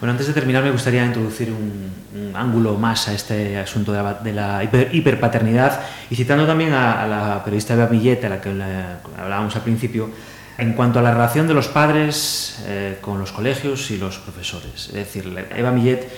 Bueno, 0.00 0.12
antes 0.12 0.26
de 0.26 0.32
terminar 0.32 0.64
me 0.64 0.70
gustaría 0.70 1.04
introducir 1.04 1.50
un, 1.50 1.90
un 2.20 2.36
ángulo 2.36 2.74
más 2.74 3.08
a 3.08 3.14
este 3.14 3.56
asunto 3.58 3.92
de 3.92 4.02
la, 4.02 4.14
de 4.14 4.32
la 4.32 4.64
hiper, 4.64 4.94
hiperpaternidad 4.94 5.80
y 6.10 6.16
citando 6.16 6.46
también 6.46 6.72
a, 6.72 7.02
a 7.02 7.06
la 7.06 7.44
periodista 7.44 7.74
Eva 7.74 7.86
Millet, 7.86 8.24
a 8.24 8.28
la 8.28 8.40
que 8.40 8.52
la, 8.52 9.00
hablábamos 9.18 9.54
al 9.56 9.62
principio, 9.62 10.10
en 10.58 10.72
cuanto 10.74 10.98
a 10.98 11.02
la 11.02 11.12
relación 11.12 11.48
de 11.48 11.54
los 11.54 11.68
padres 11.68 12.62
eh, 12.66 12.98
con 13.00 13.18
los 13.18 13.32
colegios 13.32 13.90
y 13.90 13.98
los 13.98 14.18
profesores. 14.18 14.88
Es 14.88 14.94
decir, 14.94 15.32
Eva 15.54 15.70
Millet 15.70 16.08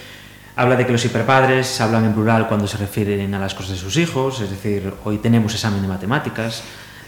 Habla 0.59 0.77
de 0.77 0.87
que 0.87 0.93
los 0.93 1.05
hiperpadres 1.05 1.83
hablan 1.83 2.07
en 2.07 2.15
plural 2.15 2.49
cuando 2.49 2.67
se 2.67 2.79
refieren 2.79 3.35
a 3.35 3.39
las 3.39 3.53
cosas 3.53 3.73
de 3.73 3.77
sus 3.77 3.99
hijos, 3.99 4.41
es 4.41 4.49
decir, 4.49 4.91
hoy 5.05 5.19
tenemos 5.19 5.53
examen 5.53 5.83
de 5.83 5.89
matemáticas, 5.89 6.63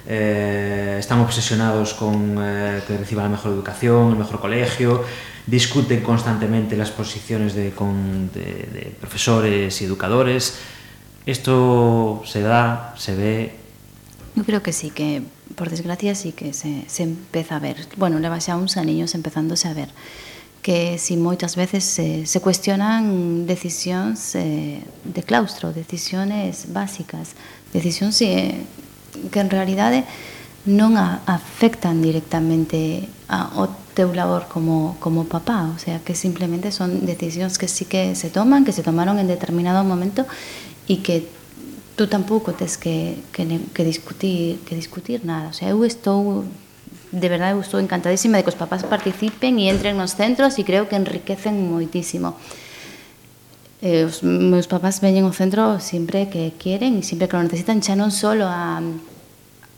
eh, 0.07 0.99
están 1.01 1.21
obsesionados 1.21 1.95
con 1.95 2.37
eh, 2.39 2.83
que 2.87 2.99
reciban 2.99 3.25
la 3.25 3.31
mejor 3.31 3.53
educación, 3.53 4.11
el 4.13 4.19
mejor 4.19 4.39
colegio, 4.39 5.03
discuten 5.47 6.03
constantemente 6.03 6.77
las 6.77 6.91
posiciones 6.91 7.55
de, 7.55 7.71
con, 7.71 8.31
de, 8.35 8.69
de 8.71 8.97
profesores 9.01 9.81
y 9.81 9.87
educadores. 9.87 10.59
Esto 11.25 12.23
se 12.27 12.43
da, 12.43 12.95
se 12.99 13.17
ve. 13.17 13.57
Yo 14.37 14.45
creo 14.45 14.63
que 14.63 14.75
sí, 14.75 14.91
que 14.91 15.23
por 15.55 15.71
desgracia 15.71 16.15
sí 16.15 16.33
que 16.33 16.53
se, 16.53 16.85
se 16.87 17.03
empeza 17.03 17.57
a 17.57 17.61
ver. 17.61 17.77
Bueno, 17.97 18.19
leva 18.19 18.41
xa 18.41 18.61
uns 18.61 18.77
aniños 18.77 19.15
empezándose 19.15 19.69
a 19.69 19.73
ver 19.73 19.89
que 20.69 20.99
si 21.01 21.17
moitas 21.17 21.57
veces 21.57 21.81
se, 21.81 22.29
se 22.29 22.45
cuestionan 22.45 23.49
decisións 23.49 24.37
eh, 24.37 24.85
de 25.01 25.23
claustro, 25.25 25.73
decisiones 25.73 26.69
básicas, 26.77 27.33
decisións 27.73 28.21
eh, 28.21 28.69
que 29.33 29.41
en 29.41 29.49
realidade 29.49 30.05
non 30.69 31.01
a, 31.01 31.25
afectan 31.25 32.05
directamente 32.05 33.09
a, 33.33 33.49
o 33.57 33.73
teu 33.97 34.13
labor 34.13 34.45
como, 34.53 35.01
como 35.01 35.25
papá, 35.25 35.73
o 35.73 35.81
sea, 35.81 36.05
que 36.05 36.13
simplemente 36.13 36.69
son 36.69 37.01
decisións 37.09 37.57
que 37.57 37.65
sí 37.65 37.89
que 37.89 38.13
se 38.13 38.29
toman, 38.29 38.69
que 38.69 38.77
se 38.77 38.85
tomaron 38.85 39.17
en 39.17 39.25
determinado 39.25 39.81
momento 39.89 40.29
e 40.85 41.01
que 41.01 41.33
tú 41.97 42.13
tampouco 42.13 42.53
tes 42.53 42.77
que, 42.77 43.25
que, 43.33 43.73
que 43.73 43.89
discutir 43.89 44.61
que 44.69 44.77
discutir 44.77 45.25
nada, 45.25 45.49
o 45.49 45.57
sea, 45.57 45.73
eu 45.73 45.81
estou 45.89 46.45
de 47.12 47.29
verdade 47.29 47.57
eu 47.57 47.61
estou 47.61 47.81
encantadísima 47.81 48.38
de 48.38 48.44
que 48.44 48.53
os 48.53 48.61
papás 48.61 48.85
participen 48.85 49.57
e 49.61 49.68
entren 49.68 49.97
nos 49.97 50.16
centros 50.16 50.57
e 50.61 50.64
creo 50.64 50.88
que 50.88 50.97
enriquecen 50.97 51.57
moitísimo. 51.68 52.37
Eh, 53.81 54.03
os 54.03 54.27
meus 54.27 54.66
papás 54.66 54.99
veñen 54.99 55.23
ao 55.23 55.37
centro 55.37 55.79
sempre 55.79 56.27
que 56.27 56.59
queren 56.59 56.99
e 56.99 57.03
sempre 57.07 57.31
que 57.31 57.38
lo 57.38 57.47
necesitan, 57.47 57.79
xa 57.79 57.94
non 57.94 58.11
só 58.11 58.35
a, 58.35 58.83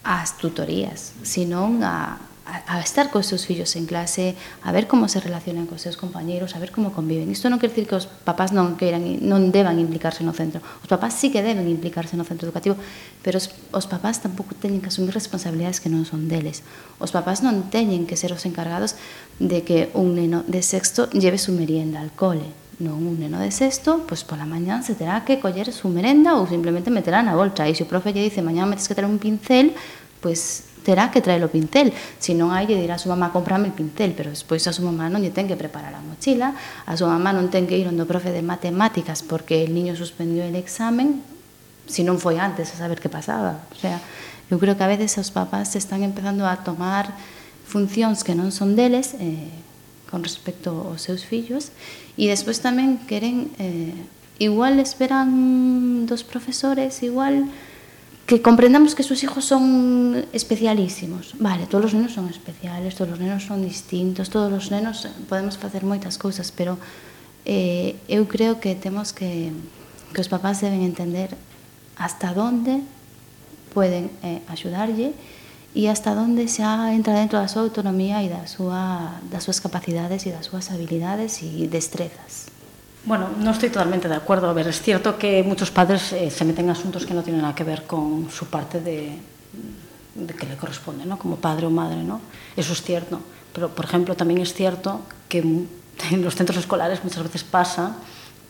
as 0.03 0.41
tutorías, 0.41 1.13
sino 1.21 1.77
a, 1.85 2.17
a, 2.51 2.77
a, 2.77 2.81
estar 2.83 3.15
cos 3.15 3.31
seus 3.31 3.47
fillos 3.47 3.79
en 3.79 3.87
clase, 3.87 4.35
a 4.67 4.75
ver 4.75 4.91
como 4.91 5.07
se 5.07 5.23
relacionan 5.23 5.71
cos 5.71 5.87
seus 5.87 5.95
compañeros, 5.95 6.57
a 6.57 6.59
ver 6.59 6.75
como 6.75 6.91
conviven. 6.91 7.31
Isto 7.31 7.47
non 7.47 7.63
quer 7.63 7.71
dicir 7.71 7.87
que 7.87 7.95
os 7.95 8.11
papás 8.11 8.51
non 8.51 8.75
queiran 8.75 9.07
non 9.23 9.55
deban 9.55 9.79
implicarse 9.79 10.27
no 10.27 10.35
centro. 10.35 10.59
Os 10.83 10.91
papás 10.91 11.15
sí 11.15 11.31
que 11.31 11.47
deben 11.47 11.71
implicarse 11.71 12.19
no 12.19 12.27
centro 12.27 12.51
educativo, 12.51 12.75
pero 13.23 13.39
os, 13.39 13.55
os 13.71 13.87
papás 13.87 14.19
tampouco 14.19 14.59
teñen 14.59 14.83
que 14.83 14.91
asumir 14.91 15.15
responsabilidades 15.15 15.79
que 15.79 15.89
non 15.89 16.03
son 16.03 16.27
deles. 16.27 16.67
Os 16.99 17.15
papás 17.15 17.47
non 17.47 17.71
teñen 17.71 18.11
que 18.11 18.19
ser 18.19 18.35
os 18.35 18.43
encargados 18.43 18.99
de 19.39 19.63
que 19.63 19.95
un 19.95 20.19
neno 20.19 20.43
de 20.51 20.61
sexto 20.67 21.07
lleve 21.15 21.39
su 21.39 21.55
merienda 21.55 22.03
al 22.03 22.11
cole. 22.11 22.51
Non, 22.81 22.97
un 23.05 23.21
neno 23.21 23.37
de 23.37 23.53
sexto, 23.53 24.09
pois 24.09 24.25
pola 24.25 24.49
mañán 24.49 24.81
se 24.81 24.97
terá 24.97 25.21
que 25.29 25.37
coller 25.37 25.69
su 25.69 25.93
merenda 25.93 26.41
ou 26.41 26.49
simplemente 26.49 26.89
meterá 26.89 27.21
na 27.21 27.37
bolsa. 27.37 27.69
E 27.69 27.77
se 27.77 27.85
o 27.85 27.91
profe 27.91 28.17
lle 28.17 28.25
dice, 28.25 28.41
mañán 28.41 28.73
metes 28.73 28.89
que 28.89 28.97
ter 28.97 29.05
un 29.05 29.21
pincel, 29.21 29.77
pois 30.25 30.70
terá 30.83 31.11
que 31.11 31.21
traer 31.21 31.45
o 31.45 31.53
pincel. 31.53 31.93
se 32.19 32.33
non 32.33 32.51
hai 32.51 32.67
lle 32.67 32.77
dirá 32.77 32.97
a 32.97 33.03
súa 33.03 33.17
mamá 33.17 33.33
comprame 33.33 33.71
el 33.71 33.77
pincel, 33.77 34.13
pero 34.17 34.33
despois 34.33 34.65
a 34.67 34.73
súa 34.73 34.91
mamá 34.91 35.13
non 35.13 35.21
lle 35.21 35.33
ten 35.33 35.47
que 35.47 35.57
preparar 35.57 35.93
a 35.95 36.03
mochila, 36.03 36.57
a 36.87 36.93
súa 36.97 37.13
mamá 37.13 37.31
non 37.37 37.53
ten 37.53 37.69
que 37.69 37.77
ir 37.77 37.87
onde 37.89 38.03
o 38.03 38.11
profe 38.11 38.33
de 38.33 38.43
matemáticas 38.45 39.21
porque 39.21 39.63
el 39.65 39.77
niño 39.77 39.95
suspendió 39.95 40.45
el 40.45 40.57
examen, 40.57 41.23
se 41.91 42.03
non 42.07 42.17
foi 42.17 42.39
antes 42.39 42.71
a 42.73 42.77
saber 42.79 43.03
que 43.03 43.11
pasaba. 43.11 43.67
O 43.73 43.79
sea, 43.79 44.01
eu 44.51 44.59
creo 44.59 44.75
que 44.75 44.85
a 44.85 44.91
veces 44.91 45.15
os 45.19 45.31
papás 45.31 45.75
están 45.79 46.03
empezando 46.03 46.47
a 46.47 46.63
tomar 46.67 47.15
funcións 47.67 48.27
que 48.27 48.35
non 48.35 48.51
son 48.51 48.75
deles 48.75 49.15
eh, 49.23 49.47
con 50.11 50.27
respecto 50.27 50.91
aos 50.91 51.07
seus 51.07 51.23
fillos 51.23 51.71
e 52.19 52.27
despois 52.27 52.59
tamén 52.59 52.99
queren 53.07 53.55
eh, 53.63 53.95
igual 54.43 54.83
esperan 54.83 56.05
dos 56.11 56.27
profesores, 56.27 57.07
igual 57.07 57.47
que 58.31 58.41
comprendamos 58.43 58.95
que 58.95 59.03
sus 59.03 59.25
hijos 59.25 59.45
son 59.45 60.25
especialísimos. 60.33 61.35
Vale, 61.41 61.67
todos 61.67 61.87
os 61.87 61.95
nenos 61.95 62.13
son 62.13 62.31
especiales, 62.31 62.95
todos 62.95 63.15
os 63.15 63.19
nenos 63.19 63.43
son 63.43 63.59
distintos, 63.67 64.31
todos 64.31 64.55
os 64.55 64.71
nenos 64.71 65.03
podemos 65.27 65.59
facer 65.59 65.83
moitas 65.83 66.15
cousas, 66.15 66.55
pero 66.55 66.79
eh, 67.43 67.99
eu 68.07 68.31
creo 68.31 68.63
que 68.63 68.79
temos 68.79 69.11
que, 69.11 69.51
que 70.15 70.21
os 70.23 70.31
papás 70.31 70.63
deben 70.63 70.87
entender 70.87 71.35
hasta 71.99 72.31
onde 72.39 72.87
poden 73.75 74.15
eh, 74.23 74.47
axudarlle 74.47 75.11
e 75.75 75.91
hasta 75.91 76.15
onde 76.15 76.47
xa 76.47 76.95
entra 76.95 77.19
dentro 77.19 77.35
da 77.35 77.51
súa 77.51 77.67
autonomía 77.67 78.23
e 78.23 78.31
da 78.31 78.47
súa, 78.47 79.19
das 79.27 79.43
súas 79.43 79.59
capacidades 79.59 80.23
e 80.23 80.31
das 80.31 80.47
súas 80.47 80.71
habilidades 80.71 81.43
e 81.43 81.67
destrezas. 81.67 82.50
Bueno, 83.05 83.31
no 83.39 83.51
estoy 83.51 83.71
totalmente 83.71 84.09
de 84.09 84.15
acuerdo. 84.15 84.49
A 84.49 84.53
ver, 84.53 84.69
es 84.69 84.83
cierto 84.83 85.19
que 85.19 85.43
muchos 85.43 85.71
padres 85.71 86.13
eh, 86.13 86.31
se 86.31 86.45
meten 86.45 86.67
en 86.67 86.73
asuntos 86.73 87.07
que 87.07 87.15
no 87.15 87.23
tienen 87.23 87.43
nada 87.43 87.55
que 87.55 87.65
ver 87.65 87.85
con 87.85 88.31
su 88.31 88.47
parte 88.47 88.81
de, 88.81 89.17
de 90.15 90.35
que 90.35 90.47
le 90.47 90.57
corresponde, 90.57 91.07
¿no? 91.07 91.19
Como 91.19 91.37
padre 91.37 91.67
o 91.67 91.71
madre, 91.71 92.03
¿no? 92.03 92.21
Eso 92.57 92.73
es 92.73 92.83
cierto. 92.83 93.21
Pero, 93.53 93.71
por 93.71 93.87
ejemplo, 93.87 94.15
también 94.17 94.41
es 94.41 94.53
cierto 94.53 95.01
que 95.29 95.39
en 95.39 95.69
los 96.23 96.35
centros 96.35 96.59
escolares 96.59 97.03
muchas 97.03 97.23
veces 97.23 97.43
pasa 97.43 97.97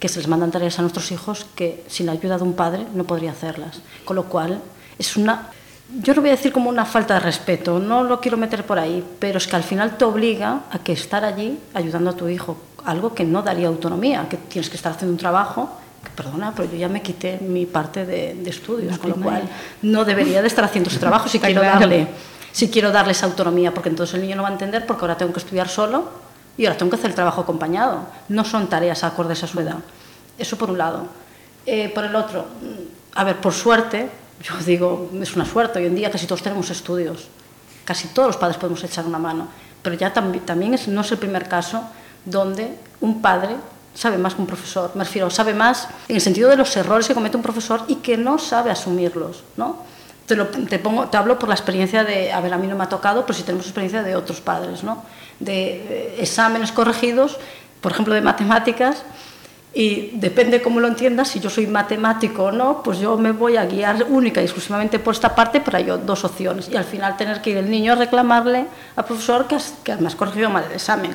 que 0.00 0.08
se 0.08 0.18
les 0.18 0.28
mandan 0.28 0.50
tareas 0.50 0.78
a 0.78 0.82
nuestros 0.82 1.12
hijos 1.12 1.46
que 1.54 1.84
sin 1.86 2.06
la 2.06 2.12
ayuda 2.12 2.38
de 2.38 2.44
un 2.44 2.54
padre 2.54 2.86
no 2.94 3.04
podría 3.04 3.32
hacerlas. 3.32 3.80
Con 4.04 4.16
lo 4.16 4.24
cual, 4.24 4.60
es 4.98 5.16
una 5.16 5.50
yo 5.98 6.14
no 6.14 6.20
voy 6.20 6.30
a 6.30 6.36
decir 6.36 6.52
como 6.52 6.70
una 6.70 6.84
falta 6.84 7.14
de 7.14 7.20
respeto, 7.20 7.80
no 7.80 8.04
lo 8.04 8.20
quiero 8.20 8.36
meter 8.36 8.64
por 8.64 8.78
ahí, 8.78 9.04
pero 9.18 9.38
es 9.38 9.48
que 9.48 9.56
al 9.56 9.64
final 9.64 9.96
te 9.96 10.04
obliga 10.04 10.60
a 10.70 10.78
que 10.78 10.92
estar 10.92 11.24
allí 11.24 11.58
ayudando 11.74 12.10
a 12.10 12.16
tu 12.16 12.28
hijo, 12.28 12.56
algo 12.84 13.14
que 13.14 13.24
no 13.24 13.42
daría 13.42 13.68
autonomía, 13.68 14.28
que 14.28 14.36
tienes 14.36 14.70
que 14.70 14.76
estar 14.76 14.92
haciendo 14.92 15.12
un 15.12 15.18
trabajo, 15.18 15.70
que, 16.02 16.10
perdona, 16.10 16.52
pero 16.54 16.70
yo 16.70 16.76
ya 16.76 16.88
me 16.88 17.02
quité 17.02 17.38
mi 17.40 17.66
parte 17.66 18.06
de, 18.06 18.34
de 18.34 18.50
estudios, 18.50 18.98
con 18.98 19.10
lo 19.10 19.16
cual 19.16 19.42
no 19.82 20.04
debería 20.04 20.40
de 20.40 20.48
estar 20.48 20.64
haciendo 20.64 20.90
ese 20.90 20.98
trabajo 20.98 21.28
si 21.28 21.38
quiero 21.40 21.62
darle 21.62 22.08
si 22.52 22.68
quiero 22.68 22.90
darle 22.90 23.12
esa 23.12 23.26
autonomía, 23.26 23.72
porque 23.72 23.88
entonces 23.88 24.14
el 24.14 24.22
niño 24.22 24.36
no 24.36 24.42
va 24.42 24.48
a 24.48 24.52
entender 24.52 24.86
porque 24.86 25.02
ahora 25.02 25.16
tengo 25.16 25.32
que 25.32 25.38
estudiar 25.38 25.68
solo 25.68 26.08
y 26.56 26.66
ahora 26.66 26.76
tengo 26.76 26.90
que 26.90 26.96
hacer 26.96 27.10
el 27.10 27.14
trabajo 27.14 27.42
acompañado. 27.42 28.06
No 28.28 28.44
son 28.44 28.68
tareas 28.68 29.04
acordes 29.04 29.42
a 29.44 29.46
su 29.46 29.60
edad. 29.60 29.78
Eso 30.38 30.56
por 30.56 30.70
un 30.70 30.78
lado. 30.78 31.06
Eh, 31.66 31.90
por 31.94 32.04
el 32.04 32.16
otro, 32.16 32.46
a 33.14 33.24
ver, 33.24 33.36
por 33.36 33.52
suerte, 33.52 34.10
yo 34.42 34.54
digo, 34.64 35.10
es 35.20 35.36
una 35.36 35.44
suerte, 35.44 35.78
hoy 35.78 35.86
en 35.86 35.94
día 35.94 36.10
casi 36.10 36.26
todos 36.26 36.42
tenemos 36.42 36.70
estudios, 36.70 37.28
casi 37.84 38.08
todos 38.08 38.28
los 38.28 38.36
padres 38.38 38.56
podemos 38.56 38.82
echar 38.82 39.04
una 39.04 39.18
mano, 39.18 39.46
pero 39.82 39.94
ya 39.94 40.12
tam 40.12 40.32
también 40.40 40.74
es, 40.74 40.88
no 40.88 41.02
es 41.02 41.12
el 41.12 41.18
primer 41.18 41.48
caso 41.48 41.84
donde 42.24 42.74
un 43.00 43.22
padre 43.22 43.56
sabe 43.94 44.18
más 44.18 44.34
que 44.34 44.40
un 44.40 44.46
profesor, 44.46 44.92
me 44.94 45.04
refiero, 45.04 45.30
sabe 45.30 45.52
más 45.52 45.88
en 46.08 46.16
el 46.16 46.20
sentido 46.20 46.48
de 46.48 46.56
los 46.56 46.76
errores 46.76 47.08
que 47.08 47.14
comete 47.14 47.36
un 47.36 47.42
profesor 47.42 47.82
y 47.88 47.96
que 47.96 48.16
no 48.16 48.38
sabe 48.38 48.70
asumirlos, 48.70 49.42
¿no? 49.56 49.76
Te, 50.26 50.36
lo, 50.36 50.46
te, 50.46 50.78
pongo, 50.78 51.08
te 51.08 51.16
hablo 51.16 51.38
por 51.38 51.48
la 51.48 51.56
experiencia 51.56 52.04
de, 52.04 52.32
a 52.32 52.40
ver, 52.40 52.54
a 52.54 52.56
mí 52.56 52.68
no 52.68 52.76
me 52.76 52.84
ha 52.84 52.88
tocado, 52.88 53.26
pero 53.26 53.36
sí 53.36 53.42
tenemos 53.42 53.66
experiencia 53.66 54.02
de 54.02 54.14
otros 54.14 54.40
padres, 54.40 54.84
¿no? 54.84 55.02
De 55.40 55.54
eh, 55.54 56.16
exámenes 56.20 56.70
corregidos, 56.70 57.38
por 57.80 57.92
ejemplo, 57.92 58.14
de 58.14 58.20
matemáticas, 58.20 59.02
y 59.72 60.10
depende 60.14 60.62
cómo 60.62 60.80
lo 60.80 60.88
entiendas, 60.88 61.28
si 61.28 61.38
yo 61.38 61.48
soy 61.48 61.66
matemático 61.66 62.44
o 62.44 62.52
no, 62.52 62.82
pues 62.82 62.98
yo 62.98 63.16
me 63.16 63.30
voy 63.30 63.56
a 63.56 63.66
guiar 63.66 64.04
única 64.08 64.40
y 64.40 64.44
exclusivamente 64.44 64.98
por 64.98 65.14
esta 65.14 65.34
parte, 65.34 65.60
pero 65.60 65.76
hay 65.76 65.84
dos 65.84 66.24
opciones. 66.24 66.68
Y 66.68 66.76
al 66.76 66.84
final 66.84 67.16
tener 67.16 67.40
que 67.40 67.50
ir 67.50 67.56
el 67.56 67.70
niño 67.70 67.92
a 67.92 67.96
reclamarle 67.96 68.66
al 68.96 69.04
profesor 69.04 69.46
que, 69.46 69.54
has, 69.54 69.74
que 69.84 69.94
me 69.96 70.08
has 70.08 70.16
corregido 70.16 70.50
mal 70.50 70.64
el 70.64 70.72
examen. 70.72 71.14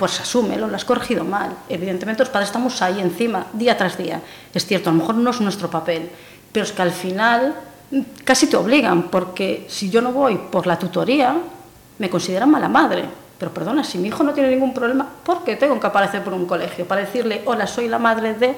Pues 0.00 0.18
asúmelo, 0.18 0.66
lo 0.66 0.76
has 0.76 0.86
corregido 0.86 1.24
mal. 1.24 1.52
Evidentemente 1.68 2.22
los 2.22 2.30
padres 2.30 2.48
estamos 2.48 2.80
ahí 2.80 3.00
encima, 3.00 3.48
día 3.52 3.76
tras 3.76 3.98
día. 3.98 4.22
Es 4.54 4.64
cierto, 4.64 4.88
a 4.88 4.94
lo 4.94 5.00
mejor 5.00 5.16
no 5.16 5.28
es 5.28 5.42
nuestro 5.42 5.68
papel, 5.68 6.08
pero 6.50 6.64
es 6.64 6.72
que 6.72 6.80
al 6.80 6.90
final 6.90 7.54
casi 8.24 8.46
te 8.46 8.56
obligan, 8.56 9.10
porque 9.10 9.66
si 9.68 9.90
yo 9.90 10.00
no 10.00 10.12
voy 10.12 10.40
por 10.50 10.66
la 10.66 10.78
tutoría, 10.78 11.36
me 11.98 12.08
consideran 12.08 12.50
mala 12.50 12.70
madre 12.70 13.04
pero 13.40 13.54
perdona, 13.54 13.82
si 13.82 13.96
mi 13.96 14.08
hijo 14.08 14.22
no 14.22 14.34
tiene 14.34 14.50
ningún 14.50 14.74
problema, 14.74 15.08
¿por 15.24 15.44
qué 15.44 15.56
tengo 15.56 15.80
que 15.80 15.86
aparecer 15.86 16.22
por 16.22 16.34
un 16.34 16.44
colegio? 16.44 16.86
Para 16.86 17.00
decirle, 17.00 17.40
hola, 17.46 17.66
soy 17.66 17.88
la 17.88 17.98
madre 17.98 18.34
de... 18.34 18.54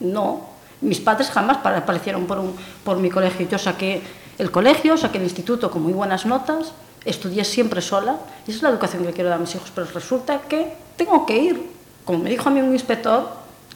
No, 0.00 0.48
mis 0.80 0.98
padres 0.98 1.28
jamás 1.28 1.58
aparecieron 1.58 2.26
por, 2.26 2.38
un, 2.38 2.56
por 2.84 2.96
mi 2.96 3.10
colegio. 3.10 3.46
Yo 3.46 3.58
saqué 3.58 4.00
el 4.38 4.50
colegio, 4.50 4.96
saqué 4.96 5.18
el 5.18 5.24
instituto 5.24 5.70
con 5.70 5.82
muy 5.82 5.92
buenas 5.92 6.24
notas, 6.24 6.72
estudié 7.04 7.44
siempre 7.44 7.80
sola, 7.80 8.18
y 8.46 8.50
esa 8.50 8.58
es 8.58 8.62
la 8.62 8.68
educación 8.70 9.04
que 9.04 9.12
quiero 9.12 9.30
dar 9.30 9.38
a 9.38 9.40
mis 9.40 9.54
hijos, 9.54 9.70
pero 9.74 9.86
resulta 9.92 10.40
que 10.42 10.72
tengo 10.96 11.24
que 11.26 11.36
ir. 11.36 11.70
Como 12.04 12.18
me 12.20 12.30
dijo 12.30 12.48
a 12.48 12.52
mí 12.52 12.60
un 12.60 12.72
inspector, 12.72 13.28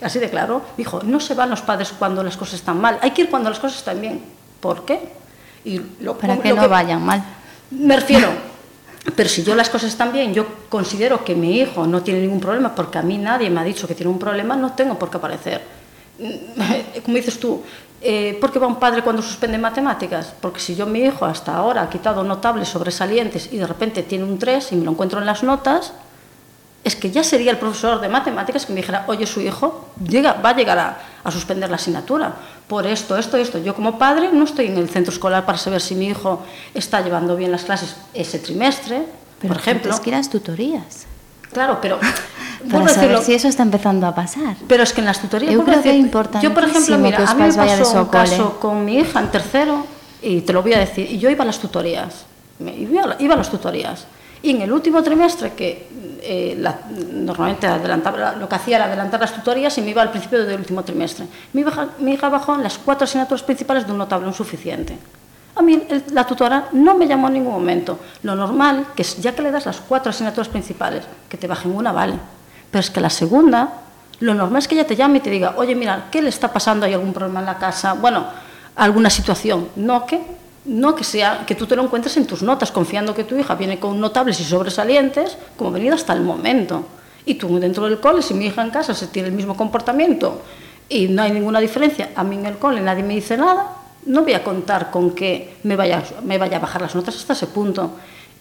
así 0.02 0.18
de 0.18 0.30
claro, 0.30 0.62
dijo, 0.76 1.00
no 1.02 1.20
se 1.20 1.34
van 1.34 1.50
los 1.50 1.60
padres 1.60 1.92
cuando 1.98 2.22
las 2.22 2.36
cosas 2.36 2.54
están 2.54 2.80
mal, 2.80 2.98
hay 3.02 3.10
que 3.12 3.22
ir 3.22 3.30
cuando 3.30 3.50
las 3.50 3.58
cosas 3.58 3.78
están 3.78 4.00
bien. 4.00 4.22
¿Por 4.60 4.84
qué? 4.84 5.00
Y 5.64 5.80
lo, 6.00 6.16
Para 6.18 6.38
que 6.38 6.50
lo 6.50 6.56
no 6.56 6.62
que, 6.62 6.68
vayan 6.68 7.04
mal. 7.04 7.22
Me 7.70 7.96
refiero, 7.96 8.28
Pero 9.16 9.28
si 9.28 9.42
yo 9.42 9.54
las 9.54 9.68
cosas 9.68 9.90
están 9.90 10.12
bien, 10.12 10.32
yo 10.32 10.46
considero 10.68 11.24
que 11.24 11.34
mi 11.34 11.58
hijo 11.58 11.86
no 11.86 12.02
tiene 12.02 12.20
ningún 12.20 12.40
problema, 12.40 12.74
porque 12.74 12.98
a 12.98 13.02
mí 13.02 13.18
nadie 13.18 13.50
me 13.50 13.60
ha 13.60 13.64
dicho 13.64 13.88
que 13.88 13.94
tiene 13.94 14.10
un 14.10 14.18
problema, 14.18 14.54
no 14.56 14.72
tengo 14.74 14.98
por 14.98 15.10
qué 15.10 15.16
aparecer. 15.16 15.62
Como 17.04 17.16
dices 17.16 17.38
tú, 17.40 17.62
eh, 18.02 18.38
¿por 18.40 18.52
qué 18.52 18.58
va 18.58 18.66
un 18.66 18.76
padre 18.76 19.02
cuando 19.02 19.22
suspende 19.22 19.58
matemáticas? 19.58 20.32
Porque 20.40 20.60
si 20.60 20.74
yo 20.74 20.86
mi 20.86 21.00
hijo 21.00 21.24
hasta 21.24 21.54
ahora 21.54 21.82
ha 21.82 21.90
quitado 21.90 22.24
notables 22.24 22.68
sobresalientes 22.68 23.52
y 23.52 23.58
de 23.58 23.66
repente 23.66 24.02
tiene 24.02 24.24
un 24.24 24.38
3 24.38 24.72
y 24.72 24.76
me 24.76 24.84
lo 24.84 24.90
encuentro 24.90 25.20
en 25.20 25.26
las 25.26 25.42
notas, 25.42 25.92
es 26.84 26.96
que 26.96 27.10
ya 27.10 27.22
sería 27.22 27.52
el 27.52 27.58
profesor 27.58 28.00
de 28.00 28.08
matemáticas 28.08 28.66
que 28.66 28.72
me 28.72 28.80
dijera, 28.80 29.04
oye, 29.06 29.26
su 29.26 29.40
hijo 29.40 29.88
llega, 30.04 30.34
va 30.34 30.50
a 30.50 30.56
llegar 30.56 30.78
a, 30.78 30.98
a, 31.22 31.30
suspender 31.30 31.70
la 31.70 31.76
asignatura 31.76 32.34
por 32.66 32.86
esto, 32.86 33.16
esto, 33.16 33.36
esto. 33.36 33.58
Yo 33.58 33.74
como 33.74 33.98
padre 33.98 34.30
no 34.32 34.44
estoy 34.44 34.66
en 34.66 34.76
el 34.78 34.88
centro 34.88 35.12
escolar 35.12 35.46
para 35.46 35.58
saber 35.58 35.80
si 35.80 35.94
mi 35.94 36.08
hijo 36.08 36.42
está 36.74 37.00
llevando 37.00 37.36
bien 37.36 37.52
las 37.52 37.62
clases 37.62 37.96
ese 38.14 38.40
trimestre, 38.40 39.06
pero 39.40 39.54
por 39.54 39.62
ejemplo. 39.62 39.94
Es 39.94 40.00
que 40.00 40.10
las 40.10 40.28
tutorías. 40.28 41.06
Claro, 41.52 41.78
pero... 41.80 42.00
Para 42.70 42.88
saber 42.88 43.10
decirlo, 43.10 43.22
si 43.22 43.34
eso 43.34 43.48
está 43.48 43.62
empezando 43.62 44.06
a 44.06 44.14
pasar. 44.14 44.56
Pero 44.66 44.82
es 44.82 44.92
que 44.92 45.00
en 45.00 45.06
las 45.06 45.20
tutorías... 45.20 45.52
Yo 45.52 45.64
creo 45.64 45.82
que 45.82 45.90
es 45.90 45.96
importante. 45.96 46.46
Yo, 46.46 46.54
por 46.54 46.64
ejemplo, 46.64 46.98
mira, 46.98 47.24
a 47.28 47.34
mí 47.34 47.42
me 47.42 47.54
pasó 47.54 48.00
un 48.00 48.06
caso 48.06 48.58
con 48.60 48.84
mi 48.84 48.98
hija 48.98 49.20
en 49.20 49.30
tercero, 49.30 49.86
y 50.22 50.40
te 50.42 50.52
lo 50.52 50.62
voy 50.62 50.74
a 50.74 50.78
decir, 50.78 51.10
y 51.10 51.18
yo 51.18 51.28
iba 51.30 51.42
a 51.42 51.46
las 51.46 51.58
tutorías, 51.58 52.24
iba, 52.60 53.16
iba 53.18 53.34
a 53.34 53.36
las 53.36 53.50
tutorías. 53.50 54.06
Y 54.42 54.50
en 54.50 54.62
el 54.62 54.72
último 54.72 55.02
trimestre, 55.02 55.52
que 55.52 55.88
eh, 56.20 56.56
la, 56.58 56.80
normalmente 57.12 57.66
adelantaba, 57.66 58.32
lo 58.32 58.48
que 58.48 58.54
hacía 58.56 58.76
era 58.76 58.86
adelantar 58.86 59.20
las 59.20 59.32
tutorías 59.32 59.76
y 59.78 59.82
me 59.82 59.90
iba 59.90 60.02
al 60.02 60.10
principio 60.10 60.44
del 60.44 60.58
último 60.58 60.82
trimestre. 60.82 61.26
Mi 61.52 61.62
hija, 61.62 61.88
mi 62.00 62.14
hija 62.14 62.28
bajó 62.28 62.56
en 62.56 62.64
las 62.64 62.78
cuatro 62.78 63.04
asignaturas 63.04 63.42
principales 63.42 63.86
de 63.86 63.92
un 63.92 63.98
notable 63.98 64.26
insuficiente. 64.26 64.98
A 65.54 65.62
mí 65.62 65.82
el, 65.88 66.04
la 66.12 66.26
tutora 66.26 66.68
no 66.72 66.96
me 66.96 67.06
llamó 67.06 67.28
en 67.28 67.34
ningún 67.34 67.52
momento. 67.52 68.00
Lo 68.22 68.34
normal, 68.34 68.86
que 68.96 69.02
es 69.02 69.20
ya 69.20 69.32
que 69.32 69.42
le 69.42 69.52
das 69.52 69.66
las 69.66 69.80
cuatro 69.80 70.10
asignaturas 70.10 70.48
principales, 70.48 71.04
que 71.28 71.36
te 71.36 71.46
bajen 71.46 71.72
una, 71.72 71.92
vale. 71.92 72.14
Pero 72.72 72.80
es 72.80 72.90
que 72.90 73.00
la 73.00 73.10
segunda, 73.10 73.74
lo 74.18 74.34
normal 74.34 74.58
es 74.60 74.66
que 74.66 74.74
ella 74.74 74.86
te 74.86 74.96
llame 74.96 75.18
y 75.18 75.20
te 75.20 75.30
diga, 75.30 75.54
oye, 75.56 75.76
mira, 75.76 76.08
¿qué 76.10 76.20
le 76.20 76.30
está 76.30 76.52
pasando? 76.52 76.86
¿Hay 76.86 76.94
algún 76.94 77.12
problema 77.12 77.38
en 77.40 77.46
la 77.46 77.58
casa? 77.58 77.92
Bueno, 77.92 78.26
alguna 78.74 79.10
situación. 79.10 79.68
No 79.76 80.06
que 80.06 80.20
no 80.64 80.94
que 80.94 81.04
sea 81.04 81.44
que 81.46 81.54
tú 81.54 81.66
te 81.66 81.74
lo 81.74 81.82
encuentres 81.82 82.16
en 82.16 82.26
tus 82.26 82.42
notas, 82.42 82.70
confiando 82.70 83.14
que 83.14 83.24
tu 83.24 83.36
hija 83.36 83.54
viene 83.54 83.78
con 83.78 84.00
notables 84.00 84.38
y 84.40 84.44
sobresalientes, 84.44 85.36
como 85.56 85.70
ha 85.70 85.72
venido 85.74 85.94
hasta 85.94 86.12
el 86.12 86.22
momento. 86.22 86.86
Y 87.24 87.34
tú 87.34 87.58
dentro 87.58 87.86
del 87.86 88.00
cole, 88.00 88.22
si 88.22 88.34
mi 88.34 88.46
hija 88.46 88.62
en 88.62 88.70
casa 88.70 88.94
se 88.94 89.08
tiene 89.08 89.28
el 89.28 89.34
mismo 89.34 89.56
comportamiento 89.56 90.42
y 90.88 91.08
no 91.08 91.22
hay 91.22 91.32
ninguna 91.32 91.60
diferencia, 91.60 92.10
a 92.14 92.24
mí 92.24 92.36
en 92.36 92.46
el 92.46 92.58
cole 92.58 92.80
nadie 92.80 93.02
me 93.02 93.14
dice 93.14 93.36
nada, 93.36 93.76
no 94.06 94.22
voy 94.22 94.34
a 94.34 94.42
contar 94.42 94.90
con 94.90 95.12
que 95.12 95.56
me 95.62 95.76
vaya, 95.76 96.02
me 96.24 96.38
vaya 96.38 96.56
a 96.56 96.60
bajar 96.60 96.82
las 96.82 96.94
notas 96.94 97.16
hasta 97.16 97.32
ese 97.32 97.46
punto. 97.48 97.92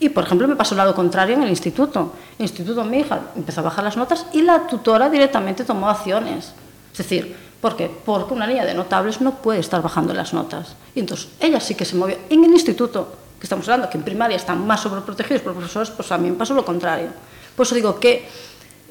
Y, 0.01 0.09
por 0.09 0.25
ejemplo, 0.25 0.47
me 0.47 0.57
pasó 0.57 0.75
lado 0.75 0.93
contrario 0.93 1.35
en 1.35 1.43
el 1.43 1.49
instituto. 1.49 2.13
En 2.37 2.39
el 2.39 2.45
instituto 2.45 2.83
mi 2.83 2.97
hija 2.99 3.21
empezó 3.35 3.61
a 3.61 3.63
bajar 3.63 3.85
las 3.85 3.95
notas 3.95 4.25
y 4.33 4.41
la 4.41 4.67
tutora 4.67 5.09
directamente 5.09 5.63
tomó 5.63 5.87
acciones. 5.87 6.51
Es 6.91 6.97
decir, 6.97 7.35
¿Por 7.61 7.75
qué? 7.77 7.89
Porque 7.89 8.33
una 8.33 8.47
niña 8.47 8.65
de 8.65 8.73
notables 8.73 9.21
no 9.21 9.35
puede 9.35 9.59
estar 9.59 9.83
bajando 9.83 10.15
las 10.15 10.33
notas. 10.33 10.75
Y 10.95 10.99
entonces 10.99 11.29
ella 11.39 11.59
sí 11.59 11.75
que 11.75 11.85
se 11.85 11.95
movió. 11.95 12.17
En 12.27 12.43
el 12.43 12.51
instituto, 12.51 13.15
que 13.39 13.45
estamos 13.45 13.67
hablando, 13.69 13.87
que 13.87 13.99
en 13.99 14.03
primaria 14.03 14.35
están 14.35 14.65
más 14.65 14.81
sobreprotegidos 14.81 15.43
por 15.43 15.53
profesores, 15.53 15.91
pues 15.91 16.09
me 16.19 16.31
pasó 16.33 16.55
lo 16.55 16.65
contrario. 16.65 17.09
Por 17.55 17.67
eso 17.67 17.75
digo 17.75 17.99
que 17.99 18.27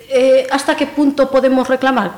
eh, 0.09 0.47
¿hasta 0.53 0.77
qué 0.77 0.87
punto 0.87 1.29
podemos 1.29 1.67
reclamar? 1.67 2.13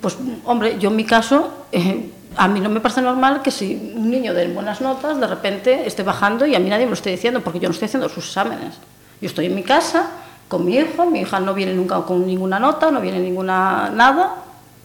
Pues, 0.00 0.16
hombre, 0.44 0.78
yo 0.78 0.90
en 0.90 0.96
mi 0.96 1.04
caso, 1.04 1.66
eh, 1.72 2.12
a 2.38 2.48
mí 2.48 2.60
no 2.60 2.70
me 2.70 2.80
parece 2.80 3.02
normal 3.02 3.42
que 3.42 3.50
si 3.50 3.92
un 3.94 4.10
niño 4.10 4.32
de 4.32 4.48
buenas 4.48 4.80
notas 4.80 5.20
de 5.20 5.26
repente 5.26 5.86
esté 5.86 6.02
bajando 6.02 6.46
y 6.46 6.54
a 6.54 6.58
mí 6.58 6.70
nadie 6.70 6.86
me 6.86 6.90
lo 6.90 6.94
esté 6.94 7.10
diciendo, 7.10 7.40
porque 7.42 7.60
yo 7.60 7.68
no 7.68 7.72
estoy 7.72 7.86
haciendo 7.86 8.08
sus 8.08 8.26
exámenes. 8.26 8.76
Yo 9.20 9.26
estoy 9.26 9.46
en 9.46 9.54
mi 9.54 9.62
casa 9.62 10.08
con 10.48 10.64
mi 10.64 10.76
hijo, 10.76 11.04
mi 11.06 11.20
hija 11.20 11.40
no 11.40 11.52
viene 11.52 11.74
nunca 11.74 12.00
con 12.02 12.26
ninguna 12.26 12.58
nota, 12.58 12.90
no 12.90 13.00
viene 13.00 13.18
ninguna 13.18 13.90
nada. 13.90 14.36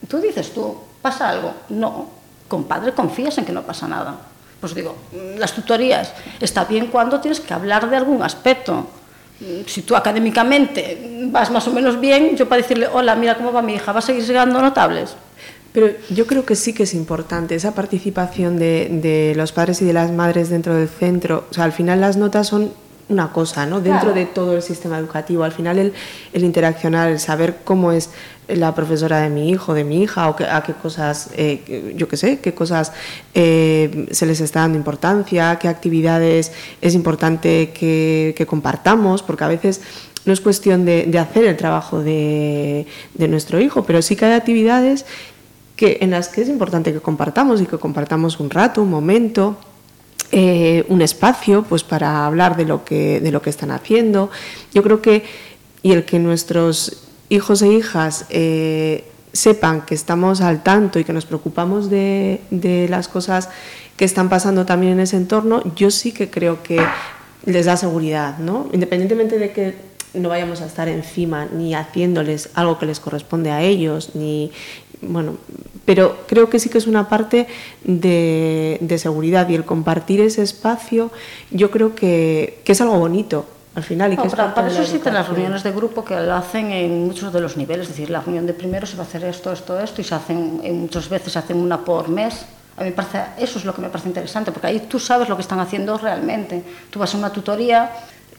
Tú 0.09 0.19
dices 0.19 0.53
tú, 0.53 0.75
¿Pasa 1.03 1.27
algo? 1.27 1.53
No. 1.67 2.07
Compadre, 2.47 2.93
confías 2.93 3.37
en 3.37 3.43
que 3.43 3.51
no 3.51 3.61
pasa 3.63 3.89
nada. 3.89 4.15
Pues 4.61 4.73
digo, 4.73 4.95
las 5.37 5.51
tutorías 5.51 6.13
está 6.39 6.63
bien 6.63 6.87
cuando 6.87 7.19
tienes 7.19 7.41
que 7.41 7.53
hablar 7.53 7.89
de 7.89 7.97
algún 7.97 8.23
aspecto. 8.23 8.87
Si 9.67 9.81
tú 9.81 9.97
académicamente 9.97 11.27
vas 11.27 11.51
más 11.51 11.67
o 11.67 11.73
menos 11.73 11.99
bien, 11.99 12.37
yo 12.37 12.47
para 12.47 12.61
decirle, 12.61 12.87
hola, 12.87 13.15
mira 13.15 13.35
cómo 13.35 13.51
va 13.51 13.61
mi 13.61 13.73
hija, 13.73 13.91
¿va 13.91 13.99
a 13.99 14.01
seguir 14.01 14.23
llegando 14.25 14.61
notables? 14.61 15.17
Pero 15.73 15.89
yo 16.11 16.27
creo 16.27 16.45
que 16.45 16.55
sí 16.55 16.73
que 16.73 16.83
es 16.83 16.93
importante 16.93 17.55
esa 17.55 17.73
participación 17.73 18.57
de, 18.57 18.89
de, 19.01 19.33
los 19.35 19.51
padres 19.51 19.81
y 19.81 19.85
de 19.85 19.93
las 19.93 20.11
madres 20.11 20.49
dentro 20.49 20.75
del 20.75 20.87
centro. 20.87 21.47
O 21.49 21.53
sea, 21.53 21.63
al 21.63 21.71
final 21.71 21.99
las 21.99 22.15
notas 22.15 22.47
son 22.47 22.71
una 23.09 23.31
cosa, 23.31 23.65
¿no? 23.65 23.81
Dentro 23.81 24.11
claro. 24.11 24.15
de 24.15 24.25
todo 24.25 24.55
el 24.55 24.61
sistema 24.61 24.97
educativo. 24.99 25.43
Al 25.43 25.51
final 25.51 25.79
el, 25.79 25.93
el 26.31 26.43
interaccionar, 26.43 27.09
el 27.09 27.19
saber 27.19 27.57
cómo 27.63 27.91
es 27.91 28.11
la 28.47 28.75
profesora 28.75 29.21
de 29.21 29.29
mi 29.29 29.49
hijo, 29.49 29.73
de 29.73 29.83
mi 29.83 30.03
hija, 30.03 30.29
o 30.29 30.35
que, 30.35 30.45
a 30.45 30.61
qué 30.63 30.73
cosas, 30.73 31.29
eh, 31.35 31.93
yo 31.95 32.07
qué 32.07 32.17
sé, 32.17 32.39
qué 32.39 32.53
cosas 32.53 32.91
eh, 33.33 34.07
se 34.11 34.25
les 34.25 34.41
está 34.41 34.61
dando 34.61 34.77
importancia, 34.77 35.57
qué 35.59 35.67
actividades 35.67 36.51
es 36.81 36.93
importante 36.93 37.71
que, 37.71 38.33
que 38.37 38.45
compartamos, 38.45 39.23
porque 39.23 39.43
a 39.43 39.47
veces 39.47 39.81
no 40.25 40.33
es 40.33 40.41
cuestión 40.41 40.85
de, 40.85 41.05
de 41.05 41.19
hacer 41.19 41.45
el 41.45 41.57
trabajo 41.57 42.01
de, 42.01 42.85
de, 43.13 43.27
nuestro 43.27 43.59
hijo, 43.59 43.83
pero 43.83 44.01
sí 44.01 44.15
que 44.15 44.25
hay 44.25 44.33
actividades 44.33 45.05
que, 45.75 45.97
en 46.01 46.11
las 46.11 46.29
que 46.29 46.41
es 46.41 46.49
importante 46.49 46.93
que 46.93 46.99
compartamos 46.99 47.61
y 47.61 47.65
que 47.65 47.77
compartamos 47.77 48.39
un 48.39 48.49
rato, 48.49 48.81
un 48.81 48.89
momento, 48.89 49.57
eh, 50.31 50.85
un 50.89 51.01
espacio 51.01 51.63
pues 51.63 51.83
para 51.83 52.25
hablar 52.25 52.57
de 52.57 52.65
lo 52.65 52.83
que 52.83 53.19
de 53.19 53.31
lo 53.31 53.41
que 53.41 53.49
están 53.49 53.71
haciendo. 53.71 54.31
Yo 54.73 54.81
creo 54.83 55.01
que 55.01 55.23
y 55.83 55.91
el 55.91 56.05
que 56.05 56.17
nuestros 56.17 57.03
hijos 57.29 57.61
e 57.61 57.67
hijas 57.67 58.25
eh, 58.29 59.03
sepan 59.31 59.81
que 59.81 59.95
estamos 59.95 60.41
al 60.41 60.63
tanto 60.63 60.99
y 60.99 61.03
que 61.03 61.13
nos 61.13 61.25
preocupamos 61.25 61.89
de, 61.89 62.41
de, 62.51 62.87
las 62.87 63.07
cosas 63.07 63.49
que 63.97 64.05
están 64.05 64.29
pasando 64.29 64.65
también 64.65 64.93
en 64.93 64.99
ese 65.01 65.17
entorno, 65.17 65.61
yo 65.75 65.91
sí 65.91 66.13
que 66.13 66.29
creo 66.29 66.63
que 66.63 66.79
les 67.45 67.65
da 67.65 67.75
seguridad, 67.75 68.37
¿no? 68.37 68.69
Independientemente 68.71 69.37
de 69.37 69.51
que 69.51 69.75
no 70.13 70.29
vayamos 70.29 70.61
a 70.61 70.65
estar 70.65 70.87
encima 70.87 71.45
ni 71.45 71.73
haciéndoles 71.73 72.49
algo 72.53 72.77
que 72.77 72.85
les 72.85 72.99
corresponde 72.99 73.51
a 73.51 73.61
ellos, 73.61 74.11
ni 74.13 74.51
bueno, 75.07 75.37
pero 75.85 76.17
creo 76.27 76.49
que 76.49 76.59
sí 76.59 76.69
que 76.69 76.77
es 76.77 76.87
una 76.87 77.09
parte 77.09 77.47
de, 77.83 78.77
de 78.81 78.97
seguridad 78.97 79.49
y 79.49 79.55
el 79.55 79.65
compartir 79.65 80.21
ese 80.21 80.41
espacio, 80.41 81.11
yo 81.51 81.71
creo 81.71 81.93
que, 81.95 82.61
que 82.63 82.71
es 82.71 82.81
algo 82.81 82.97
bonito 82.97 83.45
al 83.75 83.83
final. 83.83 84.13
Y 84.13 84.15
no, 84.15 84.21
que 84.21 84.27
es 84.27 84.35
para, 84.35 84.53
para 84.53 84.67
eso 84.67 84.81
existen 84.81 85.13
las 85.13 85.27
reuniones 85.27 85.63
de 85.63 85.71
grupo 85.71 86.05
que 86.05 86.15
lo 86.15 86.35
hacen 86.35 86.71
en 86.71 87.05
muchos 87.05 87.33
de 87.33 87.41
los 87.41 87.57
niveles, 87.57 87.87
es 87.87 87.93
decir, 87.93 88.09
la 88.09 88.21
reunión 88.21 88.45
de 88.45 88.53
primero 88.53 88.85
se 88.85 88.95
va 88.95 89.03
a 89.03 89.07
hacer 89.07 89.23
esto, 89.25 89.51
esto, 89.51 89.79
esto, 89.79 90.01
y 90.01 90.03
se 90.03 90.15
hacen, 90.15 90.61
muchas 90.79 91.09
veces 91.09 91.33
se 91.33 91.39
hacen 91.39 91.57
una 91.57 91.83
por 91.83 92.07
mes. 92.09 92.45
A 92.75 92.81
mí 92.81 92.89
me 92.89 92.95
parece, 92.95 93.21
eso 93.37 93.59
es 93.59 93.65
lo 93.65 93.73
que 93.75 93.81
me 93.81 93.89
parece 93.89 94.07
interesante, 94.07 94.51
porque 94.51 94.67
ahí 94.67 94.79
tú 94.89 94.99
sabes 94.99 95.29
lo 95.29 95.35
que 95.35 95.43
están 95.43 95.59
haciendo 95.59 95.97
realmente. 95.97 96.63
Tú 96.89 96.97
vas 96.97 97.13
a 97.13 97.17
una 97.17 97.31
tutoría 97.31 97.91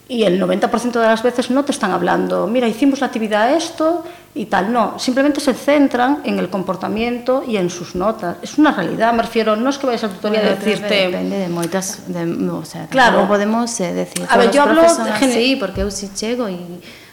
y 0.08 0.24
el 0.24 0.40
90% 0.40 0.92
de 0.92 1.06
las 1.06 1.22
veces 1.22 1.50
no 1.50 1.64
te 1.64 1.72
están 1.72 1.90
hablando, 1.90 2.46
mira, 2.46 2.68
hicimos 2.68 3.00
la 3.00 3.06
actividad 3.06 3.52
esto 3.52 4.04
y 4.34 4.46
tal, 4.46 4.72
no, 4.72 4.98
simplemente 4.98 5.40
se 5.40 5.54
centran 5.54 6.20
en 6.24 6.38
el 6.38 6.50
comportamiento 6.50 7.42
y 7.46 7.56
en 7.56 7.70
sus 7.70 7.94
notas. 7.94 8.36
Es 8.42 8.58
una 8.58 8.72
realidad, 8.72 9.14
me 9.14 9.22
refiero, 9.22 9.56
no 9.56 9.70
es 9.70 9.78
que 9.78 9.86
vayas 9.86 10.04
a 10.04 10.08
tutoría 10.08 10.40
bueno, 10.40 10.56
a 10.56 10.58
decirte... 10.58 11.06
Depende 11.06 11.38
de 11.38 11.48
moitas, 11.48 12.04
de, 12.08 12.50
o 12.50 12.64
sea, 12.64 12.86
claro. 12.88 13.26
podemos 13.26 13.80
eh, 13.80 13.94
decir, 13.94 14.26
a 14.28 14.36
ver, 14.36 14.50
yo 14.50 14.62
hablo... 14.62 14.82
Gener... 15.18 15.34
Sí, 15.34 15.56
porque 15.56 15.82
eu 15.82 15.90
si 15.90 16.12
chego 16.12 16.48
e 16.48 16.58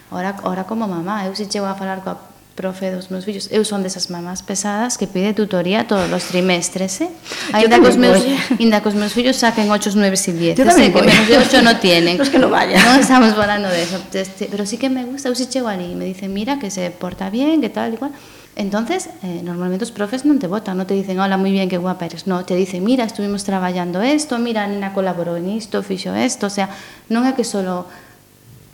ahora, 0.10 0.36
ahora 0.44 0.64
como 0.66 0.88
mamá, 0.88 1.26
eu 1.28 1.36
si 1.36 1.48
chego 1.48 1.68
a 1.68 1.76
falar 1.76 2.04
coa 2.04 2.30
profe 2.62 2.93
dos 2.93 3.09
meus 3.09 3.26
fillos. 3.26 3.49
Eu 3.49 3.66
son 3.66 3.82
desas 3.82 4.14
mamás 4.14 4.45
pesadas 4.45 5.01
que 5.01 5.09
pide 5.09 5.34
tutoría 5.34 5.89
todos 5.89 6.05
os 6.14 6.30
trimestres, 6.30 7.01
eh? 7.01 7.09
Ainda 7.57 7.82
cos 7.82 7.97
meus, 7.97 8.22
ainda 8.62 8.86
cos 8.86 8.93
meus 8.93 9.18
fillos 9.18 9.41
saquen 9.41 9.66
8, 9.66 9.97
9 9.97 10.14
e 10.14 10.53
10. 10.53 10.62
Eu 10.62 10.70
sei 10.70 10.93
que 10.93 11.01
menos 11.01 11.26
de 11.26 11.41
8 11.41 11.66
non 11.66 11.82
tienen. 11.82 12.16
Los 12.22 12.30
que 12.30 12.38
non 12.38 12.53
vaya. 12.53 12.78
Non 12.78 13.01
estamos 13.01 13.34
falando 13.34 13.66
de 13.66 13.82
eso. 13.82 13.97
Este, 14.14 14.45
pero 14.45 14.70
sí 14.70 14.78
que 14.78 14.93
me 14.93 15.01
gusta, 15.09 15.34
eu 15.34 15.36
si 15.36 15.49
chego 15.49 15.66
ali 15.66 15.89
e 15.89 15.97
me 15.97 16.05
dicen, 16.05 16.30
mira, 16.30 16.62
que 16.62 16.70
se 16.70 16.93
porta 16.93 17.34
bien, 17.34 17.57
que 17.66 17.74
tal, 17.74 17.97
igual. 17.97 18.14
Entonces, 18.53 19.09
eh, 19.24 19.41
normalmente 19.41 19.88
os 19.88 19.95
profes 19.95 20.22
non 20.22 20.38
te 20.38 20.45
votan, 20.45 20.78
non 20.78 20.86
te 20.86 20.93
dicen, 20.93 21.18
hola, 21.18 21.41
moi 21.41 21.49
bien, 21.49 21.66
que 21.66 21.82
guapa 21.82 22.05
eres. 22.05 22.30
No, 22.30 22.45
te 22.45 22.53
dicen, 22.53 22.86
mira, 22.86 23.09
estuvimos 23.09 23.41
traballando 23.41 24.05
esto, 24.05 24.38
mira, 24.38 24.64
a 24.64 24.70
nena 24.70 24.93
colaborou 24.93 25.34
en 25.39 25.49
isto, 25.49 25.82
fixo 25.82 26.14
esto. 26.14 26.45
O 26.45 26.53
sea, 26.53 26.70
non 27.09 27.26
é 27.26 27.34
que 27.34 27.41
solo 27.41 27.89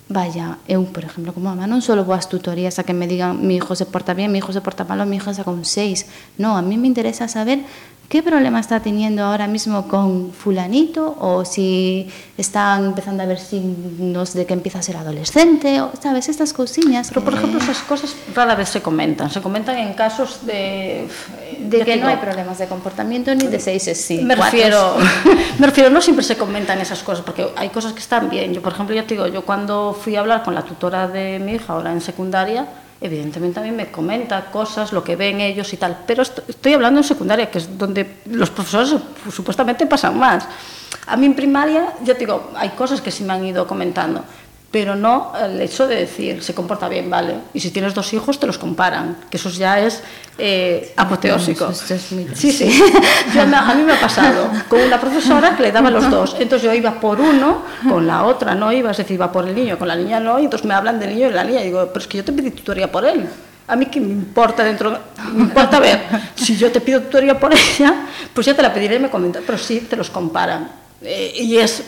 Vaya, 0.10 0.58
eu, 0.70 0.88
por 0.88 1.04
exemplo, 1.04 1.34
como 1.36 1.52
mamá, 1.52 1.68
non 1.68 1.84
só 1.84 1.92
vou 2.00 2.16
ás 2.16 2.32
tutorías 2.32 2.80
a 2.80 2.88
que 2.88 2.96
me 2.96 3.12
digan 3.12 3.44
mi 3.44 3.60
hijo 3.60 3.76
se 3.76 3.84
porta 3.84 4.16
bien, 4.16 4.32
mi 4.32 4.40
hijo 4.40 4.56
se 4.56 4.64
porta 4.64 4.88
malo, 4.88 5.04
mi 5.04 5.20
hijo 5.20 5.36
saca 5.36 5.52
un 5.52 5.68
6. 5.68 6.40
No, 6.40 6.56
a 6.56 6.64
mí 6.64 6.80
me 6.80 6.88
interesa 6.88 7.28
saber 7.28 7.60
qué 8.08 8.24
problema 8.24 8.64
está 8.64 8.80
teniendo 8.80 9.20
ahora 9.28 9.52
mismo 9.52 9.92
con 9.92 10.32
fulanito 10.32 11.12
o 11.20 11.44
si 11.44 12.08
están 12.38 12.96
empezando 12.96 13.24
a 13.24 13.26
ver 13.28 13.36
signos 13.36 14.32
de 14.32 14.46
que 14.48 14.56
empieza 14.56 14.80
a 14.80 14.82
ser 14.82 14.96
adolescente, 14.96 15.82
o, 15.82 15.92
¿sabes? 16.00 16.30
Estas 16.32 16.56
cosillas. 16.56 17.10
Pero, 17.12 17.28
por 17.28 17.34
ejemplo, 17.36 17.60
esas 17.60 17.80
cosas 17.84 18.16
rara 18.34 18.56
vez 18.56 18.70
se 18.70 18.82
comentan. 18.82 19.30
Se 19.30 19.42
comentan 19.42 19.76
en 19.78 19.92
casos 19.92 20.46
de... 20.46 21.10
De 21.60 21.84
que 21.84 21.98
no 21.98 22.08
hay 22.08 22.18
problemas 22.18 22.58
de 22.58 22.68
comportamiento 22.68 23.34
ni 23.34 23.48
de 23.48 23.60
seis 23.60 23.84
sí. 23.84 24.22
Me 24.24 24.36
refiero, 24.36 24.98
me 25.60 25.68
refiero, 25.68 25.90
no 25.90 26.02
siempre 26.02 26.24
se 26.24 26.38
comentan 26.38 26.80
esas 26.80 27.04
cosas, 27.04 27.24
porque 27.24 27.48
hay 27.56 27.70
cosas 27.70 27.94
que 27.94 28.00
están 28.00 28.30
bien. 28.30 28.54
Yo, 28.54 28.62
por 28.62 28.74
ejemplo, 28.74 28.96
ya 28.96 29.04
te 29.04 29.14
digo, 29.14 29.28
yo 29.28 29.44
cuando 29.44 29.98
fui 30.00 30.16
a 30.16 30.22
hablar 30.22 30.44
con 30.44 30.56
la 30.56 30.64
tutora 30.64 31.08
de 31.08 31.40
mi 31.40 31.54
hija, 31.54 31.74
ahora 31.74 31.92
en 31.92 32.02
secundaria, 32.02 32.68
evidentemente 33.00 33.60
a 33.60 33.64
mí 33.64 33.72
me 33.72 33.92
comenta 33.92 34.46
cosas, 34.46 34.92
lo 34.92 35.04
que 35.04 35.16
ven 35.16 35.42
ellos 35.42 35.72
y 35.74 35.78
tal, 35.78 36.00
pero 36.06 36.24
estoy 36.24 36.74
hablando 36.74 37.00
en 37.00 37.04
secundaria, 37.04 37.50
que 37.52 37.60
es 37.60 37.78
donde 37.78 38.18
los 38.26 38.50
profesores 38.50 38.96
supuestamente 39.32 39.86
pasan 39.86 40.18
más. 40.18 40.48
A 41.06 41.16
mí 41.16 41.26
en 41.26 41.36
primaria, 41.36 41.94
ya 42.04 42.14
te 42.14 42.22
digo, 42.22 42.52
hay 42.56 42.70
cosas 42.70 43.02
que 43.02 43.12
sí 43.12 43.24
me 43.24 43.34
han 43.34 43.46
ido 43.46 43.68
comentando, 43.68 44.24
pero 44.72 44.96
no 44.96 45.32
el 45.42 45.62
hecho 45.62 45.88
de 45.88 45.96
decir 45.96 46.44
se 46.44 46.54
comporta 46.54 46.90
bien, 46.90 47.10
vale. 47.10 47.36
Y 47.54 47.60
si 47.60 47.72
tienes 47.72 47.94
dos 47.94 48.12
hijos, 48.14 48.40
te 48.40 48.46
los 48.46 48.58
comparan, 48.58 49.18
que 49.30 49.38
eso 49.38 49.50
ya 49.50 49.80
es 49.80 50.04
eh, 50.38 50.94
apoteósico. 50.98 51.74
Sí, 51.74 52.52
sí. 52.52 52.84
Yo 53.34 53.42
a 53.42 53.76
mí 53.76 53.84
me 53.84 53.94
ha 53.94 54.00
pasado 54.00 54.50
con 54.68 54.82
una 54.82 55.00
profesora 55.00 55.56
que 55.56 55.64
le 55.64 55.72
daba 55.72 55.90
los 55.90 56.10
dos. 56.10 56.36
Entonces 56.40 56.68
yo 56.68 56.74
iba 56.74 57.00
por 57.00 57.20
uno, 57.20 57.64
con 57.88 58.06
la 58.06 58.24
otra 58.24 58.56
no 58.56 58.72
iba, 58.72 58.92
es 58.92 58.98
decir, 58.98 59.16
iba 59.16 59.32
por 59.32 59.48
el 59.48 59.56
niño, 59.56 59.78
con 59.78 59.88
la 59.88 59.96
niña 59.96 60.20
no, 60.20 60.40
y 60.40 60.44
entonces 60.44 60.68
me 60.68 60.74
hablan 60.74 61.00
del 61.00 61.10
niño 61.10 61.28
y 61.28 61.30
de 61.30 61.36
la 61.36 61.44
niña. 61.44 61.62
Y 61.62 61.66
digo, 61.66 61.88
pero 61.88 62.00
es 62.00 62.08
que 62.08 62.18
yo 62.18 62.24
te 62.24 62.34
pedí 62.34 62.52
tutoría 62.52 62.92
por 62.92 63.06
él. 63.06 63.28
A 63.68 63.76
mí 63.76 63.86
qué 63.88 64.00
me 64.00 64.12
importa 64.12 64.64
dentro, 64.64 64.98
me 65.34 65.44
importa 65.44 65.80
ver, 65.80 66.02
si 66.36 66.56
yo 66.56 66.72
te 66.72 66.80
pido 66.80 67.02
tutoría 67.02 67.38
por 67.38 67.54
ella, 67.54 68.08
pues 68.34 68.46
ya 68.46 68.56
te 68.56 68.62
la 68.62 68.74
pediré 68.74 68.96
y 68.96 69.00
me 69.00 69.10
comentas, 69.10 69.44
pero 69.46 69.58
sí 69.58 69.82
te 69.90 69.96
los 69.96 70.10
comparan. 70.10 70.70
Eh, 71.02 71.34
y 71.36 71.58
es, 71.58 71.84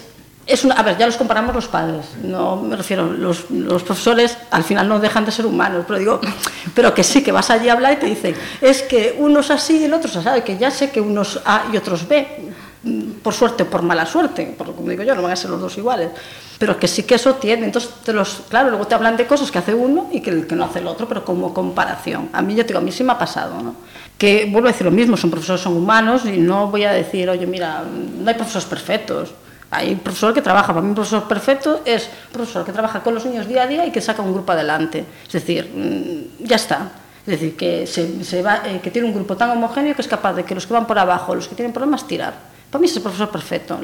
es 0.46 0.66
a 0.66 0.82
ver, 0.82 0.98
ya 0.98 1.06
los 1.06 1.16
comparamos 1.16 1.54
los 1.54 1.68
padres, 1.68 2.08
no 2.24 2.56
me 2.56 2.76
refiero, 2.76 3.12
los, 3.12 3.52
los 3.52 3.84
profesores 3.84 4.36
al 4.50 4.64
final 4.64 4.90
no 4.90 5.00
dejan 5.00 5.24
de 5.24 5.32
ser 5.32 5.46
humanos, 5.46 5.86
pero 5.88 6.00
digo, 6.00 6.20
pero 6.74 6.94
que 6.94 7.04
sí, 7.04 7.24
que 7.24 7.32
vas 7.32 7.52
allí 7.52 7.70
a 7.70 7.74
hablar 7.74 7.94
y 7.94 7.96
te 7.98 8.08
dicen, 8.08 8.36
es 8.60 8.82
que 8.82 9.16
uno 9.20 9.42
es 9.42 9.52
así 9.52 9.78
y 9.78 9.84
el 9.84 9.94
otro 9.94 10.10
es 10.10 10.18
así, 10.18 10.42
que 10.42 10.58
ya 10.58 10.72
sé 10.72 10.90
que 10.90 11.02
unos 11.02 11.40
A 11.46 11.66
y 11.72 11.78
otros 11.78 12.08
B, 12.08 12.52
mm, 12.82 13.12
por 13.22 13.36
suerte 13.36 13.64
o 13.64 13.68
por 13.68 13.84
mala 13.84 14.08
suerte, 14.08 14.56
como 14.58 14.90
digo 14.90 15.04
yo, 15.04 15.14
no 15.14 15.22
van 15.22 15.34
a 15.34 15.36
ser 15.36 15.52
los 15.52 15.62
dos 15.62 15.78
iguales, 15.78 16.10
pero 16.58 16.80
que 16.80 16.88
sí 16.88 17.04
que 17.04 17.16
eso 17.16 17.36
tiene, 17.36 17.66
entonces 17.66 17.92
te 18.04 18.12
los, 18.12 18.42
claro, 18.50 18.70
luego 18.70 18.88
te 18.88 18.96
hablan 18.96 19.18
de 19.18 19.28
cosas 19.28 19.52
que 19.52 19.60
hace 19.60 19.76
uno 19.76 20.10
y 20.12 20.20
que, 20.20 20.48
que 20.48 20.56
no 20.56 20.66
hace 20.66 20.80
el 20.80 20.88
otro, 20.88 21.08
pero 21.08 21.24
como 21.24 21.54
comparación. 21.54 22.30
A 22.34 22.42
mí, 22.42 22.56
yo 22.56 22.64
digo, 22.64 22.80
a 22.80 22.82
mí 22.82 22.92
sí 22.92 23.04
me 23.04 23.14
ha 23.14 23.18
pasado, 23.20 23.62
¿no? 23.62 23.76
Que 24.18 24.50
vuelvo 24.52 24.68
a 24.68 24.72
decir 24.72 24.86
lo 24.86 24.92
mismo, 24.92 25.16
son 25.16 25.30
profesores, 25.30 25.62
son 25.62 25.78
humanos 25.78 26.24
y 26.26 26.38
no 26.38 26.68
voy 26.68 26.84
a 26.84 26.92
decir, 26.92 27.30
oye, 27.30 27.46
mira, 27.46 27.84
no 27.84 28.28
hay 28.28 28.36
profesores 28.36 28.68
perfectos. 28.68 29.30
Hay 29.72 29.94
un 29.94 30.00
profesor 30.00 30.34
que 30.34 30.42
trabaja, 30.42 30.68
para 30.68 30.82
mí 30.82 30.90
un 30.90 30.96
profesor 30.96 31.28
perfecto 31.28 31.82
es 31.86 32.10
un 32.28 32.34
profesor 32.34 32.66
que 32.66 32.72
trabaja 32.72 33.04
con 33.04 33.14
los 33.14 33.26
niños 33.26 33.48
día 33.48 33.64
a 33.64 33.68
día 33.68 33.86
y 33.86 33.92
que 33.92 34.02
saca 34.02 34.22
un 34.22 34.34
grupo 34.34 34.52
adelante. 34.52 35.06
Es 35.28 35.34
decir, 35.34 35.70
mm, 35.70 36.44
ya 36.44 36.56
está. 36.56 36.92
Es 37.28 37.40
decir, 37.40 37.56
eh, 37.62 38.80
que 38.82 38.92
tiene 38.92 39.08
un 39.08 39.14
grupo 39.14 39.38
tan 39.38 39.52
homogéneo 39.52 39.94
que 39.94 40.02
es 40.02 40.08
capaz 40.08 40.34
de 40.34 40.44
que 40.44 40.56
los 40.56 40.66
que 40.66 40.74
van 40.74 40.88
por 40.88 40.98
abajo, 40.98 41.36
los 41.36 41.48
que 41.48 41.54
tienen 41.54 41.72
problemas, 41.72 42.08
tirar. 42.08 42.34
Para 42.72 42.82
mí 42.82 42.88
es 42.88 42.96
el 42.96 43.04
profesor 43.04 43.30
perfecto, 43.30 43.80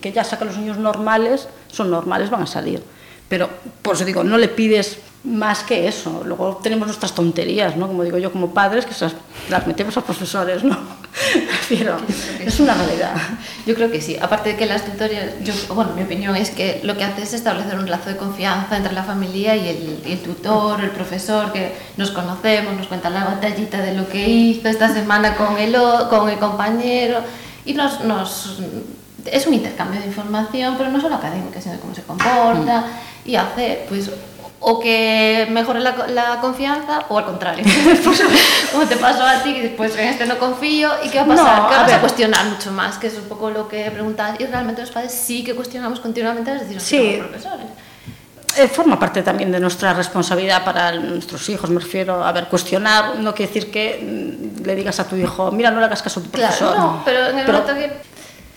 que 0.00 0.12
ya 0.12 0.24
saca 0.24 0.44
los 0.44 0.58
niños 0.58 0.76
normales, 0.76 1.48
son 1.68 1.90
normales, 1.90 2.28
van 2.28 2.42
a 2.42 2.46
salir. 2.46 2.82
Pero, 3.30 3.48
por 3.80 3.94
eso 3.94 4.04
digo, 4.04 4.24
no 4.24 4.36
le 4.38 4.48
pides 4.48 4.98
más 5.22 5.62
que 5.62 5.86
eso. 5.86 6.22
Luego 6.26 6.58
tenemos 6.60 6.88
nuestras 6.88 7.14
tonterías, 7.14 7.76
¿no? 7.76 7.86
Como 7.86 8.02
digo 8.02 8.18
yo, 8.18 8.32
como 8.32 8.52
padres, 8.52 8.84
que 8.84 8.92
se 8.92 9.06
las, 9.48 9.68
metemos 9.68 9.96
a 9.96 10.00
profesores, 10.00 10.64
¿no? 10.64 10.76
Pero 11.68 11.96
es 12.40 12.58
una 12.58 12.74
realidad. 12.74 13.14
Yo 13.66 13.76
creo 13.76 13.88
que 13.88 14.00
sí. 14.00 14.16
Aparte 14.20 14.50
de 14.50 14.56
que 14.56 14.66
las 14.66 14.84
tutorías, 14.84 15.26
yo, 15.44 15.54
bueno, 15.76 15.92
mi 15.94 16.02
opinión 16.02 16.34
es 16.34 16.50
que 16.50 16.80
lo 16.82 16.96
que 16.96 17.04
hace 17.04 17.22
es 17.22 17.32
establecer 17.32 17.78
un 17.78 17.88
lazo 17.88 18.10
de 18.10 18.16
confianza 18.16 18.76
entre 18.76 18.94
la 18.94 19.04
familia 19.04 19.54
y 19.54 19.68
el, 19.68 20.02
y 20.04 20.10
el 20.10 20.18
tutor, 20.18 20.80
el 20.80 20.90
profesor, 20.90 21.52
que 21.52 21.72
nos 21.98 22.10
conocemos, 22.10 22.74
nos 22.74 22.88
cuenta 22.88 23.10
la 23.10 23.26
batallita 23.26 23.78
de 23.78 23.94
lo 23.94 24.08
que 24.08 24.28
hizo 24.28 24.68
esta 24.68 24.92
semana 24.92 25.36
con 25.36 25.56
el, 25.56 25.76
con 26.08 26.28
el 26.28 26.38
compañero 26.40 27.20
y 27.64 27.74
nos, 27.74 28.00
nos 28.00 28.58
es 29.26 29.46
un 29.46 29.54
intercambio 29.54 30.00
de 30.00 30.06
información, 30.06 30.74
pero 30.78 30.90
no 30.90 31.00
solo 31.00 31.16
académica, 31.16 31.60
sino 31.60 31.74
de 31.74 31.80
cómo 31.80 31.94
se 31.94 32.02
comporta 32.02 32.86
y 33.24 33.36
hace, 33.36 33.84
pues, 33.88 34.10
o 34.62 34.78
que 34.78 35.46
mejore 35.50 35.80
la, 35.80 35.94
la 36.08 36.38
confianza 36.40 37.04
o 37.08 37.18
al 37.18 37.24
contrario. 37.24 37.64
Pues, 38.04 38.22
como 38.72 38.86
te 38.86 38.96
pasó 38.96 39.24
a 39.24 39.42
ti, 39.42 39.54
que 39.54 39.62
después 39.62 39.96
en 39.96 40.08
este 40.08 40.26
no 40.26 40.38
confío, 40.38 40.90
¿y 41.04 41.08
qué 41.08 41.18
va 41.18 41.24
a 41.24 41.28
pasar? 41.28 41.62
No, 41.62 41.68
¿Qué 41.68 41.74
a 41.74 41.78
vas 41.78 41.88
a 41.88 41.92
ver. 41.92 42.00
cuestionar 42.00 42.44
mucho 42.46 42.70
más? 42.72 42.98
Que 42.98 43.06
es 43.06 43.14
un 43.14 43.24
poco 43.24 43.50
lo 43.50 43.66
que 43.68 43.90
preguntas. 43.90 44.38
Y 44.38 44.44
realmente 44.46 44.82
los 44.82 44.90
padres 44.90 45.12
sí 45.12 45.42
que 45.44 45.54
cuestionamos 45.54 46.00
continuamente 46.00 46.52
las 46.52 46.68
decisiones 46.68 46.82
Sí. 46.84 46.98
que 46.98 47.18
los 47.18 47.26
profesores. 47.28 47.66
Eh, 48.58 48.66
forma 48.68 48.98
parte 48.98 49.22
también 49.22 49.52
de 49.52 49.60
nuestra 49.60 49.94
responsabilidad 49.94 50.64
para 50.64 50.92
nuestros 50.92 51.48
hijos, 51.48 51.70
me 51.70 51.78
refiero 51.80 52.24
a 52.24 52.32
ver, 52.32 52.46
cuestionar, 52.48 53.16
no 53.20 53.32
quiere 53.32 53.52
decir 53.52 53.70
que 53.70 54.00
mm, 54.60 54.66
le 54.66 54.74
digas 54.74 54.98
a 54.98 55.04
tu 55.06 55.14
hijo, 55.14 55.52
mira, 55.52 55.70
no 55.70 55.78
le 55.78 55.86
hagas 55.86 56.02
caso 56.02 56.18
a 56.18 56.22
tu 56.24 56.30
profesor. 56.30 56.72
Claro, 56.74 56.82
no, 56.82 57.02
pero 57.04 57.26
en 57.28 57.38
el 57.38 57.46
Pero- 57.46 57.58
momento 57.60 57.74
que... 57.80 58.09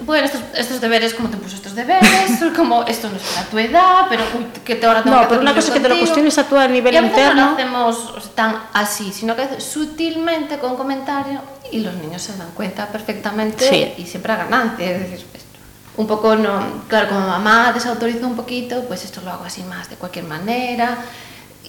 Bueno, 0.06 0.26
estos, 0.26 0.42
estos 0.56 0.82
deberes, 0.82 1.14
como 1.14 1.30
te 1.30 1.38
puso 1.38 1.56
estos 1.56 1.76
deberes? 1.76 2.10
como 2.56 2.84
esto 2.84 3.10
no 3.10 3.16
es 3.16 3.22
para 3.22 3.46
tu 3.48 3.58
edad, 3.60 4.06
pero 4.10 4.24
uy, 4.38 4.46
que 4.66 4.76
te 4.76 4.86
ahora 4.86 5.04
tengo 5.04 5.16
No, 5.16 5.22
que 5.24 5.28
pero 5.30 5.42
una 5.42 5.54
cosa 5.54 5.68
es 5.68 5.74
que 5.76 5.80
te 5.80 5.88
lo 5.90 5.98
cuestiones 5.98 6.38
a 6.40 6.44
tú 6.46 6.58
a 6.58 6.68
nivel 6.68 6.94
y 6.94 6.98
a 6.98 7.02
veces 7.02 7.18
interno. 7.18 7.42
no 7.42 7.48
lo 7.52 7.54
hacemos 7.56 7.98
o 8.18 8.20
sea, 8.20 8.32
tan 8.36 8.58
así, 8.74 9.14
sino 9.14 9.36
que 9.36 9.62
sutilmente 9.62 10.58
con 10.58 10.76
comentario 10.76 11.40
y 11.72 11.80
los 11.82 11.94
niños 11.96 12.22
se 12.22 12.36
dan 12.36 12.50
cuenta 12.52 12.88
perfectamente 12.88 13.70
Sí. 13.70 13.94
y 14.02 14.06
siempre 14.08 14.34
a 14.34 14.38
ganancia. 14.38 14.90
Es 14.92 15.00
decir, 15.10 15.26
esto, 15.34 15.48
un 15.96 16.08
poco, 16.08 16.36
no, 16.36 16.84
claro, 16.90 17.08
como 17.10 17.22
mamá 17.28 17.72
desautoriza 17.72 18.26
un 18.26 18.36
poquito, 18.36 18.84
pues 18.86 19.06
esto 19.06 19.22
lo 19.22 19.32
hago 19.32 19.46
así 19.46 19.62
más 19.64 19.90
de 19.90 19.96
cualquier 19.96 20.26
manera. 20.26 20.98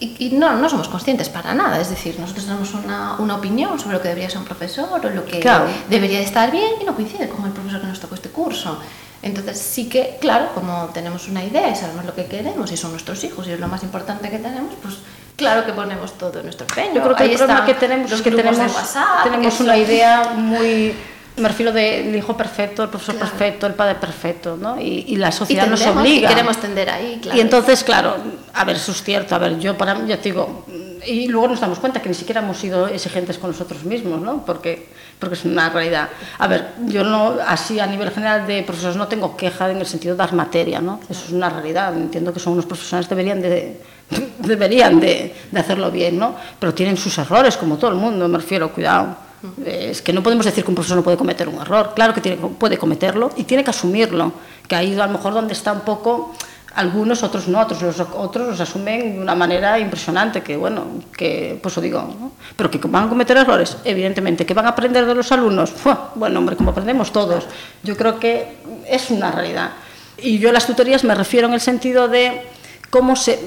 Y, 0.01 0.16
y 0.18 0.30
no, 0.36 0.55
no 0.57 0.68
somos 0.68 0.88
conscientes 0.88 1.28
para 1.28 1.55
nada, 1.55 1.80
es 1.80 1.88
decir, 1.88 2.18
nosotros 2.18 2.47
tenemos 2.47 2.74
una, 2.74 3.14
una 3.18 3.36
opinión 3.36 3.78
sobre 3.78 3.97
lo 3.97 4.03
que 4.03 4.09
debería 4.09 4.28
ser 4.28 4.38
un 4.38 4.45
profesor 4.45 4.88
o 5.05 5.09
lo 5.11 5.24
que 5.24 5.38
Claro. 5.40 5.66
debería 5.88 6.18
de 6.18 6.24
estar 6.24 6.51
bien 6.51 6.72
y 6.80 6.84
no 6.84 6.95
coincide 6.95 7.28
con 7.28 7.45
el 7.47 7.53
profesor 7.53 7.80
que 7.80 7.86
nos 7.86 8.01
tocó 8.01 8.14
este 8.16 8.28
curso. 8.30 8.78
Entonces 9.22 9.59
sí 9.59 9.88
que, 9.88 10.18
claro, 10.20 10.49
como 10.55 10.90
tenemos 10.92 11.28
una 11.28 11.42
idea 11.45 11.70
y 11.70 11.76
sabemos 11.76 12.05
lo 12.05 12.14
que 12.14 12.26
queremos 12.26 12.70
y 12.72 12.76
son 12.76 12.90
nuestros 12.90 13.22
hijos 13.24 13.47
y 13.47 13.53
es 13.53 13.61
lo 13.61 13.68
más 13.68 13.82
importante 13.82 14.28
que 14.30 14.38
tenemos, 14.38 14.72
pues 14.82 14.97
claro 15.36 15.64
que 15.64 15.72
ponemos 15.72 16.18
todo 16.18 16.42
nuestro 16.42 16.66
empeño. 16.68 16.95
Yo 16.97 17.03
creo 17.03 17.16
que 17.16 17.22
Ahí 17.22 17.30
el 17.32 17.38
problema 17.38 17.64
que 17.64 17.74
tenemos 17.74 18.12
es 18.12 18.20
que 18.20 18.30
tenemos, 18.32 18.74
WhatsApp, 18.74 19.22
tenemos 19.24 19.55
que 19.55 19.62
una 19.62 19.76
idea 19.78 20.32
muy... 20.36 20.95
Me 21.37 21.49
refiero 21.49 21.72
del 21.72 22.14
hijo 22.14 22.37
perfecto, 22.37 22.85
el 22.85 22.89
profesor 22.89 23.16
Claro. 23.16 23.30
perfecto, 23.30 23.66
el 23.66 23.74
padre 23.74 23.97
perfecto, 23.97 24.57
¿no? 24.57 24.80
Y, 24.80 25.05
y 25.09 25.16
la 25.16 25.30
y, 25.30 25.32
sociedad 25.32 25.66
nos 25.66 25.85
obliga. 25.85 26.30
y 26.30 26.32
queremos 26.32 26.59
tender 26.59 26.89
ahí, 26.89 27.18
claro. 27.20 27.37
Y 27.37 27.41
entonces, 27.41 27.82
claro, 27.82 28.16
a 28.53 28.64
ver, 28.64 28.76
eso 28.76 28.93
es 28.93 29.03
cierto, 29.03 29.35
a 29.35 29.39
ver, 29.39 29.59
yo 29.59 29.76
para 29.76 29.97
mí, 29.97 30.09
ya 30.09 30.16
te 30.16 30.24
digo, 30.30 30.64
y 31.05 31.26
luego 31.26 31.49
nos 31.49 31.61
damos 31.61 31.80
cuenta 31.80 32.01
que 32.01 32.09
ni 32.09 32.14
siquiera 32.14 32.41
hemos 32.41 32.57
sido 32.59 32.87
exigentes 32.87 33.39
con 33.39 33.51
nosotros 33.51 33.85
mismos, 33.85 34.20
¿no? 34.20 34.45
Porque, 34.47 34.89
porque 35.18 35.35
es 35.35 35.45
una 35.45 35.70
realidad. 35.70 36.09
A 36.39 36.47
ver, 36.47 36.68
yo 36.87 37.03
no, 37.03 37.35
así 37.47 37.80
a 37.80 37.87
nivel 37.87 38.11
general 38.12 38.47
de 38.47 38.62
profesores 38.62 38.97
no 38.97 39.09
tengo 39.09 39.37
queja 39.37 39.70
en 39.70 39.78
el 39.78 39.87
sentido 39.87 40.14
de 40.14 40.18
dar 40.18 40.35
materia, 40.35 40.80
¿no? 40.80 41.01
Eso 41.09 41.24
es 41.26 41.32
una 41.32 41.51
realidad, 41.51 41.95
entiendo 41.97 42.32
que 42.32 42.39
son 42.39 42.53
unos 42.53 42.66
profesionales 42.66 43.09
deberían 43.09 43.43
de 43.43 43.80
deberían 44.39 45.01
de, 45.01 45.35
de 45.51 45.61
hacerlo 45.61 45.91
bien, 45.91 46.18
¿no? 46.18 46.37
Pero 46.61 46.74
tienen 46.74 46.97
sus 46.97 47.16
errores, 47.18 47.57
como 47.57 47.76
todo 47.76 47.91
el 47.91 47.97
mundo, 47.97 48.28
me 48.28 48.39
refiero, 48.39 48.70
cuidado. 48.72 49.24
Es 49.64 50.03
que 50.03 50.12
no 50.12 50.22
podemos 50.22 50.47
decir 50.47 50.64
que 50.64 50.70
un 50.70 50.74
profesor 50.74 50.97
no 50.97 51.03
puede 51.03 51.16
cometer 51.16 51.49
un 51.49 51.61
error, 51.61 51.92
claro 51.95 52.14
que 52.14 52.20
tiene, 52.20 52.36
puede 52.36 52.78
cometerlo 52.78 53.30
y 53.36 53.45
tiene 53.45 53.62
que 53.62 53.70
asumirlo, 53.70 54.32
que 54.66 54.74
ahí 54.74 54.99
a 54.99 55.07
lo 55.07 55.12
mejor 55.12 55.34
donde 55.34 55.53
está 55.53 55.72
un 55.72 55.80
poco 55.80 56.32
algunos, 56.74 57.22
otros 57.22 57.47
no, 57.49 57.61
otros 57.61 57.82
los, 57.82 58.01
otros 58.01 58.49
los 58.49 58.61
asumen 58.61 59.14
de 59.14 59.20
una 59.20 59.34
manera 59.34 59.78
impresionante, 59.78 60.42
que 60.42 60.57
bueno, 60.57 60.84
que 61.16 61.59
pues 61.62 61.76
os 61.76 61.82
digo, 61.82 62.01
¿no? 62.01 62.32
pero 62.57 62.70
que 62.70 62.78
van 62.78 63.05
a 63.05 63.09
cometer 63.09 63.36
errores, 63.36 63.76
evidentemente, 63.84 64.45
que 64.45 64.55
van 64.55 64.66
a 64.66 64.70
aprender 64.70 65.07
de 65.07 65.14
los 65.14 65.30
alumnos, 65.30 65.72
bueno, 66.14 66.38
hombre, 66.38 66.57
como 66.57 66.70
aprendemos 66.70 67.12
todos, 67.12 67.45
yo 67.82 67.97
creo 67.97 68.18
que 68.18 68.57
es 68.88 69.11
una 69.11 69.30
realidad. 69.30 69.72
Y 70.18 70.38
yo 70.38 70.53
las 70.53 70.66
tutorías 70.66 71.05
me 71.05 71.14
refiero 71.14 71.49
en 71.49 71.55
el 71.55 71.61
sentido 71.61 72.09
de 72.09 72.42
cómo 72.90 73.16
se 73.16 73.38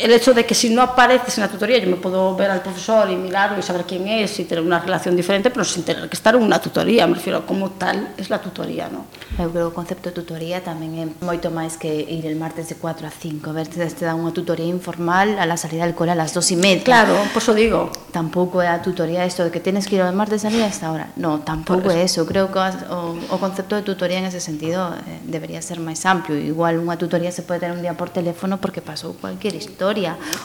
el 0.00 0.12
hecho 0.12 0.34
de 0.34 0.44
que 0.44 0.54
si 0.54 0.70
no 0.70 0.82
apareces 0.82 1.38
en 1.38 1.42
la 1.42 1.48
tutoría, 1.48 1.78
yo 1.78 1.88
me 1.88 1.96
puedo 1.96 2.34
ver 2.36 2.50
al 2.50 2.60
profesor 2.60 3.10
y 3.10 3.16
mirarlo 3.16 3.58
y 3.58 3.62
saber 3.62 3.84
quién 3.84 4.06
es 4.08 4.38
y 4.40 4.44
tener 4.44 4.64
una 4.64 4.78
relación 4.78 5.16
diferente, 5.16 5.50
pero 5.50 5.64
sin 5.64 5.84
tener 5.84 6.08
que 6.08 6.16
estar 6.16 6.34
en 6.34 6.42
una 6.42 6.60
tutoría, 6.60 7.06
me 7.06 7.14
refiero 7.14 7.46
como 7.46 7.70
tal 7.70 8.08
es 8.16 8.30
la 8.30 8.40
tutoría, 8.40 8.88
¿no? 8.88 9.06
Eu 9.38 9.50
creo 9.50 9.68
que 9.68 9.72
o 9.72 9.76
concepto 9.76 10.08
de 10.10 10.14
tutoría 10.14 10.62
tamén 10.62 10.96
é 10.96 11.04
moito 11.24 11.50
máis 11.50 11.76
que 11.76 11.88
ir 11.88 12.24
el 12.24 12.36
martes 12.36 12.68
de 12.68 12.76
4 12.76 13.06
a 13.06 13.12
5, 13.12 13.52
ver 13.52 13.68
te, 13.68 13.80
te 13.84 14.04
dan 14.04 14.20
unha 14.20 14.32
tutoría 14.32 14.68
informal 14.68 15.36
a 15.40 15.44
la 15.44 15.56
salida 15.56 15.84
del 15.84 15.96
cole 15.96 16.12
a 16.12 16.18
las 16.18 16.32
2 16.32 16.52
y 16.52 16.56
media. 16.56 16.84
Claro, 16.84 17.16
por 17.32 17.42
eso 17.42 17.52
digo. 17.56 17.90
Tampouco 18.12 18.60
é 18.62 18.68
a 18.68 18.80
tutoría 18.80 19.26
isto 19.26 19.44
de 19.44 19.50
que 19.50 19.60
tienes 19.60 19.88
que 19.88 19.96
ir 19.96 20.02
o 20.04 20.08
martes 20.12 20.44
a 20.44 20.52
a 20.52 20.68
esta 20.68 20.92
hora. 20.92 21.12
No, 21.16 21.40
tampouco 21.40 21.90
é 21.90 22.04
eso. 22.04 22.22
eso. 22.22 22.28
Creo 22.30 22.48
que 22.48 22.60
o, 22.60 23.16
o 23.28 23.36
concepto 23.36 23.76
de 23.76 23.82
tutoría 23.82 24.18
en 24.20 24.28
ese 24.28 24.40
sentido 24.40 24.94
eh, 24.94 25.20
debería 25.24 25.60
ser 25.60 25.80
máis 25.80 26.04
amplio. 26.06 26.38
Igual 26.38 26.80
unha 26.80 26.96
tutoría 26.96 27.28
se 27.28 27.44
pode 27.44 27.60
ter 27.60 27.72
un 27.72 27.82
día 27.82 27.92
por 27.92 28.08
teléfono 28.08 28.56
porque 28.56 28.80
pasou 28.80 29.16
cualquier 29.18 29.56
historia 29.58 29.85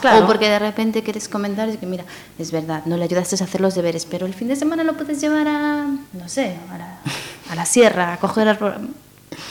Claro. 0.00 0.24
O 0.24 0.26
porque 0.26 0.48
de 0.48 0.58
repente 0.58 1.02
quieres 1.02 1.28
comentar 1.28 1.68
y 1.68 1.76
que 1.76 1.86
mira, 1.86 2.04
es 2.38 2.50
verdad, 2.52 2.82
no 2.86 2.96
le 2.96 3.04
ayudaste 3.04 3.36
a 3.40 3.44
hacer 3.44 3.60
los 3.60 3.74
deberes, 3.74 4.06
pero 4.06 4.26
el 4.26 4.34
fin 4.34 4.48
de 4.48 4.56
semana 4.56 4.84
lo 4.84 4.94
puedes 4.94 5.20
llevar 5.20 5.46
a, 5.48 5.86
no 6.12 6.28
sé, 6.28 6.56
a 6.72 6.78
la, 6.78 6.98
a 7.50 7.54
la 7.54 7.64
sierra, 7.66 8.12
a 8.14 8.16
coger 8.18 8.58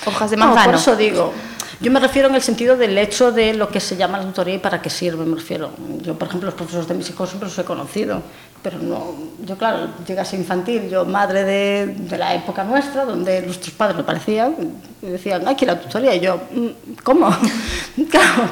hojas 0.05 0.31
de 0.31 0.37
No, 0.37 0.47
manzano. 0.47 0.65
por 0.71 0.75
eso 0.75 0.95
digo. 0.95 1.33
Yo 1.79 1.91
me 1.91 1.99
refiero 1.99 2.29
en 2.29 2.35
el 2.35 2.43
sentido 2.43 2.77
del 2.77 2.95
hecho 2.99 3.31
de 3.31 3.55
lo 3.55 3.69
que 3.69 3.79
se 3.79 3.97
llama 3.97 4.19
la 4.19 4.25
tutoría 4.25 4.53
y 4.53 4.59
para 4.59 4.83
qué 4.83 4.91
sirve, 4.91 5.25
me 5.25 5.35
refiero. 5.35 5.71
Yo, 6.03 6.13
por 6.15 6.27
ejemplo, 6.27 6.45
los 6.45 6.53
profesores 6.53 6.87
de 6.87 6.93
mis 6.93 7.09
hijos 7.09 7.29
siempre 7.29 7.49
los 7.49 7.57
he 7.57 7.63
conocido, 7.63 8.21
pero 8.63 8.77
no, 8.79 9.13
yo 9.45 9.57
claro, 9.57 9.87
llegas 10.07 10.33
infantil, 10.33 10.89
yo 10.89 11.03
madre 11.05 11.43
de, 11.43 11.87
de 11.87 12.17
la 12.17 12.33
época 12.35 12.63
nuestra, 12.63 13.05
donde 13.05 13.41
nuestros 13.41 13.73
padres 13.73 13.97
me 13.97 14.03
parecían, 14.03 14.55
y 15.01 15.07
decían, 15.07 15.47
hay 15.47 15.55
que 15.55 15.65
ir 15.65 15.73
tutoría, 15.75 16.13
y 16.15 16.19
yo, 16.19 16.39
"Mm, 16.51 16.67
¿cómo? 17.03 17.29
claro, 18.09 18.43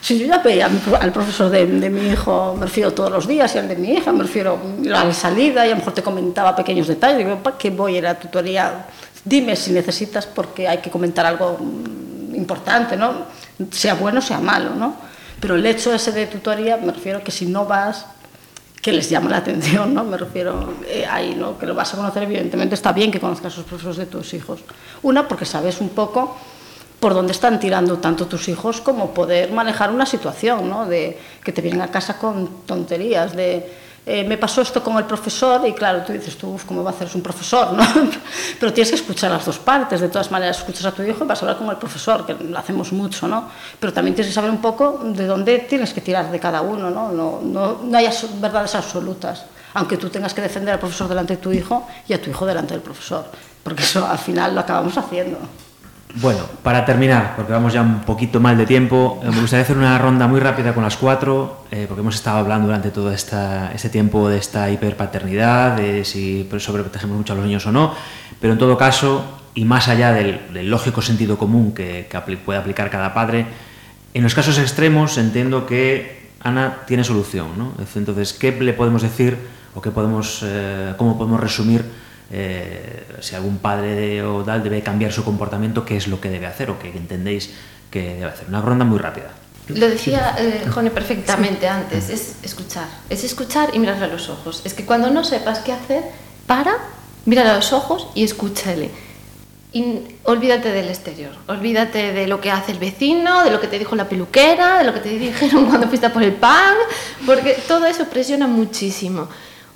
si 0.00 0.18
yo 0.18 0.26
ya 0.26 0.38
veía 0.38 0.66
a 0.66 0.68
mi 0.68 0.78
pro- 0.78 0.96
al 1.00 1.12
profesor 1.12 1.50
de, 1.50 1.66
de 1.66 1.90
mi 1.90 2.08
hijo, 2.08 2.54
me 2.58 2.66
refiero 2.66 2.92
todos 2.92 3.10
los 3.10 3.26
días, 3.26 3.54
y 3.54 3.58
al 3.58 3.68
de 3.68 3.76
mi 3.76 3.92
hija, 3.92 4.10
me 4.12 4.22
refiero 4.22 4.58
a 4.94 5.04
la 5.04 5.12
salida, 5.12 5.66
y 5.66 5.68
a 5.68 5.72
lo 5.72 5.76
mejor 5.78 5.92
te 5.92 6.02
comentaba 6.02 6.56
pequeños 6.56 6.86
detalles, 6.86 7.18
digo, 7.18 7.36
¿para 7.42 7.58
qué 7.58 7.70
voy 7.70 7.96
a 7.96 7.98
ir 7.98 8.14
tutoría? 8.18 8.86
Dime 9.24 9.54
si 9.56 9.72
necesitas 9.72 10.24
porque 10.26 10.66
hay 10.66 10.78
que 10.78 10.90
comentar 10.90 11.26
algo 11.26 11.58
mm, 11.60 12.34
importante, 12.34 12.96
¿no? 12.96 13.12
Sea 13.70 13.94
bueno, 13.94 14.22
sea 14.22 14.40
malo, 14.40 14.70
¿no? 14.74 14.94
Pero 15.40 15.56
el 15.56 15.66
hecho 15.66 15.92
ese 15.94 16.10
de 16.12 16.26
tutoría, 16.26 16.78
me 16.78 16.92
refiero 16.92 17.22
que 17.22 17.30
si 17.30 17.46
no 17.46 17.66
vas, 17.66 18.06
que 18.88 18.94
les 18.94 19.10
llama 19.10 19.28
la 19.28 19.36
atención, 19.36 19.92
¿no? 19.92 20.02
Me 20.02 20.16
refiero 20.16 20.72
eh, 20.88 21.04
ahí, 21.06 21.34
¿no? 21.34 21.58
Que 21.58 21.66
lo 21.66 21.74
vas 21.74 21.92
a 21.92 21.98
conocer, 21.98 22.22
evidentemente 22.22 22.74
está 22.74 22.90
bien 22.90 23.10
que 23.10 23.20
conozcas 23.20 23.54
los 23.54 23.66
profesores 23.66 23.98
de 23.98 24.06
tus 24.06 24.32
hijos. 24.32 24.60
Una, 25.02 25.28
porque 25.28 25.44
sabes 25.44 25.82
un 25.82 25.90
poco 25.90 26.38
por 26.98 27.12
dónde 27.12 27.32
están 27.32 27.60
tirando 27.60 27.98
tanto 27.98 28.26
tus 28.26 28.48
hijos 28.48 28.80
como 28.80 29.12
poder 29.12 29.52
manejar 29.52 29.90
una 29.90 30.06
situación, 30.06 30.70
¿no? 30.70 30.86
De 30.86 31.18
que 31.44 31.52
te 31.52 31.60
vienen 31.60 31.82
a 31.82 31.90
casa 31.90 32.16
con 32.16 32.64
tonterías, 32.64 33.36
de 33.36 33.70
eh, 34.10 34.24
me 34.24 34.38
pasó 34.38 34.62
esto 34.62 34.82
con 34.82 34.96
el 34.96 35.04
profesor 35.04 35.68
y 35.68 35.74
claro, 35.74 36.02
tú 36.02 36.14
dices, 36.14 36.38
tú, 36.38 36.58
¿cómo 36.64 36.82
va 36.82 36.92
a 36.92 36.94
hacer? 36.94 37.10
Un 37.14 37.20
profesor, 37.20 37.74
¿no? 37.74 37.84
Pero 38.58 38.72
tienes 38.72 38.88
que 38.88 38.96
escuchar 38.96 39.30
las 39.30 39.44
dos 39.44 39.58
partes, 39.58 40.00
de 40.00 40.08
todas 40.08 40.30
maneras 40.30 40.56
escuchas 40.56 40.86
a 40.86 40.92
tu 40.92 41.02
hijo 41.02 41.24
y 41.24 41.26
vas 41.26 41.42
a 41.42 41.44
hablar 41.44 41.58
con 41.58 41.68
el 41.68 41.76
profesor, 41.76 42.24
que 42.24 42.32
lo 42.32 42.58
hacemos 42.58 42.90
mucho, 42.90 43.28
¿no? 43.28 43.50
Pero 43.78 43.92
también 43.92 44.14
tienes 44.14 44.30
que 44.30 44.34
saber 44.34 44.50
un 44.50 44.62
poco 44.62 45.02
de 45.04 45.26
dónde 45.26 45.58
tienes 45.58 45.92
que 45.92 46.00
tirar 46.00 46.32
de 46.32 46.40
cada 46.40 46.62
uno, 46.62 46.88
¿no? 46.88 47.12
No, 47.12 47.40
no, 47.42 47.80
no 47.84 47.98
hay 47.98 48.08
verdades 48.40 48.74
absolutas, 48.76 49.44
aunque 49.74 49.98
tú 49.98 50.08
tengas 50.08 50.32
que 50.32 50.40
defender 50.40 50.72
al 50.72 50.80
profesor 50.80 51.06
delante 51.06 51.36
de 51.36 51.42
tu 51.42 51.52
hijo 51.52 51.86
y 52.08 52.14
a 52.14 52.22
tu 52.22 52.30
hijo 52.30 52.46
delante 52.46 52.72
del 52.72 52.82
profesor, 52.82 53.26
porque 53.62 53.82
eso 53.82 54.06
al 54.06 54.18
final 54.18 54.54
lo 54.54 54.62
acabamos 54.62 54.96
haciendo. 54.96 55.38
Bueno, 56.14 56.40
para 56.62 56.84
terminar, 56.84 57.34
porque 57.36 57.52
vamos 57.52 57.74
ya 57.74 57.82
un 57.82 58.00
poquito 58.00 58.40
mal 58.40 58.56
de 58.56 58.64
tiempo, 58.64 59.20
eh, 59.22 59.30
me 59.30 59.40
gustaría 59.40 59.62
hacer 59.62 59.76
una 59.76 59.98
ronda 59.98 60.26
muy 60.26 60.40
rápida 60.40 60.74
con 60.74 60.82
las 60.82 60.96
cuatro, 60.96 61.64
eh, 61.70 61.84
porque 61.86 62.00
hemos 62.00 62.14
estado 62.14 62.38
hablando 62.38 62.66
durante 62.66 62.90
todo 62.90 63.12
esta, 63.12 63.72
este 63.74 63.90
tiempo 63.90 64.28
de 64.28 64.38
esta 64.38 64.70
hiperpaternidad, 64.70 65.76
de 65.76 66.04
si 66.04 66.48
sobreprotegemos 66.58 67.16
mucho 67.16 67.34
a 67.34 67.36
los 67.36 67.44
niños 67.44 67.66
o 67.66 67.72
no, 67.72 67.94
pero 68.40 68.54
en 68.54 68.58
todo 68.58 68.78
caso, 68.78 69.22
y 69.54 69.64
más 69.64 69.88
allá 69.88 70.12
del, 70.12 70.40
lógico 70.70 71.02
sentido 71.02 71.36
común 71.36 71.72
que, 71.72 72.08
puede 72.44 72.58
aplicar 72.58 72.90
cada 72.90 73.12
padre, 73.12 73.46
en 74.14 74.22
los 74.22 74.34
casos 74.34 74.58
extremos 74.58 75.18
entiendo 75.18 75.66
que 75.66 76.30
Ana 76.40 76.78
tiene 76.86 77.04
solución, 77.04 77.48
¿no? 77.58 77.74
Entonces, 77.94 78.32
¿qué 78.32 78.52
le 78.52 78.72
podemos 78.72 79.02
decir 79.02 79.36
o 79.74 79.82
qué 79.82 79.90
podemos, 79.90 80.40
eh, 80.42 80.94
cómo 80.96 81.18
podemos 81.18 81.38
resumir 81.38 81.84
eh, 82.30 83.06
si 83.20 83.34
algún 83.34 83.58
padre 83.58 84.22
o 84.22 84.44
tal 84.44 84.62
debe 84.62 84.82
cambiar 84.82 85.12
su 85.12 85.24
comportamiento, 85.24 85.84
qué 85.84 85.96
es 85.96 86.08
lo 86.08 86.20
que 86.20 86.28
debe 86.28 86.46
hacer 86.46 86.70
o 86.70 86.78
qué 86.78 86.90
entendéis 86.90 87.50
que 87.90 88.14
debe 88.14 88.24
hacer. 88.26 88.48
Una 88.48 88.60
ronda 88.60 88.84
muy 88.84 88.98
rápida. 88.98 89.30
Lo 89.68 89.88
decía 89.88 90.34
eh, 90.38 90.64
Jone 90.72 90.90
perfectamente 90.90 91.68
antes, 91.68 92.08
es 92.08 92.36
escuchar, 92.42 92.88
es 93.10 93.22
escuchar 93.24 93.70
y 93.74 93.78
mirarle 93.78 94.06
a 94.06 94.08
los 94.08 94.30
ojos. 94.30 94.62
Es 94.64 94.72
que 94.72 94.86
cuando 94.86 95.10
no 95.10 95.24
sepas 95.24 95.58
qué 95.58 95.72
hacer, 95.72 96.04
para, 96.46 96.74
mírale 97.26 97.50
a 97.50 97.56
los 97.56 97.72
ojos 97.72 98.08
y 98.14 98.24
escúchale. 98.24 98.90
Y 99.70 100.00
olvídate 100.24 100.70
del 100.70 100.88
exterior, 100.88 101.32
olvídate 101.46 102.14
de 102.14 102.26
lo 102.26 102.40
que 102.40 102.50
hace 102.50 102.72
el 102.72 102.78
vecino, 102.78 103.44
de 103.44 103.50
lo 103.50 103.60
que 103.60 103.66
te 103.66 103.78
dijo 103.78 103.94
la 103.94 104.08
peluquera, 104.08 104.78
de 104.78 104.84
lo 104.84 104.94
que 104.94 105.00
te 105.00 105.10
dijeron 105.10 105.66
cuando 105.66 105.86
fuiste 105.88 106.08
por 106.08 106.22
el 106.22 106.32
pan, 106.32 106.74
porque 107.26 107.58
todo 107.68 107.84
eso 107.84 108.06
presiona 108.06 108.46
muchísimo. 108.46 109.28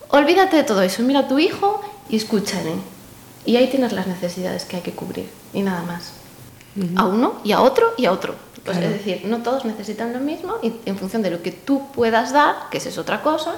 Olvídate 0.08 0.56
de 0.56 0.64
todo 0.64 0.80
eso, 0.80 1.02
mira 1.02 1.20
a 1.20 1.28
tu 1.28 1.38
hijo 1.38 1.82
y 2.08 2.16
escúchale. 2.16 2.72
Y 3.44 3.56
ahí 3.56 3.68
tienes 3.68 3.92
las 3.92 4.06
necesidades 4.06 4.64
que 4.64 4.76
hay 4.76 4.82
que 4.82 4.92
cubrir 4.92 5.28
y 5.52 5.62
nada 5.62 5.82
más. 5.82 6.12
A 6.96 7.04
uno 7.04 7.40
y 7.44 7.52
a 7.52 7.60
otro 7.60 7.92
y 7.98 8.06
a 8.06 8.12
otro. 8.12 8.34
Pues 8.64 8.78
Es 8.78 8.90
decir, 8.90 9.22
no 9.24 9.42
todos 9.42 9.64
necesitan 9.64 10.12
lo 10.12 10.20
mismo 10.20 10.54
y 10.62 10.72
en 10.86 10.96
función 10.96 11.22
de 11.22 11.30
lo 11.30 11.42
que 11.42 11.50
tú 11.50 11.90
puedas 11.92 12.32
dar, 12.32 12.54
que 12.70 12.78
esa 12.78 12.88
es 12.88 12.98
otra 12.98 13.20
cosa, 13.20 13.56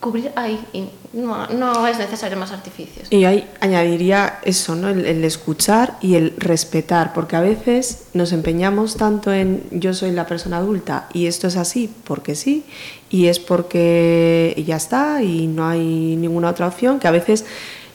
cubrir 0.00 0.32
ahí. 0.34 0.58
Y 0.72 0.88
no, 1.12 1.46
no 1.48 1.86
es 1.86 1.98
necesario 1.98 2.38
más 2.38 2.52
artificios. 2.52 3.08
Y 3.10 3.24
ahí 3.24 3.48
añadiría 3.60 4.40
eso, 4.42 4.74
¿no? 4.74 4.88
El, 4.88 5.04
el, 5.04 5.24
escuchar 5.24 5.98
y 6.00 6.14
el 6.14 6.34
respetar, 6.38 7.12
porque 7.12 7.36
a 7.36 7.40
veces 7.40 8.04
nos 8.14 8.32
empeñamos 8.32 8.96
tanto 8.96 9.32
en 9.32 9.62
yo 9.70 9.94
soy 9.94 10.12
la 10.12 10.26
persona 10.26 10.58
adulta 10.58 11.08
y 11.12 11.26
esto 11.26 11.48
es 11.48 11.56
así 11.56 11.92
porque 12.04 12.34
sí, 12.34 12.64
y 13.10 13.26
es 13.26 13.38
porque 13.38 14.62
ya 14.66 14.76
está 14.76 15.22
y 15.22 15.46
no 15.46 15.66
hay 15.66 16.16
ninguna 16.16 16.50
otra 16.50 16.66
opción, 16.66 16.98
que 16.98 17.08
a 17.08 17.12
veces 17.12 17.44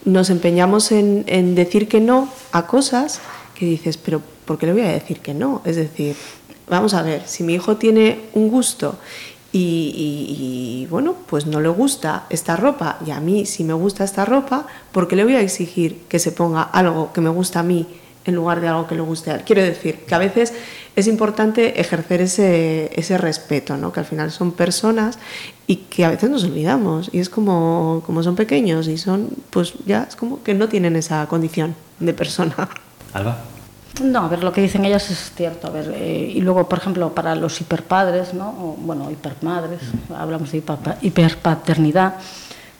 nos 0.05 0.29
empeñamos 0.29 0.91
en, 0.91 1.55
decir 1.55 1.87
que 1.87 1.99
no 1.99 2.29
a 2.51 2.67
cosas 2.67 3.19
que 3.55 3.65
dices, 3.65 3.97
pero 3.97 4.21
¿por 4.45 4.57
qué 4.57 4.65
le 4.65 4.73
voy 4.73 4.81
a 4.81 4.91
decir 4.91 5.19
que 5.19 5.33
no? 5.33 5.61
Es 5.65 5.75
decir, 5.75 6.15
vamos 6.67 6.93
a 6.93 7.03
ver, 7.03 7.23
si 7.25 7.43
mi 7.43 7.53
hijo 7.53 7.77
tiene 7.77 8.19
un 8.33 8.49
gusto 8.49 8.97
y, 9.51 9.59
y, 9.59 10.83
y, 10.83 10.85
bueno, 10.87 11.15
pues 11.27 11.45
no 11.45 11.59
le 11.59 11.69
gusta 11.69 12.25
esta 12.29 12.55
ropa 12.55 12.97
y 13.05 13.11
a 13.11 13.19
mí 13.19 13.45
si 13.45 13.63
me 13.63 13.73
gusta 13.73 14.03
esta 14.03 14.25
ropa, 14.25 14.65
¿por 14.91 15.07
qué 15.07 15.15
le 15.15 15.23
voy 15.23 15.35
a 15.35 15.41
exigir 15.41 16.03
que 16.07 16.19
se 16.19 16.31
ponga 16.31 16.63
algo 16.63 17.11
que 17.13 17.21
me 17.21 17.29
gusta 17.29 17.59
a 17.59 17.63
mí 17.63 17.85
en 18.23 18.35
lugar 18.35 18.61
de 18.61 18.67
algo 18.67 18.87
que 18.87 18.95
le 18.95 19.01
guste 19.01 19.31
a 19.31 19.35
él? 19.35 19.43
Quiero 19.45 19.61
decir 19.61 20.05
que 20.07 20.15
a 20.15 20.19
veces 20.19 20.53
es 20.95 21.07
importante 21.07 21.79
ejercer 21.79 22.21
ese, 22.21 22.91
ese 22.95 23.17
respeto, 23.17 23.77
¿no? 23.77 23.91
que 23.91 23.99
al 23.99 24.05
final 24.05 24.31
son 24.31 24.53
personas 24.53 25.19
y 25.71 25.77
que 25.77 26.03
a 26.03 26.09
veces 26.09 26.29
nos 26.29 26.43
olvidamos 26.43 27.09
y 27.13 27.19
es 27.19 27.29
como, 27.29 28.03
como 28.05 28.21
son 28.23 28.35
pequeños 28.35 28.89
y 28.89 28.97
son, 28.97 29.29
pues 29.51 29.73
ya 29.85 30.03
es 30.03 30.17
como 30.17 30.43
que 30.43 30.53
no 30.53 30.67
tienen 30.67 30.97
esa 30.97 31.25
condición 31.27 31.75
de 31.97 32.13
persona. 32.13 32.67
Alba. 33.13 33.37
No, 34.03 34.25
a 34.25 34.27
ver, 34.27 34.43
lo 34.43 34.51
que 34.51 34.59
dicen 34.59 34.83
ellas 34.83 35.09
es 35.09 35.31
cierto. 35.33 35.67
A 35.67 35.69
ver, 35.69 35.93
eh, 35.95 36.29
y 36.35 36.41
luego, 36.41 36.67
por 36.67 36.79
ejemplo, 36.79 37.15
para 37.15 37.35
los 37.35 37.61
hiperpadres, 37.61 38.33
¿no? 38.33 38.49
O, 38.49 38.77
bueno, 38.81 39.09
hipermadres, 39.09 39.79
hablamos 40.13 40.51
de 40.51 40.61
hiperpaternidad, 41.03 42.15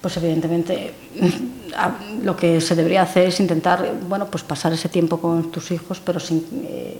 pues 0.01 0.17
evidentemente 0.17 0.93
lo 2.23 2.35
que 2.35 2.59
se 2.59 2.75
debería 2.75 3.03
hacer 3.03 3.29
es 3.29 3.39
intentar 3.39 3.89
bueno, 4.05 4.25
pues 4.25 4.43
pasar 4.43 4.73
ese 4.73 4.89
tiempo 4.89 5.21
con 5.21 5.49
tus 5.49 5.71
hijos, 5.71 6.01
pero 6.03 6.19
sin, 6.19 6.43
eh, 6.65 6.99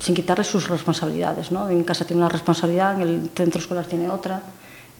sin 0.00 0.14
quitarles 0.14 0.48
sus 0.48 0.68
responsabilidades. 0.68 1.50
¿no? 1.50 1.70
En 1.70 1.82
casa 1.82 2.04
tiene 2.04 2.20
una 2.20 2.28
responsabilidad, 2.28 3.00
en 3.00 3.08
el 3.08 3.30
centro 3.34 3.58
escolar 3.58 3.86
tiene 3.86 4.10
otra 4.10 4.42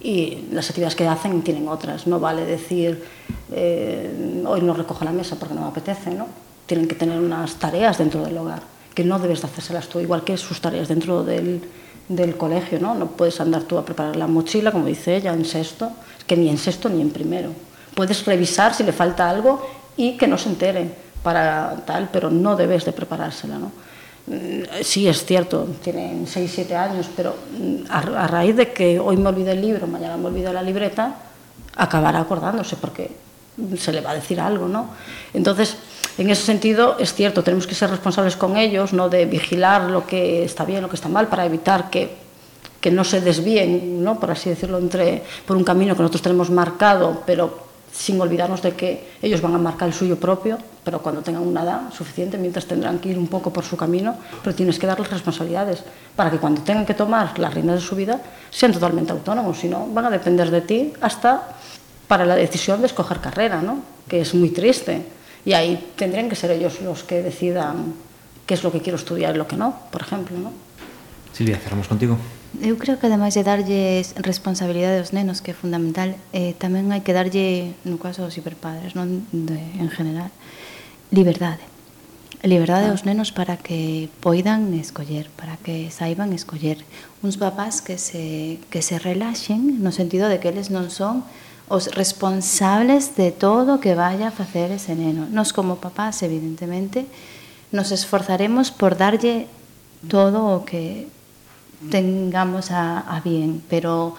y 0.01 0.49
las 0.53 0.69
actividades 0.69 0.97
que 0.97 1.07
hacen 1.07 1.43
tienen 1.43 1.69
otras. 1.69 2.07
No 2.07 2.19
vale 2.19 2.45
decir 2.45 3.05
eh, 3.53 4.43
hoy 4.47 4.63
no 4.63 4.75
recojo 4.75 5.05
la 5.05 5.13
mesa 5.13 5.37
porque 5.37 5.55
no 5.55 5.63
me 5.63 5.69
apetece. 5.69 6.11
¿no? 6.11 6.27
Tienen 6.67 6.89
que 6.89 6.95
tener 6.95 7.19
unas 7.19 7.57
tareas 7.57 7.99
dentro 7.99 8.25
del 8.25 8.37
hogar 8.39 8.63
que 8.95 9.05
no 9.05 9.19
debes 9.19 9.41
de 9.41 9.47
hacérselas 9.47 9.89
tú, 9.89 10.01
igual 10.01 10.25
que 10.25 10.37
sus 10.37 10.61
tareas 10.61 10.89
dentro 10.89 11.23
del, 11.23 11.63
del 12.09 12.37
colegio. 12.37 12.81
¿no? 12.81 12.95
no 12.95 13.07
puedes 13.07 13.41
andar 13.41 13.63
tú 13.63 13.79
a 13.79 13.85
preparar 13.85 14.17
la 14.17 14.27
mochila, 14.27 14.73
como 14.73 14.87
dice 14.87 15.17
ella, 15.17 15.33
en 15.33 15.45
sexto 15.45 15.93
que 16.27 16.37
ni 16.37 16.49
en 16.49 16.59
sexto 16.59 16.89
ni 16.89 17.01
en 17.01 17.11
primero. 17.11 17.51
Puedes 17.95 18.25
revisar 18.25 18.75
si 18.75 18.85
le 18.85 18.93
falta 18.93 19.29
algo 19.29 19.67
y 19.97 20.17
que 20.17 20.27
no 20.27 20.39
se 20.39 20.49
entere 20.49 20.91
para 21.23 21.83
tal, 21.87 22.09
pero 22.13 22.31
no 22.31 22.57
debes 22.57 22.85
de 22.85 22.93
preparársela. 22.93 23.59
¿no? 23.59 23.71
Mm, 24.27 24.83
sí, 24.83 25.09
es 25.09 25.25
cierto, 25.25 25.67
tienen 25.83 26.27
6, 26.27 26.51
7 26.55 26.77
años, 26.77 27.09
pero 27.17 27.35
mm, 27.59 27.91
a, 27.91 28.27
raíz 28.27 28.57
de 28.57 28.73
que 28.73 28.99
hoy 28.99 29.17
me 29.17 29.29
olvide 29.29 29.53
el 29.53 29.61
libro, 29.61 29.87
mañana 29.87 30.17
me 30.17 30.27
olvide 30.27 30.53
la 30.53 30.63
libreta, 30.63 31.15
acabará 31.77 32.21
acordándose 32.21 32.77
porque 32.77 33.11
se 33.77 33.93
le 33.93 34.01
va 34.01 34.11
a 34.11 34.15
decir 34.15 34.41
algo, 34.41 34.69
¿no? 34.69 34.91
Entonces, 35.35 35.77
en 36.19 36.31
ese 36.31 36.43
sentido, 36.43 36.97
es 36.99 37.15
cierto, 37.15 37.43
tenemos 37.43 37.67
que 37.67 37.75
ser 37.75 37.91
responsables 37.91 38.37
con 38.37 38.57
ellos, 38.57 38.93
¿no? 38.93 39.09
De 39.09 39.27
vigilar 39.27 39.83
lo 39.91 40.07
que 40.07 40.45
está 40.45 40.65
bien, 40.65 40.83
lo 40.83 40.89
que 40.89 40.97
está 40.97 41.09
mal, 41.09 41.29
para 41.29 41.45
evitar 41.45 41.91
que 41.91 42.31
que 42.81 42.91
no 42.91 43.05
se 43.05 43.21
desvíen, 43.21 44.03
¿no? 44.03 44.19
por 44.19 44.31
así 44.31 44.49
decirlo, 44.51 44.79
entre, 44.79 45.23
por 45.47 45.57
un 45.57 45.65
camino 45.65 45.95
que 45.95 46.03
nosotros 46.03 46.23
tenemos 46.23 46.51
marcado, 46.51 47.23
pero 47.27 47.70
sin 47.93 48.21
olvidarnos 48.21 48.63
de 48.63 48.73
que 48.73 49.11
ellos 49.21 49.41
van 49.41 49.55
a 49.55 49.59
marcar 49.59 49.89
el 49.89 49.95
suyo 49.95 50.19
propio, 50.19 50.59
pero 50.85 51.03
cuando 51.03 51.23
tengan 51.23 51.47
una 51.47 51.63
edad 51.63 51.93
suficiente, 51.93 52.39
mientras 52.39 52.67
tendrán 52.67 52.99
que 52.99 53.11
ir 53.11 53.19
un 53.19 53.27
poco 53.27 53.53
por 53.53 53.65
su 53.65 53.77
camino, 53.77 54.17
pero 54.43 54.55
tienes 54.55 54.79
que 54.79 54.87
darles 54.87 55.11
responsabilidades 55.11 55.83
para 56.17 56.31
que 56.31 56.39
cuando 56.39 56.63
tengan 56.63 56.87
que 56.87 56.95
tomar 56.95 57.39
las 57.39 57.53
riendas 57.53 57.77
de 57.77 57.87
su 57.87 57.97
vida 57.97 58.21
sean 58.51 58.73
totalmente 58.73 59.13
autónomos, 59.13 59.59
si 59.59 59.69
no 59.69 59.87
van 59.89 60.07
a 60.07 60.11
depender 60.11 60.51
de 60.51 60.61
ti 60.61 60.93
hasta 61.01 61.57
para 62.07 62.25
la 62.25 62.37
decisión 62.37 62.81
de 62.81 62.87
escoger 62.87 63.21
carrera, 63.21 63.63
¿no? 63.63 63.83
que 64.09 64.23
es 64.23 64.35
muy 64.35 64.51
triste. 64.51 65.03
Y 65.45 65.53
ahí 65.53 65.93
tendrían 65.97 66.29
que 66.29 66.37
ser 66.37 66.51
ellos 66.51 66.81
los 66.83 67.05
que 67.05 67.23
decidan 67.23 67.95
qué 68.47 68.55
es 68.55 68.65
lo 68.65 68.73
que 68.73 68.81
quiero 68.81 68.97
estudiar 68.97 69.35
y 69.35 69.39
lo 69.39 69.47
que 69.47 69.57
no, 69.57 69.79
por 69.91 70.03
ejemplo. 70.03 70.37
¿no? 70.39 70.53
Silvia, 71.33 71.57
cerramos 71.59 71.87
contigo. 71.87 72.19
Eu 72.59 72.75
creo 72.75 72.99
que 72.99 73.07
ademais 73.07 73.39
de 73.39 73.47
darlle 73.47 74.03
responsabilidade 74.19 74.99
aos 74.99 75.15
nenos, 75.15 75.39
que 75.39 75.55
é 75.55 75.57
fundamental, 75.57 76.19
eh, 76.35 76.59
tamén 76.59 76.91
hai 76.91 76.99
que 76.99 77.15
darlle, 77.15 77.79
no 77.87 77.95
caso 78.03 78.27
dos 78.27 78.35
hiperpadres, 78.35 78.99
non 78.99 79.23
de, 79.31 79.55
en 79.79 79.87
general, 79.87 80.35
liberdade. 81.15 81.63
Liberdade 82.43 82.91
ah. 82.91 82.93
aos 82.97 83.07
nenos 83.07 83.31
para 83.31 83.55
que 83.55 84.11
poidan 84.19 84.75
escoller, 84.75 85.31
para 85.39 85.63
que 85.63 85.95
saiban 85.95 86.35
escoller. 86.35 86.83
Uns 87.23 87.39
papás 87.39 87.79
que 87.79 88.03
se, 88.03 88.59
que 88.67 88.83
se 88.83 88.99
relaxen, 88.99 89.79
no 89.79 89.95
sentido 89.95 90.27
de 90.27 90.43
que 90.43 90.51
eles 90.51 90.75
non 90.75 90.91
son 90.91 91.23
os 91.71 91.87
responsables 91.95 93.15
de 93.15 93.31
todo 93.31 93.79
que 93.79 93.95
vaya 93.95 94.29
a 94.29 94.35
facer 94.35 94.75
ese 94.75 94.99
neno. 94.99 95.31
Nos 95.31 95.55
como 95.55 95.79
papás, 95.79 96.27
evidentemente, 96.27 97.07
nos 97.71 97.95
esforzaremos 97.95 98.75
por 98.75 98.99
darlle 98.99 99.47
todo 100.11 100.51
o 100.51 100.67
que 100.67 101.07
tengamos 101.89 102.71
a, 102.71 103.01
a 103.01 103.21
bien, 103.25 103.63
pero 103.71 104.13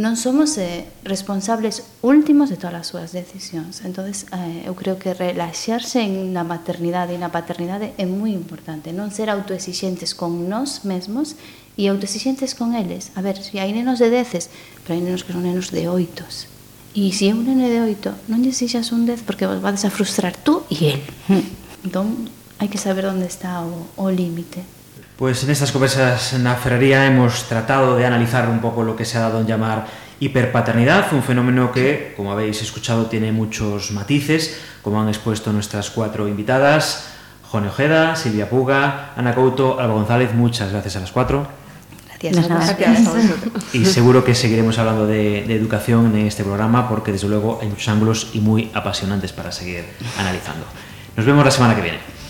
non 0.00 0.16
somos 0.16 0.56
eh, 0.56 0.88
responsables 1.04 1.84
últimos 2.00 2.48
de 2.48 2.56
todas 2.56 2.80
as 2.80 2.88
súas 2.88 3.12
decisións. 3.12 3.84
Entonces, 3.84 4.24
eh, 4.32 4.64
eu 4.64 4.72
creo 4.72 4.96
que 4.96 5.12
relaxarse 5.12 6.00
en 6.00 6.32
na 6.32 6.48
maternidade 6.48 7.12
e 7.12 7.20
na 7.20 7.28
paternidade 7.28 7.92
é 8.00 8.08
moi 8.08 8.32
importante, 8.32 8.96
non 8.96 9.12
ser 9.12 9.28
autoexixentes 9.28 10.16
con 10.16 10.48
nós 10.48 10.88
mesmos 10.88 11.36
e 11.76 11.92
autoexixentes 11.92 12.56
con 12.56 12.72
eles. 12.72 13.12
A 13.12 13.20
ver, 13.20 13.36
se 13.36 13.60
hai 13.60 13.68
nenos 13.76 14.00
de 14.00 14.08
deces, 14.08 14.48
pero 14.80 14.96
hai 14.96 15.04
nenos 15.04 15.28
que 15.28 15.36
son 15.36 15.44
nenos 15.44 15.68
de 15.68 15.84
oitos. 15.92 16.48
E 16.96 17.12
se 17.12 17.28
é 17.28 17.36
un 17.36 17.44
neno 17.44 17.68
de 17.68 17.80
oito, 17.84 18.16
non 18.32 18.40
lle 18.40 18.56
exixas 18.56 18.96
un 18.96 19.04
dez 19.04 19.20
porque 19.20 19.44
vos 19.44 19.60
vades 19.60 19.84
a 19.84 19.92
frustrar 19.92 20.32
tú 20.32 20.64
e 20.72 20.96
el. 20.96 21.00
Entón, 21.84 22.32
hai 22.56 22.72
que 22.72 22.80
saber 22.80 23.04
onde 23.04 23.28
está 23.28 23.60
o, 23.60 23.92
o 24.00 24.08
límite. 24.08 24.64
Pues 25.16 25.44
en 25.44 25.50
estas 25.50 25.70
conversas 25.70 26.32
na 26.40 26.56
ferrería 26.56 27.06
hemos 27.06 27.44
tratado 27.44 27.96
de 27.96 28.06
analizar 28.06 28.48
un 28.48 28.60
poco 28.60 28.82
lo 28.82 28.96
que 28.96 29.04
se 29.04 29.18
ha 29.18 29.28
dado 29.28 29.40
en 29.40 29.46
llamar 29.46 29.86
hiperpaternidad, 30.18 31.12
un 31.12 31.22
fenómeno 31.22 31.70
que, 31.70 32.14
como 32.16 32.32
habéis 32.32 32.62
escuchado, 32.62 33.06
tiene 33.06 33.30
muchos 33.30 33.90
matices, 33.90 34.58
como 34.80 35.00
han 35.00 35.08
expuesto 35.08 35.52
nuestras 35.52 35.90
cuatro 35.90 36.28
invitadas, 36.28 37.08
Jone 37.50 37.68
Ojeda, 37.68 38.16
Silvia 38.16 38.48
Puga, 38.48 39.12
Ana 39.16 39.34
Couto, 39.34 39.78
Alba 39.78 39.94
González, 39.94 40.32
muchas 40.32 40.72
gracias 40.72 40.96
a 40.96 41.00
las 41.00 41.12
cuatro. 41.12 41.46
Gracias 42.22 42.50
a. 42.50 43.76
Y 43.76 43.84
seguro 43.84 44.24
que 44.24 44.34
seguiremos 44.34 44.78
hablando 44.78 45.06
de, 45.06 45.44
de 45.46 45.56
educación 45.56 46.16
en 46.16 46.26
este 46.26 46.44
programa 46.44 46.88
porque 46.88 47.10
desde 47.10 47.28
luego 47.28 47.58
hay 47.60 47.68
muchos 47.68 47.88
ángulos 47.88 48.30
y 48.32 48.40
muy 48.40 48.70
apasionantes 48.74 49.32
para 49.32 49.50
seguir 49.50 49.84
analizando. 50.18 50.64
Nos 51.16 51.26
vemos 51.26 51.44
la 51.44 51.50
semana 51.50 51.74
que 51.74 51.82
viene. 51.82 52.21